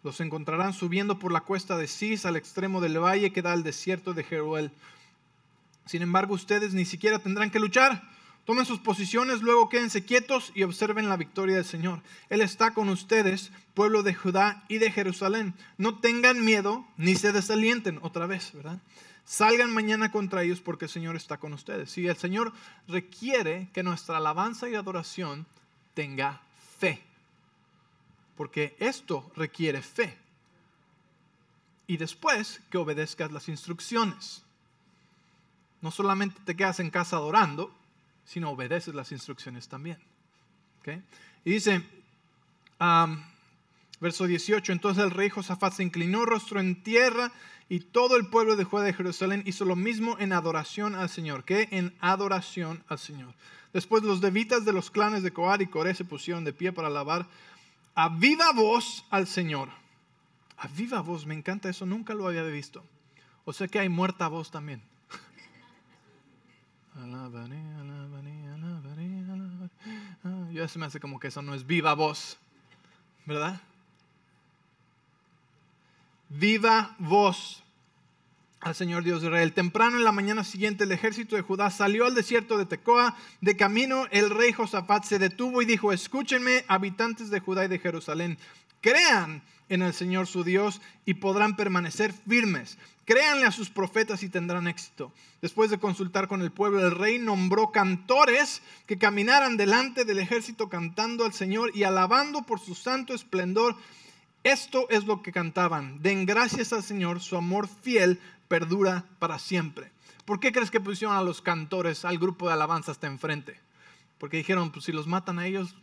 los 0.03 0.21
encontrarán 0.21 0.73
subiendo 0.73 1.19
por 1.19 1.31
la 1.31 1.41
cuesta 1.41 1.77
de 1.77 1.87
Cis 1.87 2.25
al 2.25 2.37
extremo 2.37 2.81
del 2.81 2.99
valle 2.99 3.33
que 3.33 3.41
da 3.41 3.51
al 3.51 3.63
desierto 3.63 4.13
de 4.13 4.23
Jeruel. 4.23 4.71
Sin 5.85 6.01
embargo, 6.01 6.35
ustedes 6.35 6.73
ni 6.73 6.85
siquiera 6.85 7.19
tendrán 7.19 7.51
que 7.51 7.59
luchar. 7.59 8.01
Tomen 8.49 8.65
sus 8.65 8.79
posiciones, 8.79 9.43
luego 9.43 9.69
quédense 9.69 10.05
quietos 10.05 10.51
y 10.55 10.63
observen 10.63 11.07
la 11.07 11.17
victoria 11.17 11.57
del 11.57 11.65
Señor. 11.65 12.01
Él 12.29 12.41
está 12.41 12.73
con 12.73 12.89
ustedes, 12.89 13.51
pueblo 13.75 14.01
de 14.01 14.15
Judá 14.15 14.63
y 14.67 14.79
de 14.79 14.91
Jerusalén. 14.91 15.53
No 15.77 15.99
tengan 15.99 16.43
miedo 16.43 16.83
ni 16.97 17.13
se 17.13 17.31
desalienten 17.31 17.99
otra 18.01 18.25
vez, 18.25 18.51
¿verdad? 18.53 18.79
Salgan 19.23 19.71
mañana 19.71 20.11
contra 20.11 20.41
ellos 20.41 20.61
porque 20.61 20.85
el 20.85 20.89
Señor 20.89 21.15
está 21.15 21.37
con 21.37 21.53
ustedes. 21.53 21.91
Si 21.91 22.07
el 22.07 22.17
Señor 22.17 22.51
requiere 22.87 23.69
que 23.71 23.83
nuestra 23.83 24.17
alabanza 24.17 24.67
y 24.67 24.73
adoración 24.73 25.45
tenga 25.93 26.41
fe 26.79 27.03
porque 28.35 28.75
esto 28.79 29.31
requiere 29.35 29.83
fe. 29.83 30.17
Y 31.85 31.97
después 31.97 32.61
que 32.71 32.79
obedezcas 32.79 33.31
las 33.31 33.47
instrucciones. 33.47 34.41
No 35.81 35.91
solamente 35.91 36.41
te 36.45 36.55
quedas 36.55 36.79
en 36.79 36.89
casa 36.89 37.17
adorando, 37.17 37.77
sino 38.29 38.51
obedeces 38.51 38.93
las 38.93 39.11
instrucciones 39.11 39.67
también. 39.67 39.97
Y 41.45 41.51
dice, 41.51 41.81
verso 43.99 44.27
18, 44.27 44.71
entonces 44.71 45.03
el 45.03 45.11
rey 45.11 45.29
Josafat 45.29 45.73
se 45.73 45.83
inclinó 45.83 46.25
rostro 46.25 46.59
en 46.59 46.83
tierra 46.83 47.31
y 47.69 47.79
todo 47.79 48.17
el 48.17 48.27
pueblo 48.27 48.55
de 48.55 48.65
Judá 48.65 48.83
de 48.83 48.93
Jerusalén 48.93 49.41
hizo 49.47 49.65
lo 49.65 49.75
mismo 49.75 50.15
en 50.19 50.33
adoración 50.33 50.93
al 50.95 51.09
Señor. 51.09 51.43
¿Qué? 51.43 51.69
En 51.71 51.95
adoración 52.01 52.83
al 52.87 52.99
Señor. 52.99 53.33
Después 53.73 54.03
los 54.03 54.21
devitas 54.21 54.63
de 54.63 54.73
los 54.73 54.91
clanes 54.91 55.23
de 55.23 55.31
Coar 55.31 55.63
y 55.63 55.67
Coré 55.67 55.95
se 55.95 56.05
pusieron 56.05 56.43
de 56.43 56.53
pie 56.53 56.71
para 56.71 56.87
alabar 56.87 57.27
a 57.95 58.09
viva 58.09 58.51
voz 58.53 59.05
al 59.09 59.25
Señor. 59.27 59.69
A 60.57 60.67
viva 60.67 61.01
voz, 61.01 61.25
me 61.25 61.33
encanta 61.33 61.69
eso, 61.69 61.85
nunca 61.85 62.13
lo 62.13 62.27
había 62.27 62.43
visto. 62.43 62.83
O 63.45 63.53
sea 63.53 63.67
que 63.67 63.79
hay 63.79 63.89
muerta 63.89 64.27
voz 64.27 64.51
también. 64.51 64.81
Alabaré, 66.95 67.59
alabaré, 67.79 68.08
ya 70.51 70.67
se 70.67 70.79
me 70.79 70.85
hace 70.85 70.99
como 70.99 71.19
que 71.19 71.27
eso 71.27 71.41
no 71.41 71.53
es 71.53 71.65
viva 71.65 71.93
voz, 71.93 72.37
¿verdad? 73.25 73.61
Viva 76.29 76.95
voz 76.99 77.63
al 78.59 78.75
Señor 78.75 79.03
Dios 79.03 79.21
de 79.21 79.27
Israel. 79.27 79.53
Temprano 79.53 79.97
en 79.97 80.03
la 80.03 80.11
mañana 80.11 80.43
siguiente 80.43 80.83
el 80.83 80.91
ejército 80.91 81.35
de 81.35 81.41
Judá 81.41 81.69
salió 81.69 82.05
al 82.05 82.15
desierto 82.15 82.57
de 82.57 82.65
Tecoa. 82.65 83.15
De 83.41 83.55
camino 83.55 84.05
el 84.11 84.29
rey 84.29 84.51
Josafat 84.51 85.03
se 85.03 85.19
detuvo 85.19 85.61
y 85.61 85.65
dijo, 85.65 85.91
escúchenme 85.91 86.65
habitantes 86.67 87.29
de 87.29 87.39
Judá 87.39 87.65
y 87.65 87.69
de 87.69 87.79
Jerusalén, 87.79 88.37
crean 88.81 89.43
en 89.69 89.81
el 89.81 89.93
Señor 89.93 90.27
su 90.27 90.43
Dios 90.43 90.81
y 91.05 91.15
podrán 91.15 91.55
permanecer 91.55 92.13
firmes. 92.27 92.77
Créanle 93.05 93.45
a 93.45 93.51
sus 93.51 93.69
profetas 93.69 94.21
y 94.21 94.29
tendrán 94.29 94.67
éxito. 94.67 95.11
Después 95.41 95.71
de 95.71 95.79
consultar 95.79 96.27
con 96.27 96.41
el 96.41 96.51
pueblo, 96.51 96.85
el 96.85 96.91
rey 96.91 97.17
nombró 97.17 97.71
cantores 97.71 98.61
que 98.85 98.97
caminaran 98.97 99.57
delante 99.57 100.05
del 100.05 100.19
ejército 100.19 100.69
cantando 100.69 101.25
al 101.25 101.33
Señor 101.33 101.71
y 101.75 101.83
alabando 101.83 102.43
por 102.43 102.59
su 102.59 102.75
santo 102.75 103.13
esplendor. 103.13 103.75
Esto 104.43 104.87
es 104.89 105.05
lo 105.05 105.21
que 105.21 105.31
cantaban. 105.31 106.01
Den 106.01 106.25
gracias 106.25 106.71
al 106.71 106.83
Señor, 106.83 107.19
su 107.19 107.35
amor 107.35 107.67
fiel 107.67 108.19
perdura 108.47 109.05
para 109.17 109.39
siempre. 109.39 109.91
¿Por 110.25 110.39
qué 110.39 110.51
crees 110.51 110.69
que 110.69 110.79
pusieron 110.79 111.17
a 111.17 111.23
los 111.23 111.41
cantores, 111.41 112.05
al 112.05 112.19
grupo 112.19 112.47
de 112.47 112.53
alabanza 112.53 112.91
hasta 112.91 113.07
enfrente? 113.07 113.59
Porque 114.19 114.37
dijeron, 114.37 114.71
pues 114.71 114.85
si 114.85 114.91
los 114.91 115.07
matan 115.07 115.39
a 115.39 115.47
ellos, 115.47 115.75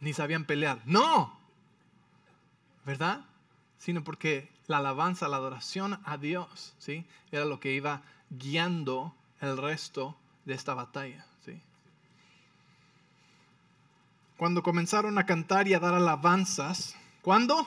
ni 0.00 0.12
sabían 0.12 0.44
pelear. 0.44 0.80
No, 0.84 1.38
¿verdad? 2.84 3.24
Sino 3.78 4.04
porque 4.04 4.50
la 4.66 4.78
alabanza, 4.78 5.28
la 5.28 5.36
adoración 5.36 6.00
a 6.04 6.16
Dios, 6.16 6.74
¿sí? 6.78 7.06
Era 7.30 7.44
lo 7.44 7.60
que 7.60 7.72
iba 7.72 8.02
guiando 8.30 9.14
el 9.40 9.56
resto 9.56 10.16
de 10.44 10.54
esta 10.54 10.74
batalla, 10.74 11.26
¿sí? 11.44 11.60
Cuando 14.36 14.62
comenzaron 14.62 15.18
a 15.18 15.26
cantar 15.26 15.68
y 15.68 15.74
a 15.74 15.80
dar 15.80 15.94
alabanzas, 15.94 16.96
¿cuándo? 17.22 17.66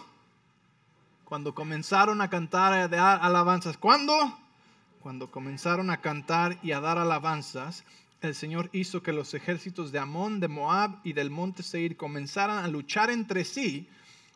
cuando 1.31 1.55
comenzaron 1.55 2.19
a 2.19 2.29
cantar 2.29 2.73
y 2.73 2.91
a 2.91 2.91
dar 2.91 3.19
alabanzas. 3.23 3.77
¿Cuándo? 3.77 4.37
Cuando 4.99 5.31
comenzaron 5.31 5.89
a 5.89 6.01
cantar 6.01 6.57
y 6.61 6.73
a 6.73 6.81
dar 6.81 6.97
alabanzas, 6.97 7.85
el 8.21 8.35
Señor 8.35 8.69
hizo 8.71 9.01
que 9.01 9.13
los 9.13 9.33
ejércitos 9.33 9.91
de 9.91 9.99
Amón, 9.99 10.39
de 10.39 10.47
Moab 10.47 10.99
y 11.03 11.13
del 11.13 11.31
monte 11.31 11.63
Seir 11.63 11.97
comenzaran 11.97 12.63
a 12.63 12.67
luchar 12.67 13.09
entre 13.09 13.43
sí. 13.45 13.89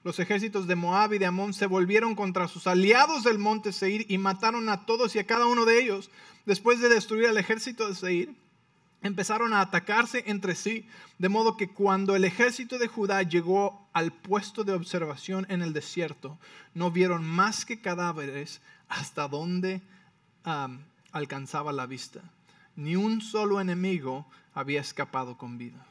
Los 0.04 0.20
ejércitos 0.20 0.68
de 0.68 0.76
Moab 0.76 1.14
y 1.14 1.20
de 1.20 1.28
Amón 1.28 1.54
se 1.54 1.68
volvieron 1.68 2.16
contra 2.16 2.48
sus 2.48 2.68
aliados 2.68 3.24
del 3.24 3.38
monte 3.38 3.72
Seir 3.72 4.06
y 4.10 4.18
mataron 4.18 4.70
a 4.70 4.86
todos 4.86 5.16
y 5.16 5.20
a 5.20 5.28
cada 5.28 5.46
uno 5.46 5.66
de 5.66 5.80
ellos. 5.80 6.10
Después 6.46 6.80
de 6.80 6.90
destruir 6.90 7.28
al 7.28 7.38
ejército 7.38 7.88
de 7.88 7.96
Seir, 7.96 8.36
empezaron 9.02 9.54
a 9.54 9.62
atacarse 9.62 10.24
entre 10.28 10.56
sí, 10.56 10.88
de 11.20 11.30
modo 11.30 11.56
que 11.56 11.70
cuando 11.70 12.16
el 12.16 12.26
ejército 12.26 12.80
de 12.80 12.88
Judá 12.88 13.22
llegó 13.22 13.88
al 13.94 14.12
puesto 14.12 14.64
de 14.64 14.74
observación 14.74 15.46
en 15.50 15.62
el 15.62 15.74
desierto, 15.74 16.40
no 16.74 16.90
vieron 16.90 17.24
más 17.24 17.66
que 17.66 17.82
cadáveres 17.82 18.62
hasta 18.90 19.28
donde 19.28 19.82
alcanzaba 21.12 21.72
la 21.72 21.86
vista. 21.86 22.22
Ni 22.76 22.96
un 22.96 23.22
solo 23.22 23.62
enemigo 23.62 24.26
había 24.54 24.82
escapado 24.82 25.38
con 25.38 25.58
vida. 25.58 25.86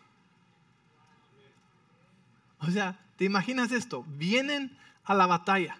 O 2.61 2.70
sea, 2.70 2.99
¿te 3.16 3.24
imaginas 3.24 3.72
esto? 3.72 4.05
Vienen 4.09 4.76
a 5.05 5.14
la 5.14 5.26
batalla 5.26 5.78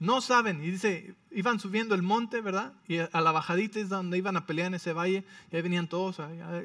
no 0.00 0.22
saben, 0.22 0.64
y 0.64 0.70
dice, 0.70 1.14
iban 1.30 1.60
subiendo 1.60 1.94
el 1.94 2.02
monte, 2.02 2.40
¿verdad? 2.40 2.72
Y 2.88 2.98
a 2.98 3.20
la 3.20 3.32
bajadita 3.32 3.78
es 3.78 3.90
donde 3.90 4.16
iban 4.16 4.34
a 4.34 4.46
pelear 4.46 4.68
en 4.68 4.74
ese 4.74 4.94
valle, 4.94 5.24
y 5.52 5.56
ahí 5.56 5.62
venían 5.62 5.88
todos, 5.88 6.16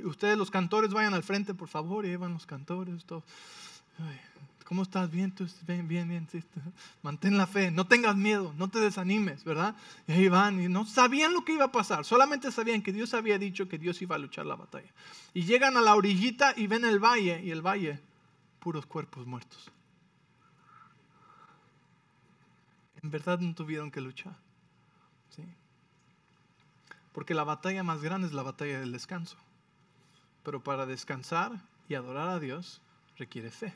ustedes 0.05 0.37
los 0.37 0.49
cantores 0.49 0.91
vayan 0.91 1.13
al 1.13 1.21
frente, 1.21 1.53
por 1.53 1.67
favor, 1.67 2.05
y 2.05 2.15
van 2.15 2.31
los 2.31 2.45
cantores, 2.45 3.03
todos. 3.03 3.25
¿Cómo 4.65 4.81
estás? 4.81 5.11
Bien, 5.11 5.31
tú, 5.31 5.47
bien, 5.67 5.87
bien, 5.87 6.09
bien. 6.09 6.27
Mantén 7.03 7.37
la 7.37 7.45
fe, 7.45 7.69
no 7.69 7.85
tengas 7.85 8.15
miedo, 8.15 8.51
no 8.57 8.67
te 8.67 8.79
desanimes, 8.79 9.43
¿verdad? 9.43 9.75
Y 10.07 10.13
ahí 10.13 10.27
van 10.27 10.59
y 10.59 10.67
no 10.67 10.85
sabían 10.85 11.33
lo 11.33 11.45
que 11.45 11.53
iba 11.53 11.65
a 11.65 11.71
pasar, 11.71 12.03
solamente 12.03 12.51
sabían 12.51 12.81
que 12.81 12.91
Dios 12.91 13.13
había 13.13 13.37
dicho 13.37 13.69
que 13.69 13.77
Dios 13.77 14.01
iba 14.01 14.15
a 14.15 14.19
luchar 14.19 14.47
la 14.47 14.55
batalla. 14.55 14.89
Y 15.35 15.43
llegan 15.43 15.77
a 15.77 15.81
la 15.81 15.93
orillita 15.93 16.55
y 16.57 16.65
ven 16.65 16.83
el 16.83 16.99
valle 16.99 17.41
y 17.43 17.51
el 17.51 17.61
valle, 17.61 17.99
puros 18.59 18.87
cuerpos 18.87 19.27
muertos. 19.27 19.71
En 23.03 23.11
verdad 23.11 23.39
no 23.39 23.53
tuvieron 23.53 23.91
que 23.91 24.01
luchar. 24.01 24.35
¿sí? 25.29 25.43
Porque 27.11 27.35
la 27.35 27.43
batalla 27.43 27.83
más 27.83 28.01
grande 28.01 28.25
es 28.25 28.33
la 28.33 28.41
batalla 28.41 28.79
del 28.79 28.91
descanso. 28.91 29.37
Pero 30.41 30.63
para 30.63 30.87
descansar 30.87 31.51
y 31.87 31.93
adorar 31.93 32.29
a 32.29 32.39
Dios 32.39 32.81
requiere 33.15 33.51
fe. 33.51 33.75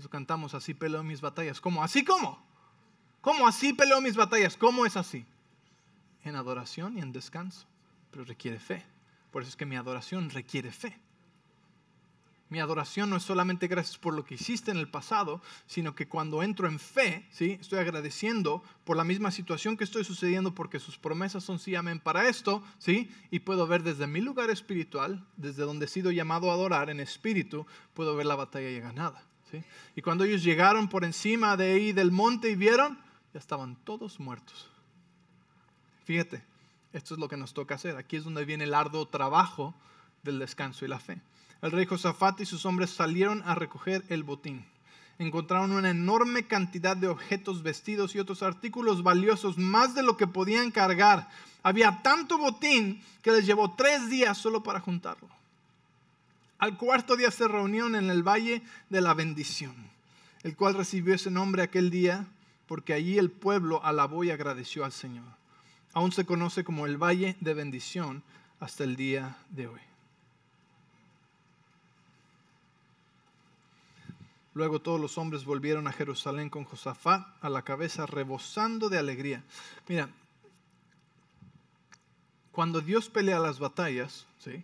Eso 0.00 0.08
cantamos, 0.08 0.54
así 0.54 0.72
peleo 0.72 1.02
mis 1.02 1.20
batallas. 1.20 1.60
¿Cómo? 1.60 1.84
¿Así 1.84 2.02
cómo? 2.04 2.42
¿Cómo 3.20 3.46
así 3.46 3.74
peleo 3.74 4.00
mis 4.00 4.16
batallas? 4.16 4.56
¿Cómo 4.56 4.86
es 4.86 4.96
así? 4.96 5.26
En 6.24 6.36
adoración 6.36 6.96
y 6.96 7.02
en 7.02 7.12
descanso. 7.12 7.66
Pero 8.10 8.24
requiere 8.24 8.58
fe. 8.58 8.82
Por 9.30 9.42
eso 9.42 9.50
es 9.50 9.56
que 9.56 9.66
mi 9.66 9.76
adoración 9.76 10.30
requiere 10.30 10.72
fe. 10.72 10.98
Mi 12.48 12.60
adoración 12.60 13.10
no 13.10 13.16
es 13.16 13.24
solamente 13.24 13.68
gracias 13.68 13.98
por 13.98 14.14
lo 14.14 14.24
que 14.24 14.36
hiciste 14.36 14.70
en 14.70 14.78
el 14.78 14.88
pasado, 14.88 15.42
sino 15.66 15.94
que 15.94 16.08
cuando 16.08 16.42
entro 16.42 16.66
en 16.66 16.78
fe, 16.78 17.28
¿sí? 17.30 17.58
estoy 17.60 17.78
agradeciendo 17.78 18.64
por 18.84 18.96
la 18.96 19.04
misma 19.04 19.30
situación 19.30 19.76
que 19.76 19.84
estoy 19.84 20.04
sucediendo 20.04 20.54
porque 20.54 20.80
sus 20.80 20.96
promesas 20.96 21.44
son 21.44 21.58
sí, 21.58 21.74
amén 21.74 22.00
para 22.00 22.26
esto, 22.26 22.64
¿sí? 22.78 23.10
y 23.30 23.40
puedo 23.40 23.66
ver 23.66 23.82
desde 23.82 24.06
mi 24.06 24.22
lugar 24.22 24.48
espiritual, 24.48 25.26
desde 25.36 25.64
donde 25.64 25.84
he 25.84 25.88
sido 25.88 26.10
llamado 26.10 26.50
a 26.50 26.54
adorar 26.54 26.88
en 26.88 27.00
espíritu, 27.00 27.66
puedo 27.92 28.16
ver 28.16 28.24
la 28.24 28.34
batalla 28.34 28.70
ya 28.70 28.80
ganada. 28.80 29.29
Y 29.96 30.02
cuando 30.02 30.24
ellos 30.24 30.42
llegaron 30.42 30.88
por 30.88 31.04
encima 31.04 31.56
de 31.56 31.72
ahí 31.72 31.92
del 31.92 32.10
monte 32.10 32.50
y 32.50 32.56
vieron, 32.56 32.98
ya 33.32 33.40
estaban 33.40 33.76
todos 33.84 34.20
muertos. 34.20 34.68
Fíjate, 36.04 36.42
esto 36.92 37.14
es 37.14 37.20
lo 37.20 37.28
que 37.28 37.36
nos 37.36 37.54
toca 37.54 37.74
hacer. 37.74 37.96
Aquí 37.96 38.16
es 38.16 38.24
donde 38.24 38.44
viene 38.44 38.64
el 38.64 38.74
arduo 38.74 39.06
trabajo 39.06 39.74
del 40.22 40.38
descanso 40.38 40.84
y 40.84 40.88
la 40.88 40.98
fe 40.98 41.20
el 41.62 41.72
rey 41.72 41.86
Josafat 41.86 42.40
y 42.40 42.46
sus 42.46 42.64
hombres 42.64 42.90
salieron 42.90 43.42
a 43.44 43.54
recoger 43.54 44.04
el 44.08 44.24
botín. 44.24 44.64
Encontraron 45.18 45.72
una 45.72 45.90
enorme 45.90 46.46
cantidad 46.46 46.96
de 46.96 47.08
objetos, 47.08 47.62
vestidos 47.62 48.14
y 48.14 48.18
otros 48.18 48.42
artículos 48.42 49.02
valiosos, 49.02 49.58
más 49.58 49.94
de 49.94 50.02
lo 50.02 50.16
que 50.16 50.26
podían 50.26 50.70
cargar. 50.70 51.28
Había 51.62 52.00
tanto 52.02 52.38
botín 52.38 53.02
que 53.20 53.32
les 53.32 53.44
llevó 53.44 53.74
tres 53.74 54.08
días 54.08 54.38
solo 54.38 54.62
para 54.62 54.80
juntarlo. 54.80 55.28
Al 56.60 56.76
cuarto 56.76 57.16
día 57.16 57.30
se 57.30 57.48
reunieron 57.48 57.96
en 57.96 58.10
el 58.10 58.22
Valle 58.22 58.62
de 58.90 59.00
la 59.00 59.14
Bendición, 59.14 59.74
el 60.42 60.54
cual 60.54 60.74
recibió 60.74 61.14
ese 61.14 61.30
nombre 61.30 61.62
aquel 61.62 61.88
día 61.88 62.26
porque 62.66 62.92
allí 62.92 63.16
el 63.18 63.30
pueblo 63.30 63.82
alabó 63.82 64.24
y 64.24 64.30
agradeció 64.30 64.84
al 64.84 64.92
Señor. 64.92 65.24
Aún 65.94 66.12
se 66.12 66.26
conoce 66.26 66.62
como 66.62 66.84
el 66.84 66.98
Valle 66.98 67.36
de 67.40 67.54
Bendición 67.54 68.22
hasta 68.60 68.84
el 68.84 68.94
día 68.94 69.38
de 69.48 69.68
hoy. 69.68 69.80
Luego 74.52 74.80
todos 74.80 75.00
los 75.00 75.16
hombres 75.16 75.46
volvieron 75.46 75.86
a 75.86 75.92
Jerusalén 75.92 76.50
con 76.50 76.64
Josafat 76.64 77.26
a 77.40 77.48
la 77.48 77.62
cabeza, 77.62 78.04
rebosando 78.04 78.90
de 78.90 78.98
alegría. 78.98 79.42
Mira, 79.88 80.10
cuando 82.52 82.82
Dios 82.82 83.08
pelea 83.08 83.38
las 83.38 83.58
batallas, 83.58 84.26
¿sí? 84.38 84.62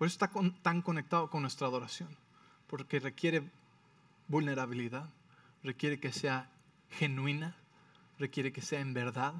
Por 0.00 0.06
eso 0.06 0.14
está 0.14 0.30
tan 0.62 0.80
conectado 0.80 1.28
con 1.28 1.42
nuestra 1.42 1.66
adoración, 1.66 2.08
porque 2.68 3.00
requiere 3.00 3.42
vulnerabilidad, 4.28 5.10
requiere 5.62 6.00
que 6.00 6.10
sea 6.10 6.48
genuina, 6.88 7.54
requiere 8.18 8.50
que 8.50 8.62
sea 8.62 8.80
en 8.80 8.94
verdad 8.94 9.34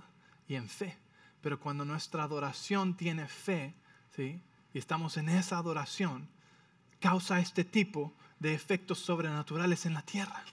y 0.48 0.56
en 0.56 0.68
fe. 0.68 0.98
Pero 1.40 1.58
cuando 1.58 1.86
nuestra 1.86 2.24
adoración 2.24 2.94
tiene 2.94 3.26
fe, 3.26 3.72
¿sí? 4.14 4.38
y 4.74 4.78
estamos 4.78 5.16
en 5.16 5.30
esa 5.30 5.56
adoración, 5.56 6.28
causa 7.00 7.40
este 7.40 7.64
tipo 7.64 8.12
de 8.38 8.52
efectos 8.52 8.98
sobrenaturales 8.98 9.86
en 9.86 9.94
la 9.94 10.02
tierra. 10.02 10.44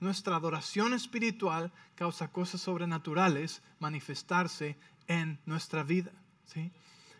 Nuestra 0.00 0.36
adoración 0.36 0.92
espiritual 0.92 1.72
causa 1.94 2.28
cosas 2.28 2.60
sobrenaturales 2.60 3.62
manifestarse 3.80 4.76
en 5.08 5.38
nuestra 5.46 5.82
vida. 5.82 6.12
¿sí? 6.44 6.70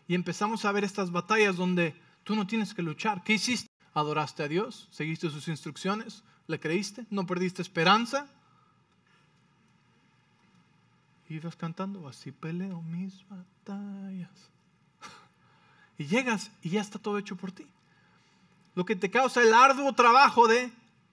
Y 0.06 0.14
empezamos 0.14 0.66
a 0.66 0.72
ver 0.72 0.84
estas 0.84 1.10
batallas 1.10 1.56
donde 1.56 2.04
tú 2.26 2.36
no 2.36 2.46
tienes 2.46 2.74
que 2.74 2.82
luchar. 2.82 3.22
¿Qué 3.22 3.34
hiciste? 3.34 3.70
¿Adoraste 3.94 4.42
a 4.42 4.48
Dios? 4.48 4.88
¿Seguiste 4.90 5.30
sus 5.30 5.48
instrucciones? 5.48 6.24
¿Le 6.46 6.60
creíste? 6.60 7.06
¿No 7.08 7.26
perdiste 7.26 7.62
esperanza? 7.62 8.26
Ibas 11.30 11.56
cantando, 11.56 12.06
así 12.06 12.32
peleo 12.32 12.82
mis 12.82 13.24
batallas. 13.28 14.50
Y 15.98 16.04
llegas 16.04 16.50
y 16.60 16.68
ya 16.68 16.82
está 16.82 16.98
todo 16.98 17.16
hecho 17.16 17.36
por 17.36 17.52
ti 17.52 17.66
lo 18.76 18.84
que 18.84 18.94
te 18.94 19.10
causa 19.10 19.42
el 19.42 19.52
arduo 19.52 19.94
trabajo 19.94 20.46
de 20.46 20.70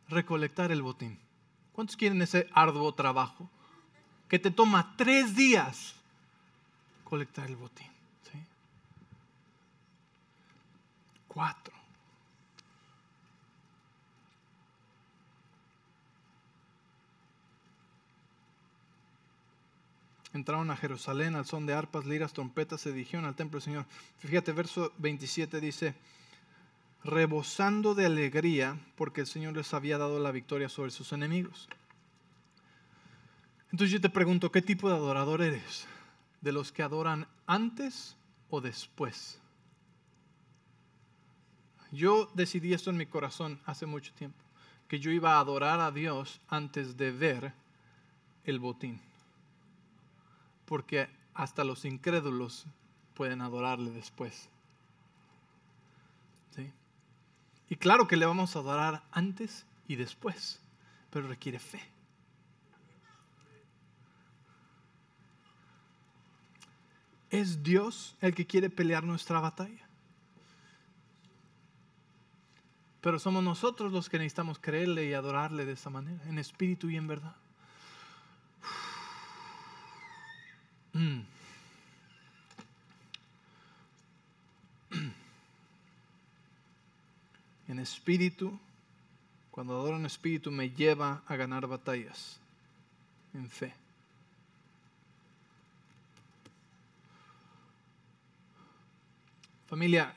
recolectar 0.09 0.71
el 0.71 0.83
botín. 0.83 1.17
¿Cuántos 1.71 1.95
quieren 1.95 2.21
ese 2.21 2.47
arduo 2.53 2.93
trabajo? 2.93 3.49
Que 4.27 4.37
te 4.37 4.51
toma 4.51 4.93
tres 4.97 5.35
días 5.35 5.95
colectar 7.05 7.47
el 7.47 7.55
botín. 7.55 7.87
¿sí? 8.29 8.37
Entraron 20.33 20.71
a 20.71 20.75
Jerusalén 20.75 21.35
al 21.35 21.45
son 21.45 21.67
de 21.67 21.73
arpas, 21.73 22.05
liras, 22.05 22.33
trompetas, 22.33 22.81
se 22.81 22.91
dirigieron 22.91 23.25
al 23.25 23.35
templo 23.35 23.59
del 23.59 23.65
Señor. 23.65 23.85
Fíjate, 24.17 24.51
verso 24.51 24.91
27 24.97 25.61
dice, 25.61 25.93
rebosando 27.03 27.93
de 27.93 28.07
alegría 28.07 28.77
porque 28.95 29.21
el 29.21 29.27
Señor 29.27 29.55
les 29.55 29.73
había 29.75 29.99
dado 29.99 30.19
la 30.19 30.31
victoria 30.31 30.69
sobre 30.69 30.89
sus 30.89 31.13
enemigos. 31.13 31.69
Entonces 33.71 33.91
yo 33.91 34.01
te 34.01 34.09
pregunto, 34.09 34.51
¿qué 34.51 34.61
tipo 34.61 34.89
de 34.89 34.95
adorador 34.95 35.41
eres? 35.41 35.85
¿De 36.41 36.51
los 36.51 36.71
que 36.71 36.81
adoran 36.81 37.27
antes 37.45 38.15
o 38.49 38.59
después? 38.59 39.39
Yo 41.93 42.27
decidí 42.33 42.73
esto 42.73 42.89
en 42.89 42.97
mi 42.97 43.05
corazón 43.05 43.61
hace 43.65 43.85
mucho 43.85 44.11
tiempo, 44.13 44.43
que 44.87 44.99
yo 44.99 45.11
iba 45.11 45.35
a 45.35 45.39
adorar 45.39 45.79
a 45.79 45.91
Dios 45.91 46.41
antes 46.47 46.97
de 46.97 47.11
ver 47.11 47.53
el 48.45 48.59
botín. 48.59 48.99
Porque 50.65 51.07
hasta 51.35 51.63
los 51.63 51.85
incrédulos 51.85 52.65
pueden 53.13 53.41
adorarle 53.41 53.91
después. 53.91 54.49
Y 57.69 57.75
claro 57.75 58.07
que 58.07 58.17
le 58.17 58.25
vamos 58.25 58.55
a 58.55 58.59
adorar 58.59 59.03
antes 59.11 59.65
y 59.87 59.95
después, 59.95 60.59
pero 61.09 61.27
requiere 61.27 61.59
fe. 61.59 61.81
Es 67.29 67.63
Dios 67.63 68.15
el 68.21 68.35
que 68.35 68.45
quiere 68.45 68.69
pelear 68.69 69.03
nuestra 69.03 69.39
batalla. 69.39 69.87
Pero 73.03 73.19
somos 73.19 73.43
nosotros 73.43 73.91
los 73.91 74.07
que 74.07 74.17
necesitamos 74.17 74.57
creerle 74.59 75.05
y 75.05 75.13
adorarle 75.13 75.65
de 75.65 75.73
esa 75.73 75.89
manera, 75.89 76.23
en 76.25 76.39
espíritu 76.39 76.89
y 76.89 76.95
en 76.95 77.05
verdad. 77.05 77.35
Mm. 80.93 81.19
en 87.67 87.79
espíritu, 87.79 88.57
cuando 89.51 89.73
adoro 89.73 89.97
en 89.97 90.05
espíritu, 90.05 90.49
me 90.49 90.69
lleva 90.69 91.23
a 91.27 91.35
ganar 91.35 91.67
batallas 91.67 92.39
en 93.33 93.49
fe. 93.49 93.73
Familia, 99.67 100.15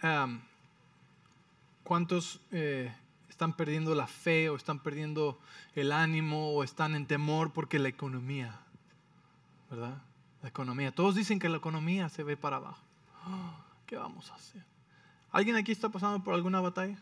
¿cuántos 1.86 2.40
eh, 2.50 2.92
están 3.30 3.52
perdiendo 3.52 3.94
la 3.94 4.08
fe 4.08 4.50
o 4.50 4.56
están 4.56 4.80
perdiendo 4.80 5.38
el 5.76 5.92
ánimo 5.92 6.50
o 6.50 6.64
están 6.64 6.96
en 6.96 7.06
temor 7.06 7.52
porque 7.52 7.78
la 7.78 7.88
economía, 7.88 8.58
¿verdad? 9.70 10.02
La 10.42 10.48
economía. 10.48 10.92
Todos 10.92 11.14
dicen 11.14 11.38
que 11.38 11.48
la 11.48 11.58
economía 11.58 12.08
se 12.08 12.24
ve 12.24 12.36
para 12.36 12.56
abajo. 12.56 12.82
¿Qué 13.86 13.96
vamos 13.96 14.32
a 14.32 14.34
hacer? 14.34 14.64
¿Alguien 15.30 15.54
aquí 15.54 15.70
está 15.70 15.88
pasando 15.88 16.22
por 16.24 16.34
alguna 16.34 16.60
batalla? 16.60 16.98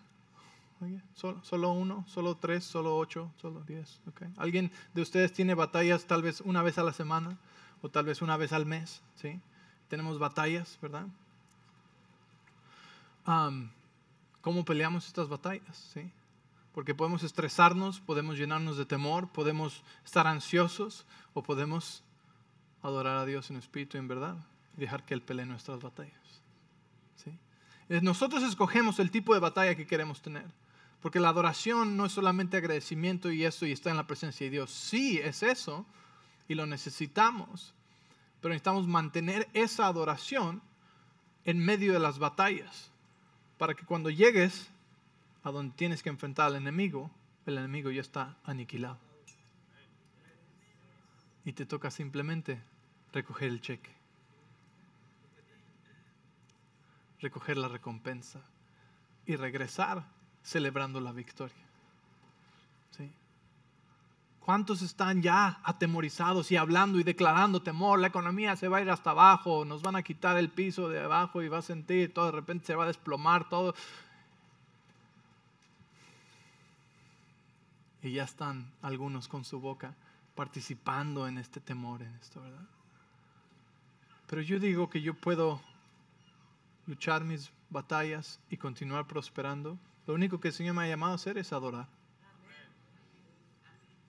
solo, 1.14 1.72
uno, 1.72 2.04
solo 2.06 2.36
tres, 2.36 2.62
solo 2.62 2.94
ocho, 2.98 3.32
solo 3.40 3.62
diez. 3.62 4.02
¿Alguien 4.36 4.70
de 4.92 5.00
ustedes 5.00 5.32
tiene 5.32 5.54
batallas 5.54 6.04
tal 6.04 6.20
vez 6.20 6.42
una 6.42 6.62
vez 6.62 6.76
a 6.76 6.82
la 6.82 6.92
semana 6.92 7.38
o 7.80 7.88
tal 7.88 8.04
vez 8.04 8.20
una 8.20 8.36
vez 8.36 8.52
al 8.52 8.66
mes? 8.66 9.00
¿sí? 9.14 9.40
Tenemos 9.88 10.18
batallas, 10.18 10.78
¿verdad? 10.82 11.06
¿Cómo 14.44 14.62
peleamos 14.66 15.06
estas 15.06 15.30
batallas? 15.30 15.90
¿sí? 15.94 16.12
Porque 16.74 16.94
podemos 16.94 17.22
estresarnos, 17.22 18.00
podemos 18.00 18.36
llenarnos 18.36 18.76
de 18.76 18.84
temor, 18.84 19.28
podemos 19.28 19.82
estar 20.04 20.26
ansiosos 20.26 21.06
o 21.32 21.42
podemos 21.42 22.04
adorar 22.82 23.16
a 23.16 23.24
Dios 23.24 23.50
en 23.50 23.56
espíritu 23.56 23.96
y 23.96 24.00
en 24.00 24.08
verdad 24.08 24.36
y 24.76 24.82
dejar 24.82 25.06
que 25.06 25.14
Él 25.14 25.22
pelee 25.22 25.46
nuestras 25.46 25.80
batallas. 25.80 26.42
¿Sí? 27.16 27.38
Nosotros 28.02 28.42
escogemos 28.42 28.98
el 28.98 29.10
tipo 29.10 29.32
de 29.32 29.40
batalla 29.40 29.76
que 29.76 29.86
queremos 29.86 30.20
tener. 30.20 30.44
Porque 31.00 31.20
la 31.20 31.30
adoración 31.30 31.96
no 31.96 32.04
es 32.04 32.12
solamente 32.12 32.58
agradecimiento 32.58 33.32
y 33.32 33.46
eso 33.46 33.64
y 33.64 33.72
está 33.72 33.88
en 33.88 33.96
la 33.96 34.06
presencia 34.06 34.44
de 34.44 34.50
Dios. 34.50 34.70
Sí, 34.70 35.20
es 35.24 35.42
eso 35.42 35.86
y 36.48 36.54
lo 36.54 36.66
necesitamos. 36.66 37.72
Pero 38.42 38.50
necesitamos 38.50 38.86
mantener 38.88 39.48
esa 39.54 39.86
adoración 39.86 40.60
en 41.46 41.64
medio 41.64 41.94
de 41.94 41.98
las 41.98 42.18
batallas. 42.18 42.90
Para 43.58 43.74
que 43.74 43.84
cuando 43.84 44.10
llegues 44.10 44.68
a 45.42 45.50
donde 45.50 45.74
tienes 45.76 46.02
que 46.02 46.08
enfrentar 46.08 46.46
al 46.46 46.56
enemigo, 46.56 47.10
el 47.46 47.58
enemigo 47.58 47.90
ya 47.90 48.00
está 48.00 48.36
aniquilado. 48.44 48.98
Y 51.44 51.52
te 51.52 51.66
toca 51.66 51.90
simplemente 51.90 52.60
recoger 53.12 53.48
el 53.50 53.60
cheque. 53.60 53.90
Recoger 57.20 57.56
la 57.56 57.68
recompensa. 57.68 58.40
Y 59.26 59.36
regresar 59.36 60.04
celebrando 60.42 61.00
la 61.00 61.12
victoria. 61.12 61.56
¿Sí? 62.90 63.10
¿Cuántos 64.44 64.82
están 64.82 65.22
ya 65.22 65.58
atemorizados 65.64 66.52
y 66.52 66.58
hablando 66.58 67.00
y 67.00 67.02
declarando 67.02 67.62
temor? 67.62 67.98
La 67.98 68.08
economía 68.08 68.56
se 68.56 68.68
va 68.68 68.76
a 68.76 68.82
ir 68.82 68.90
hasta 68.90 69.12
abajo, 69.12 69.64
nos 69.64 69.80
van 69.80 69.96
a 69.96 70.02
quitar 70.02 70.36
el 70.36 70.50
piso 70.50 70.90
de 70.90 71.02
abajo 71.02 71.42
y 71.42 71.48
va 71.48 71.58
a 71.58 71.62
sentir 71.62 72.12
todo, 72.12 72.26
de 72.26 72.32
repente 72.32 72.66
se 72.66 72.74
va 72.74 72.84
a 72.84 72.88
desplomar 72.88 73.48
todo. 73.48 73.74
Y 78.02 78.12
ya 78.12 78.24
están 78.24 78.70
algunos 78.82 79.28
con 79.28 79.46
su 79.46 79.60
boca 79.60 79.94
participando 80.34 81.26
en 81.26 81.38
este 81.38 81.60
temor, 81.60 82.02
en 82.02 82.14
esto, 82.16 82.42
¿verdad? 82.42 82.66
Pero 84.26 84.42
yo 84.42 84.58
digo 84.58 84.90
que 84.90 85.00
yo 85.00 85.14
puedo 85.14 85.62
luchar 86.86 87.24
mis 87.24 87.50
batallas 87.70 88.40
y 88.50 88.58
continuar 88.58 89.06
prosperando 89.06 89.78
lo 90.06 90.12
único 90.12 90.38
que 90.38 90.48
el 90.48 90.54
Señor 90.54 90.74
me 90.74 90.82
ha 90.82 90.88
llamado 90.88 91.12
a 91.12 91.14
hacer 91.14 91.38
es 91.38 91.50
adorar. 91.54 91.88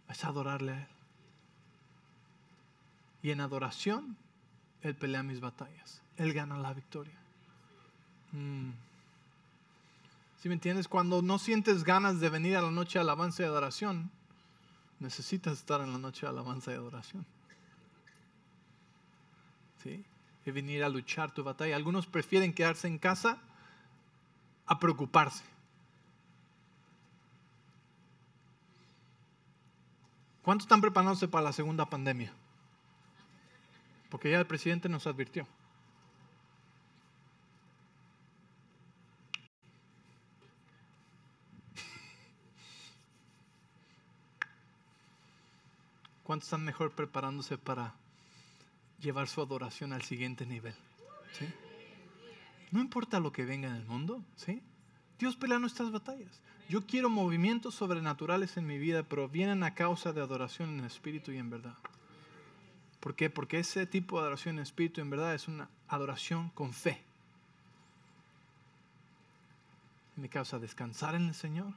Es 0.10 0.24
adorarle 0.24 0.72
a 0.74 0.78
Él. 0.82 0.88
Y 3.24 3.32
en 3.32 3.42
adoración, 3.42 4.18
Él 4.82 4.96
pelea 4.96 5.24
mis 5.24 5.40
batallas. 5.40 6.02
Él 6.18 6.34
gana 6.34 6.58
la 6.58 6.74
victoria. 6.74 7.18
Mm. 8.32 8.70
Si 10.42 10.48
me 10.48 10.54
entiendes? 10.54 10.88
Cuando 10.88 11.22
no 11.22 11.40
sientes 11.40 11.84
ganas 11.84 12.20
de 12.20 12.30
venir 12.30 12.56
a 12.56 12.62
la 12.62 12.70
noche 12.70 13.00
de 13.00 13.04
alabanza 13.04 13.42
y 13.42 13.46
adoración, 13.48 14.12
necesitas 15.00 15.54
estar 15.54 15.82
en 15.82 15.92
la 15.92 15.98
noche 15.98 16.22
de 16.22 16.28
alabanza 16.30 16.72
y 16.72 16.76
adoración. 16.76 17.26
¿Sí? 19.82 20.06
Y 20.46 20.52
venir 20.52 20.84
a 20.84 20.90
luchar 20.90 21.32
tu 21.32 21.44
batalla. 21.44 21.76
Algunos 21.76 22.06
prefieren 22.06 22.54
quedarse 22.54 22.88
en 22.88 23.00
casa 23.00 23.40
a 24.68 24.80
preocuparse. 24.80 25.44
¿Cuántos 30.46 30.66
están 30.66 30.80
preparándose 30.80 31.28
para 31.28 31.46
la 31.46 31.54
segunda 31.54 31.88
pandemia? 31.90 32.32
Porque 34.12 34.30
ya 34.30 34.38
el 34.38 34.46
presidente 34.46 34.88
nos 34.88 35.08
advirtió. 35.08 35.48
¿Cuántos 46.24 46.46
están 46.46 46.64
mejor 46.64 46.92
preparándose 46.92 47.58
para 47.58 47.96
llevar 49.00 49.28
su 49.28 49.42
adoración 49.42 49.94
al 49.94 50.04
siguiente 50.04 50.46
nivel? 50.46 50.76
¿Sí? 51.32 51.52
No 52.70 52.82
importa 52.82 53.20
lo 53.20 53.32
que 53.32 53.46
venga 53.46 53.70
en 53.70 53.76
el 53.78 53.86
mundo, 53.86 54.24
¿sí? 54.36 54.62
Dios 55.18 55.36
pelea 55.36 55.58
nuestras 55.58 55.92
batallas. 55.92 56.40
Yo 56.68 56.88
quiero 56.88 57.10
movimientos 57.10 57.76
sobrenaturales 57.76 58.58
en 58.58 58.66
mi 58.66 58.80
vida, 58.80 59.04
pero 59.04 59.30
vienen 59.30 59.62
a 59.62 59.76
causa 59.76 60.14
de 60.14 60.22
adoración 60.22 60.80
en 60.80 60.86
espíritu 60.86 61.32
y 61.32 61.38
en 61.38 61.52
verdad. 61.52 61.76
¿Por 63.00 63.16
qué? 63.16 63.30
Porque 63.30 63.60
ese 63.60 63.86
tipo 63.86 64.16
de 64.16 64.22
adoración 64.22 64.56
en 64.56 64.64
espíritu 64.64 65.00
y 65.00 65.04
en 65.04 65.12
verdad 65.12 65.36
es 65.36 65.48
una 65.48 65.70
adoración 65.88 66.50
con 66.50 66.74
fe. 66.74 67.04
Me 70.16 70.28
causa 70.28 70.58
descansar 70.58 71.14
en 71.14 71.28
el 71.28 71.36
Señor, 71.36 71.72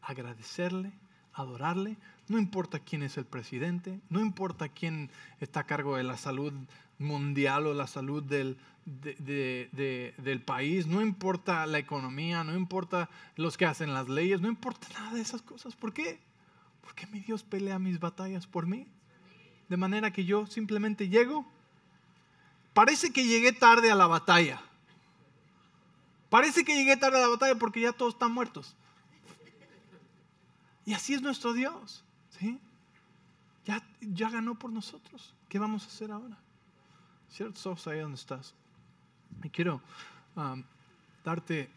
agradecerle, 0.00 0.92
adorarle. 1.32 1.96
No 2.28 2.38
importa 2.38 2.78
quién 2.78 3.02
es 3.02 3.18
el 3.18 3.24
presidente, 3.24 3.98
no 4.10 4.20
importa 4.20 4.68
quién 4.68 5.10
está 5.40 5.60
a 5.60 5.66
cargo 5.66 5.96
de 5.96 6.04
la 6.04 6.16
salud 6.16 6.52
mundial 7.00 7.66
o 7.66 7.74
la 7.74 7.88
salud 7.88 8.22
del, 8.22 8.58
del 8.88 10.42
país, 10.42 10.86
no 10.86 11.02
importa 11.02 11.66
la 11.66 11.78
economía, 11.78 12.42
no 12.44 12.54
importa 12.56 13.10
los 13.36 13.56
que 13.56 13.66
hacen 13.66 13.92
las 13.92 14.08
leyes, 14.08 14.40
no 14.40 14.48
importa 14.48 14.88
nada 14.94 15.14
de 15.14 15.20
esas 15.20 15.42
cosas. 15.42 15.76
¿Por 15.76 15.92
qué? 15.92 16.20
Porque 16.80 17.06
mi 17.06 17.20
Dios 17.20 17.42
pelea 17.42 17.78
mis 17.78 18.00
batallas 18.00 18.46
por 18.46 18.66
mí. 18.66 18.86
De 19.68 19.76
manera 19.76 20.12
que 20.12 20.24
yo 20.24 20.46
simplemente 20.46 21.08
llego. 21.08 21.46
Parece 22.72 23.12
que 23.12 23.24
llegué 23.24 23.52
tarde 23.52 23.90
a 23.90 23.94
la 23.94 24.06
batalla. 24.06 24.62
Parece 26.30 26.64
que 26.64 26.74
llegué 26.74 26.96
tarde 26.96 27.18
a 27.18 27.22
la 27.22 27.28
batalla 27.28 27.58
porque 27.58 27.80
ya 27.80 27.92
todos 27.92 28.14
están 28.14 28.32
muertos. 28.32 28.74
Y 30.86 30.94
así 30.94 31.12
es 31.12 31.20
nuestro 31.20 31.52
Dios. 31.52 32.04
¿sí? 32.30 32.58
Ya, 33.66 33.82
ya 34.00 34.30
ganó 34.30 34.58
por 34.58 34.72
nosotros. 34.72 35.34
¿Qué 35.48 35.58
vamos 35.58 35.84
a 35.84 35.88
hacer 35.88 36.10
ahora? 36.10 36.38
¿Cierto? 37.30 37.76
ahí 37.86 37.98
donde 38.00 38.16
estás. 38.16 38.54
Y 39.42 39.48
quiero 39.50 39.80
darte 41.24 41.68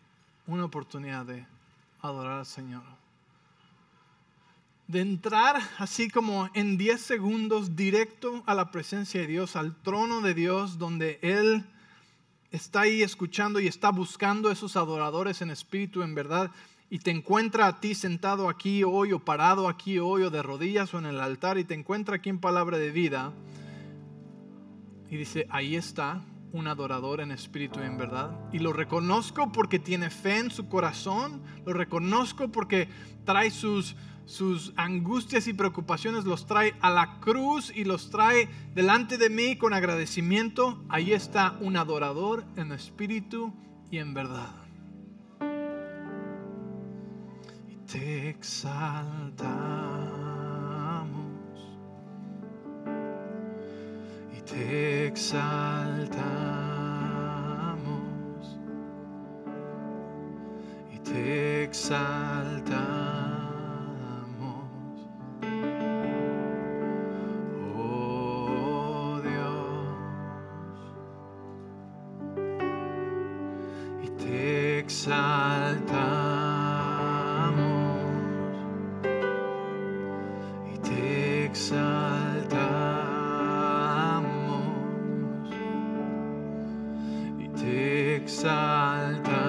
una 0.47 0.65
oportunidad 0.65 1.25
de 1.25 1.45
adorar 2.01 2.39
al 2.39 2.45
Señor. 2.45 2.83
De 4.87 5.01
entrar 5.01 5.61
así 5.77 6.09
como 6.09 6.49
en 6.53 6.77
10 6.77 7.01
segundos 7.01 7.75
directo 7.75 8.43
a 8.45 8.55
la 8.55 8.71
presencia 8.71 9.21
de 9.21 9.27
Dios, 9.27 9.55
al 9.55 9.75
trono 9.75 10.21
de 10.21 10.33
Dios, 10.33 10.77
donde 10.77 11.19
Él 11.21 11.63
está 12.51 12.81
ahí 12.81 13.01
escuchando 13.01 13.59
y 13.59 13.67
está 13.67 13.89
buscando 13.89 14.51
esos 14.51 14.75
adoradores 14.75 15.41
en 15.41 15.51
espíritu, 15.51 16.03
en 16.03 16.13
verdad, 16.13 16.51
y 16.89 16.99
te 16.99 17.11
encuentra 17.11 17.67
a 17.67 17.79
ti 17.79 17.95
sentado 17.95 18.49
aquí 18.49 18.83
hoy 18.83 19.13
o 19.13 19.19
parado 19.19 19.69
aquí 19.69 19.97
hoy 19.99 20.23
o 20.23 20.29
de 20.29 20.43
rodillas 20.43 20.93
o 20.93 20.99
en 20.99 21.05
el 21.05 21.21
altar 21.21 21.57
y 21.57 21.63
te 21.63 21.73
encuentra 21.73 22.17
aquí 22.17 22.29
en 22.29 22.39
palabra 22.39 22.77
de 22.77 22.91
vida 22.91 23.31
y 25.09 25.15
dice, 25.15 25.47
ahí 25.49 25.77
está 25.77 26.21
un 26.53 26.67
adorador 26.67 27.21
en 27.21 27.31
espíritu 27.31 27.79
y 27.79 27.83
en 27.83 27.97
verdad. 27.97 28.31
Y 28.51 28.59
lo 28.59 28.73
reconozco 28.73 29.51
porque 29.51 29.79
tiene 29.79 30.09
fe 30.09 30.39
en 30.39 30.51
su 30.51 30.67
corazón, 30.67 31.41
lo 31.65 31.73
reconozco 31.73 32.51
porque 32.51 32.89
trae 33.25 33.51
sus, 33.51 33.95
sus 34.25 34.73
angustias 34.75 35.47
y 35.47 35.53
preocupaciones, 35.53 36.25
los 36.25 36.45
trae 36.45 36.75
a 36.81 36.89
la 36.89 37.19
cruz 37.19 37.71
y 37.75 37.85
los 37.85 38.09
trae 38.09 38.49
delante 38.73 39.17
de 39.17 39.29
mí 39.29 39.55
con 39.55 39.73
agradecimiento. 39.73 40.83
Ahí 40.89 41.13
está 41.13 41.57
un 41.61 41.77
adorador 41.77 42.43
en 42.55 42.71
espíritu 42.71 43.53
y 43.89 43.99
en 43.99 44.13
verdad. 44.13 44.55
Y 47.69 47.75
te 47.91 48.29
exalta. 48.29 49.49
Te 54.51 55.07
exaltamos 55.07 56.19
y 60.93 60.99
te 60.99 61.63
exaltamos. 61.63 63.30
Exaltamos. 88.23 89.40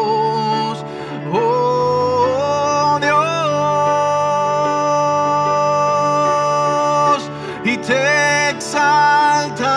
Exaltamos. 0.00 0.84
Oh 1.32 2.98
Dios, 7.14 7.30
y 7.64 7.76
te 7.78 8.50
exaltamos 8.50 9.70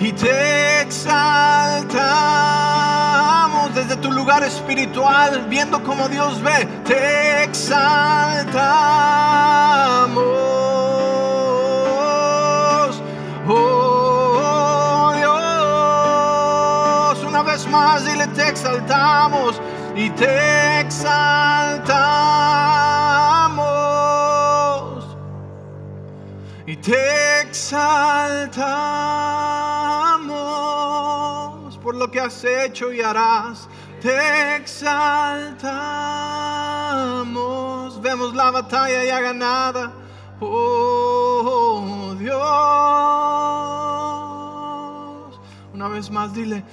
y 0.00 0.12
te 0.12 0.82
exaltamos 0.82 1.28
desde 3.74 3.96
tu 3.96 4.12
lugar 4.12 4.42
espiritual, 4.44 5.46
viendo 5.48 5.82
como 5.82 6.08
Dios 6.08 6.40
ve, 6.42 6.66
te 6.84 7.44
exaltamos. 7.44 7.88
Vez 17.58 17.66
más 17.72 18.04
dile 18.04 18.26
te 18.28 18.48
exaltamos 18.48 19.60
y 19.96 20.10
te 20.10 20.80
exaltamos 20.80 21.88
y 26.66 26.76
te 26.76 27.40
exaltamos 27.40 28.28
por 31.82 31.96
lo 31.96 32.08
que 32.10 32.20
has 32.20 32.44
hecho 32.44 32.92
y 32.92 33.00
harás. 33.00 33.68
Te 34.00 34.54
exaltamos. 34.56 35.70
Vemos 38.00 38.34
la 38.34 38.52
batalla 38.52 39.02
ya 39.02 39.20
ganada. 39.20 39.92
Oh 40.40 42.14
Dios. 42.18 42.38
Una 45.78 45.88
vez 45.88 46.10
más 46.10 46.34
dile, 46.34 46.64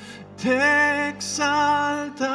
te 0.46 1.10
exaltamos. 1.10 2.26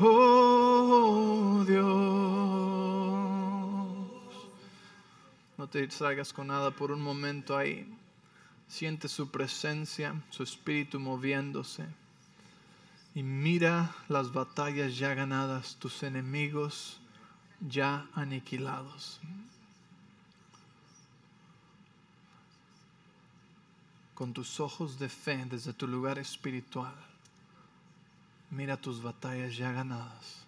Oh 0.00 1.64
Dios. 1.66 1.88
No 5.56 5.68
te 5.68 5.80
distraigas 5.80 6.32
con 6.32 6.46
nada 6.46 6.70
por 6.70 6.92
un 6.92 7.02
momento 7.02 7.56
ahí. 7.56 7.84
Siente 8.68 9.08
su 9.08 9.30
presencia, 9.30 10.14
su 10.30 10.42
espíritu 10.42 11.00
moviéndose. 11.00 11.86
Y 13.14 13.22
mira 13.22 13.94
las 14.08 14.32
batallas 14.32 14.96
ya 14.96 15.14
ganadas, 15.14 15.76
tus 15.76 16.02
enemigos 16.02 17.00
ya 17.60 18.06
aniquilados. 18.14 19.20
Con 24.14 24.32
tus 24.32 24.60
ojos 24.60 24.98
de 24.98 25.08
fe 25.08 25.44
desde 25.46 25.72
tu 25.72 25.88
lugar 25.88 26.18
espiritual. 26.18 26.94
Mira 28.50 28.76
tus 28.76 29.02
batallas 29.02 29.56
ya 29.56 29.72
ganadas. 29.72 30.44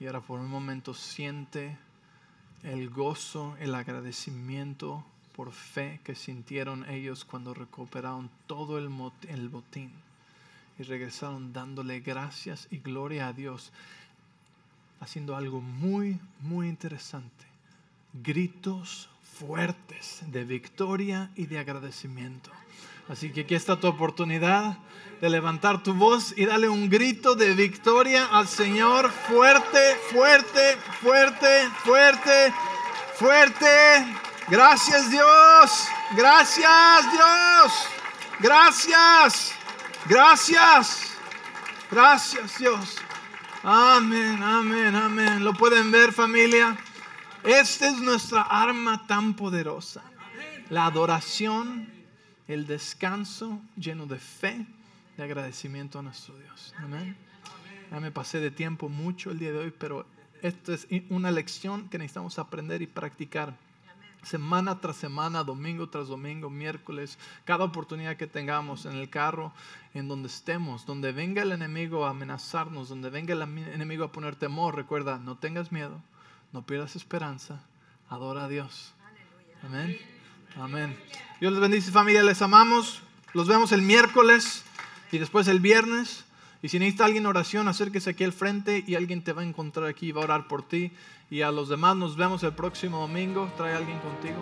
Y 0.00 0.06
ahora 0.06 0.20
por 0.20 0.40
un 0.40 0.48
momento 0.48 0.94
siente 0.94 1.78
el 2.62 2.90
gozo, 2.90 3.56
el 3.58 3.74
agradecimiento 3.74 5.04
por 5.36 5.52
fe 5.52 6.00
que 6.02 6.14
sintieron 6.14 6.88
ellos 6.88 7.24
cuando 7.24 7.52
recuperaron 7.52 8.30
todo 8.46 8.78
el, 8.78 8.88
botín. 8.88 9.92
Y 10.78 10.82
regresaron 10.82 11.52
dándole 11.52 12.00
gracias 12.00 12.68
y 12.70 12.78
gloria 12.78 13.28
a 13.28 13.32
Dios, 13.32 13.70
haciendo 15.00 15.36
algo 15.36 15.60
muy, 15.60 16.18
muy 16.40 16.68
interesante. 16.68 17.44
Gritos 18.14 19.10
fuertes 19.38 20.22
de 20.26 20.44
victoria 20.44 21.30
y 21.36 21.46
de 21.46 21.58
agradecimiento. 21.58 22.50
Así 23.08 23.30
que 23.30 23.42
aquí 23.42 23.54
está 23.54 23.78
tu 23.78 23.86
oportunidad 23.86 24.78
de 25.20 25.30
levantar 25.30 25.82
tu 25.82 25.94
voz 25.94 26.34
y 26.36 26.46
darle 26.46 26.68
un 26.68 26.88
grito 26.88 27.34
de 27.34 27.54
victoria 27.54 28.26
al 28.26 28.48
Señor 28.48 29.10
fuerte, 29.10 29.96
fuerte, 30.10 30.76
fuerte, 31.00 31.70
fuerte, 31.84 32.52
fuerte. 33.14 34.25
Gracias 34.48 35.10
Dios, 35.10 35.88
gracias 36.16 37.12
Dios, 37.12 37.88
gracias, 38.38 39.54
gracias, 40.08 41.16
gracias 41.90 42.56
Dios. 42.56 42.96
Amén, 43.64 44.40
amén, 44.40 44.94
amén. 44.94 45.44
¿Lo 45.44 45.52
pueden 45.52 45.90
ver 45.90 46.12
familia? 46.12 46.76
Esta 47.42 47.88
es 47.88 47.98
nuestra 47.98 48.42
arma 48.42 49.04
tan 49.08 49.34
poderosa. 49.34 50.04
La 50.70 50.86
adoración, 50.86 51.88
el 52.46 52.68
descanso 52.68 53.60
lleno 53.76 54.06
de 54.06 54.20
fe, 54.20 54.64
de 55.16 55.24
agradecimiento 55.24 55.98
a 55.98 56.02
nuestro 56.02 56.38
Dios. 56.38 56.72
Amén. 56.78 57.16
Ya 57.90 57.98
me 57.98 58.12
pasé 58.12 58.38
de 58.38 58.52
tiempo 58.52 58.88
mucho 58.88 59.32
el 59.32 59.40
día 59.40 59.50
de 59.50 59.58
hoy, 59.58 59.74
pero 59.76 60.06
esto 60.40 60.72
es 60.72 60.86
una 61.08 61.32
lección 61.32 61.88
que 61.88 61.98
necesitamos 61.98 62.38
aprender 62.38 62.80
y 62.80 62.86
practicar 62.86 63.65
semana 64.26 64.80
tras 64.80 64.96
semana, 64.96 65.44
domingo 65.44 65.88
tras 65.88 66.08
domingo, 66.08 66.50
miércoles, 66.50 67.16
cada 67.44 67.64
oportunidad 67.64 68.16
que 68.16 68.26
tengamos 68.26 68.84
en 68.84 68.92
el 68.96 69.08
carro, 69.08 69.52
en 69.94 70.08
donde 70.08 70.28
estemos, 70.28 70.84
donde 70.84 71.12
venga 71.12 71.42
el 71.42 71.52
enemigo 71.52 72.04
a 72.04 72.10
amenazarnos, 72.10 72.88
donde 72.88 73.08
venga 73.08 73.34
el 73.34 73.42
enemigo 73.42 74.04
a 74.04 74.12
poner 74.12 74.34
temor, 74.34 74.74
recuerda, 74.74 75.18
no 75.18 75.36
tengas 75.36 75.70
miedo, 75.70 76.02
no 76.52 76.62
pierdas 76.62 76.96
esperanza, 76.96 77.60
adora 78.10 78.44
a 78.44 78.48
Dios. 78.48 78.92
Amén. 79.62 79.96
Amén. 80.56 80.98
Dios 81.40 81.52
les 81.52 81.60
bendice 81.60 81.92
familia, 81.92 82.22
les 82.22 82.42
amamos. 82.42 83.02
Los 83.32 83.46
vemos 83.46 83.72
el 83.72 83.82
miércoles 83.82 84.64
y 85.12 85.18
después 85.18 85.46
el 85.48 85.60
viernes. 85.60 86.24
Y 86.62 86.68
si 86.68 86.78
necesita 86.78 87.04
alguien 87.04 87.26
oración, 87.26 87.68
acérquese 87.68 88.10
aquí 88.10 88.24
al 88.24 88.32
frente 88.32 88.82
y 88.86 88.94
alguien 88.94 89.22
te 89.22 89.32
va 89.32 89.42
a 89.42 89.44
encontrar 89.44 89.86
aquí 89.86 90.08
y 90.08 90.12
va 90.12 90.22
a 90.22 90.24
orar 90.24 90.48
por 90.48 90.66
ti. 90.66 90.90
Y 91.28 91.42
a 91.42 91.50
los 91.50 91.68
demás 91.68 91.96
nos 91.96 92.16
vemos 92.16 92.42
el 92.44 92.52
próximo 92.52 93.00
domingo. 93.00 93.50
Trae 93.56 93.74
alguien 93.74 93.98
contigo. 93.98 94.38